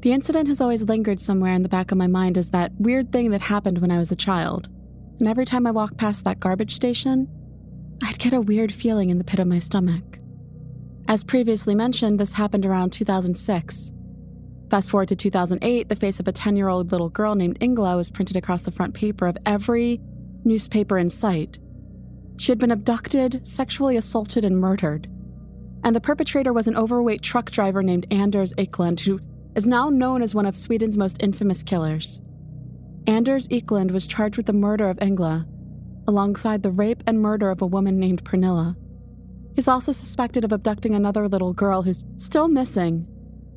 The 0.00 0.12
incident 0.12 0.48
has 0.48 0.60
always 0.60 0.82
lingered 0.82 1.20
somewhere 1.20 1.54
in 1.54 1.62
the 1.62 1.68
back 1.68 1.92
of 1.92 1.98
my 1.98 2.08
mind 2.08 2.36
as 2.36 2.50
that 2.50 2.72
weird 2.80 3.12
thing 3.12 3.30
that 3.30 3.42
happened 3.42 3.78
when 3.78 3.92
I 3.92 4.00
was 4.00 4.10
a 4.10 4.16
child. 4.16 4.68
And 5.20 5.28
every 5.28 5.44
time 5.44 5.68
I 5.68 5.70
walked 5.70 5.98
past 5.98 6.24
that 6.24 6.40
garbage 6.40 6.74
station, 6.74 7.28
I'd 8.02 8.18
get 8.18 8.32
a 8.32 8.40
weird 8.40 8.72
feeling 8.72 9.10
in 9.10 9.18
the 9.18 9.24
pit 9.24 9.38
of 9.38 9.46
my 9.46 9.60
stomach. 9.60 10.18
As 11.06 11.22
previously 11.22 11.76
mentioned, 11.76 12.18
this 12.18 12.32
happened 12.32 12.66
around 12.66 12.90
2006. 12.90 13.92
Fast 14.68 14.90
forward 14.90 15.06
to 15.10 15.16
2008, 15.16 15.88
the 15.88 15.94
face 15.94 16.18
of 16.18 16.26
a 16.26 16.32
10 16.32 16.56
year 16.56 16.70
old 16.70 16.90
little 16.90 17.08
girl 17.08 17.36
named 17.36 17.60
Engla 17.60 17.96
was 17.96 18.10
printed 18.10 18.36
across 18.36 18.64
the 18.64 18.72
front 18.72 18.94
paper 18.94 19.28
of 19.28 19.38
every 19.46 20.00
newspaper 20.42 20.98
in 20.98 21.08
sight. 21.08 21.60
She 22.36 22.50
had 22.50 22.58
been 22.58 22.72
abducted, 22.72 23.46
sexually 23.46 23.96
assaulted, 23.96 24.44
and 24.44 24.58
murdered 24.58 25.08
and 25.84 25.94
the 25.96 26.00
perpetrator 26.00 26.52
was 26.52 26.66
an 26.66 26.76
overweight 26.76 27.22
truck 27.22 27.50
driver 27.50 27.82
named 27.82 28.06
Anders 28.10 28.52
Eklund, 28.58 29.00
who 29.00 29.20
is 29.54 29.66
now 29.66 29.88
known 29.88 30.22
as 30.22 30.34
one 30.34 30.46
of 30.46 30.56
Sweden's 30.56 30.96
most 30.96 31.16
infamous 31.20 31.62
killers. 31.62 32.20
Anders 33.06 33.48
Eklund 33.50 33.90
was 33.90 34.06
charged 34.06 34.36
with 34.36 34.46
the 34.46 34.52
murder 34.52 34.88
of 34.88 34.98
Engla, 34.98 35.46
alongside 36.06 36.62
the 36.62 36.70
rape 36.70 37.02
and 37.06 37.20
murder 37.20 37.50
of 37.50 37.62
a 37.62 37.66
woman 37.66 37.98
named 37.98 38.24
Pernilla. 38.24 38.76
He's 39.54 39.68
also 39.68 39.92
suspected 39.92 40.44
of 40.44 40.52
abducting 40.52 40.94
another 40.94 41.28
little 41.28 41.52
girl 41.52 41.82
who's 41.82 42.04
still 42.16 42.48
missing, 42.48 43.06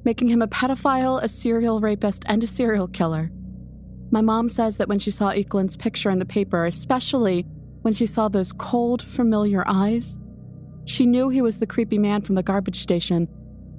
making 0.04 0.30
him 0.30 0.42
a 0.42 0.48
pedophile, 0.48 1.22
a 1.22 1.30
serial 1.30 1.80
rapist, 1.80 2.24
and 2.26 2.44
a 2.44 2.48
serial 2.48 2.88
killer. 2.88 3.32
My 4.12 4.22
mom 4.22 4.50
says 4.50 4.78
that 4.78 4.88
when 4.88 5.00
she 5.00 5.12
saw 5.12 5.30
Eklund's 5.30 5.78
picture 5.78 6.10
in 6.10 6.20
the 6.20 6.26
paper, 6.26 6.66
especially 6.66 7.46
when 7.82 7.94
she 7.94 8.06
saw 8.06 8.28
those 8.28 8.54
cold, 8.54 9.02
familiar 9.02 9.64
eyes, 9.68 10.20
she 10.86 11.06
knew 11.06 11.30
he 11.30 11.42
was 11.42 11.58
the 11.58 11.68
creepy 11.68 11.98
man 11.98 12.22
from 12.22 12.36
the 12.36 12.44
garbage 12.44 12.82
station 12.82 13.28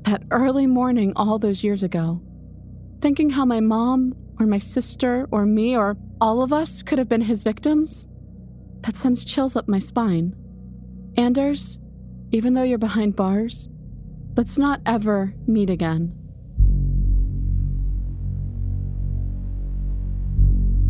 that 0.02 0.22
early 0.30 0.66
morning 0.66 1.12
all 1.16 1.38
those 1.38 1.64
years 1.64 1.82
ago. 1.82 2.20
Thinking 3.00 3.30
how 3.30 3.44
my 3.44 3.60
mom, 3.60 4.14
or 4.38 4.46
my 4.46 4.58
sister, 4.58 5.26
or 5.30 5.46
me, 5.46 5.76
or 5.76 5.96
all 6.20 6.42
of 6.42 6.52
us 6.52 6.82
could 6.82 6.98
have 6.98 7.08
been 7.08 7.22
his 7.22 7.42
victims, 7.42 8.06
that 8.82 8.96
sends 8.96 9.24
chills 9.24 9.56
up 9.56 9.68
my 9.68 9.78
spine. 9.78 10.34
Anders, 11.16 11.78
even 12.32 12.54
though 12.54 12.62
you're 12.62 12.78
behind 12.78 13.16
bars, 13.16 13.68
let's 14.36 14.58
not 14.58 14.80
ever 14.86 15.34
meet 15.46 15.70
again. 15.70 16.14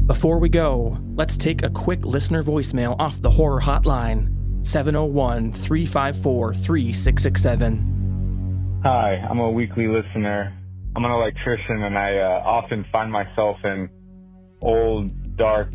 Before 0.07 0.39
we 0.39 0.49
go, 0.49 0.99
let's 1.15 1.39
take 1.39 1.63
a 1.63 1.71
quick 1.71 2.05
listener 2.05 2.43
voicemail 2.43 2.95
off 2.99 3.23
the 3.23 3.31
horror 3.31 3.61
hotline 3.61 4.34
701 4.65 5.53
354 5.53 6.55
3667. 6.55 8.81
Hi, 8.85 9.17
I'm 9.29 9.39
a 9.39 9.51
weekly 9.51 9.89
listener. 9.89 10.57
I'm 10.97 11.05
an 11.05 11.11
electrician 11.11 11.83
and 11.83 11.99
I 11.99 12.19
uh, 12.19 12.43
often 12.45 12.87
find 12.93 13.11
myself 13.11 13.57
in 13.65 13.89
old, 14.63 15.37
dark, 15.37 15.73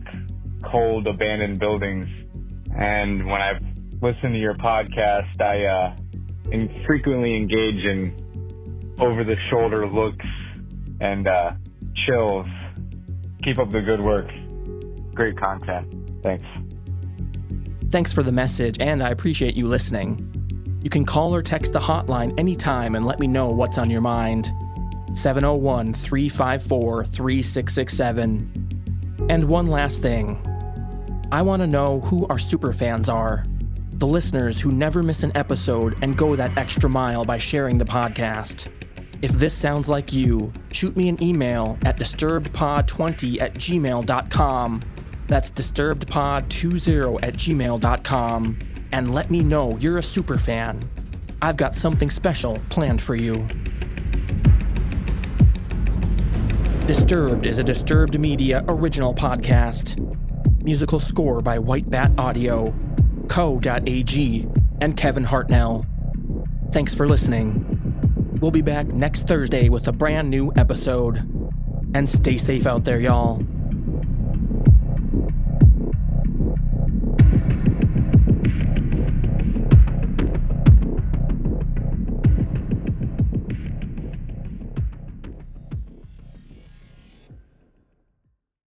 cold, 0.72 1.08
abandoned 1.08 1.60
buildings. 1.60 2.06
And 2.76 3.26
when 3.26 3.42
I've 3.42 3.62
listened 4.02 4.34
to 4.34 4.40
your 4.40 4.56
podcast, 4.56 5.42
I 5.42 5.66
uh, 5.66 5.96
frequently 6.86 7.36
engage 7.36 7.84
in 7.84 8.16
over 9.00 9.24
the 9.24 9.36
shoulder 9.50 9.88
looks 9.88 10.26
and 11.02 11.28
uh, 11.28 11.52
chills. 12.06 12.48
Keep 13.44 13.60
up 13.60 13.72
the 13.72 13.82
good 13.82 14.02
work. 14.02 14.30
Great 15.16 15.40
content. 15.40 16.22
Thanks. 16.22 16.46
Thanks 17.92 18.14
for 18.14 18.22
the 18.22 18.32
message, 18.32 18.78
and 18.80 19.02
I 19.02 19.10
appreciate 19.10 19.56
you 19.56 19.66
listening. 19.66 20.80
You 20.84 20.92
can 20.92 21.06
call 21.06 21.34
or 21.34 21.42
text 21.42 21.74
the 21.74 21.80
hotline 21.80 22.40
anytime 22.40 22.96
and 22.96 23.04
let 23.04 23.20
me 23.20 23.26
know 23.26 23.50
what's 23.50 23.80
on 23.80 23.90
your 23.90 24.02
mind. 24.02 24.52
701 25.16 25.96
354 25.96 27.06
3667. 27.06 29.26
And 29.28 29.46
one 29.46 29.66
last 29.66 30.04
thing 30.04 30.38
I 31.32 31.42
want 31.42 31.64
to 31.64 31.68
know 31.68 32.02
who 32.02 32.28
our 32.28 32.38
superfans 32.38 33.12
are. 33.12 33.44
The 33.94 34.06
listeners 34.06 34.62
who 34.62 34.72
never 34.72 35.02
miss 35.02 35.24
an 35.24 35.32
episode 35.34 35.98
and 36.04 36.16
go 36.16 36.36
that 36.36 36.56
extra 36.60 36.92
mile 36.92 37.26
by 37.26 37.40
sharing 37.40 37.80
the 37.80 37.86
podcast. 37.86 38.68
If 39.24 39.32
this 39.32 39.54
sounds 39.54 39.90
like 39.90 40.14
you, 40.14 40.54
shoot 40.72 40.96
me 40.96 41.10
an 41.10 41.22
email 41.24 41.80
at 41.86 42.00
disturbedpod20 42.00 43.42
at 43.42 43.56
gmail.com 43.56 44.82
that's 45.30 45.52
disturbedpod20 45.52 47.20
at 47.24 47.36
gmail.com. 47.36 48.60
And 48.92 49.14
let 49.14 49.30
me 49.30 49.42
know 49.42 49.78
you're 49.80 50.00
a 50.00 50.04
super 50.04 50.38
fan. 50.38 50.82
I've 51.42 51.56
got 51.56 51.76
something 51.76 52.10
special 52.10 52.60
planned 52.70 53.02
for 53.02 53.16
you. 53.16 53.48
Disturbed 56.88 57.46
is 57.46 57.60
a 57.60 57.64
Disturbed 57.64 58.20
Media 58.20 58.66
original 58.68 59.14
podcast. 59.14 59.96
Musical 60.64 61.00
score 61.00 61.40
by 61.40 61.60
White 61.60 61.90
Bat 61.90 62.12
Audio, 62.18 62.74
Co.ag, 63.28 64.48
and 64.82 64.98
Kevin 64.98 65.26
Hartnell. 65.26 65.86
Thanks 66.72 66.96
for 66.96 67.08
listening. 67.08 68.38
We'll 68.42 68.52
be 68.52 68.64
back 68.64 68.88
next 68.88 69.28
Thursday 69.28 69.70
with 69.70 69.88
a 69.88 69.92
brand 69.92 70.30
new 70.30 70.52
episode. 70.56 71.18
And 71.94 72.10
stay 72.10 72.38
safe 72.38 72.66
out 72.66 72.86
there, 72.86 73.00
y'all. 73.00 73.46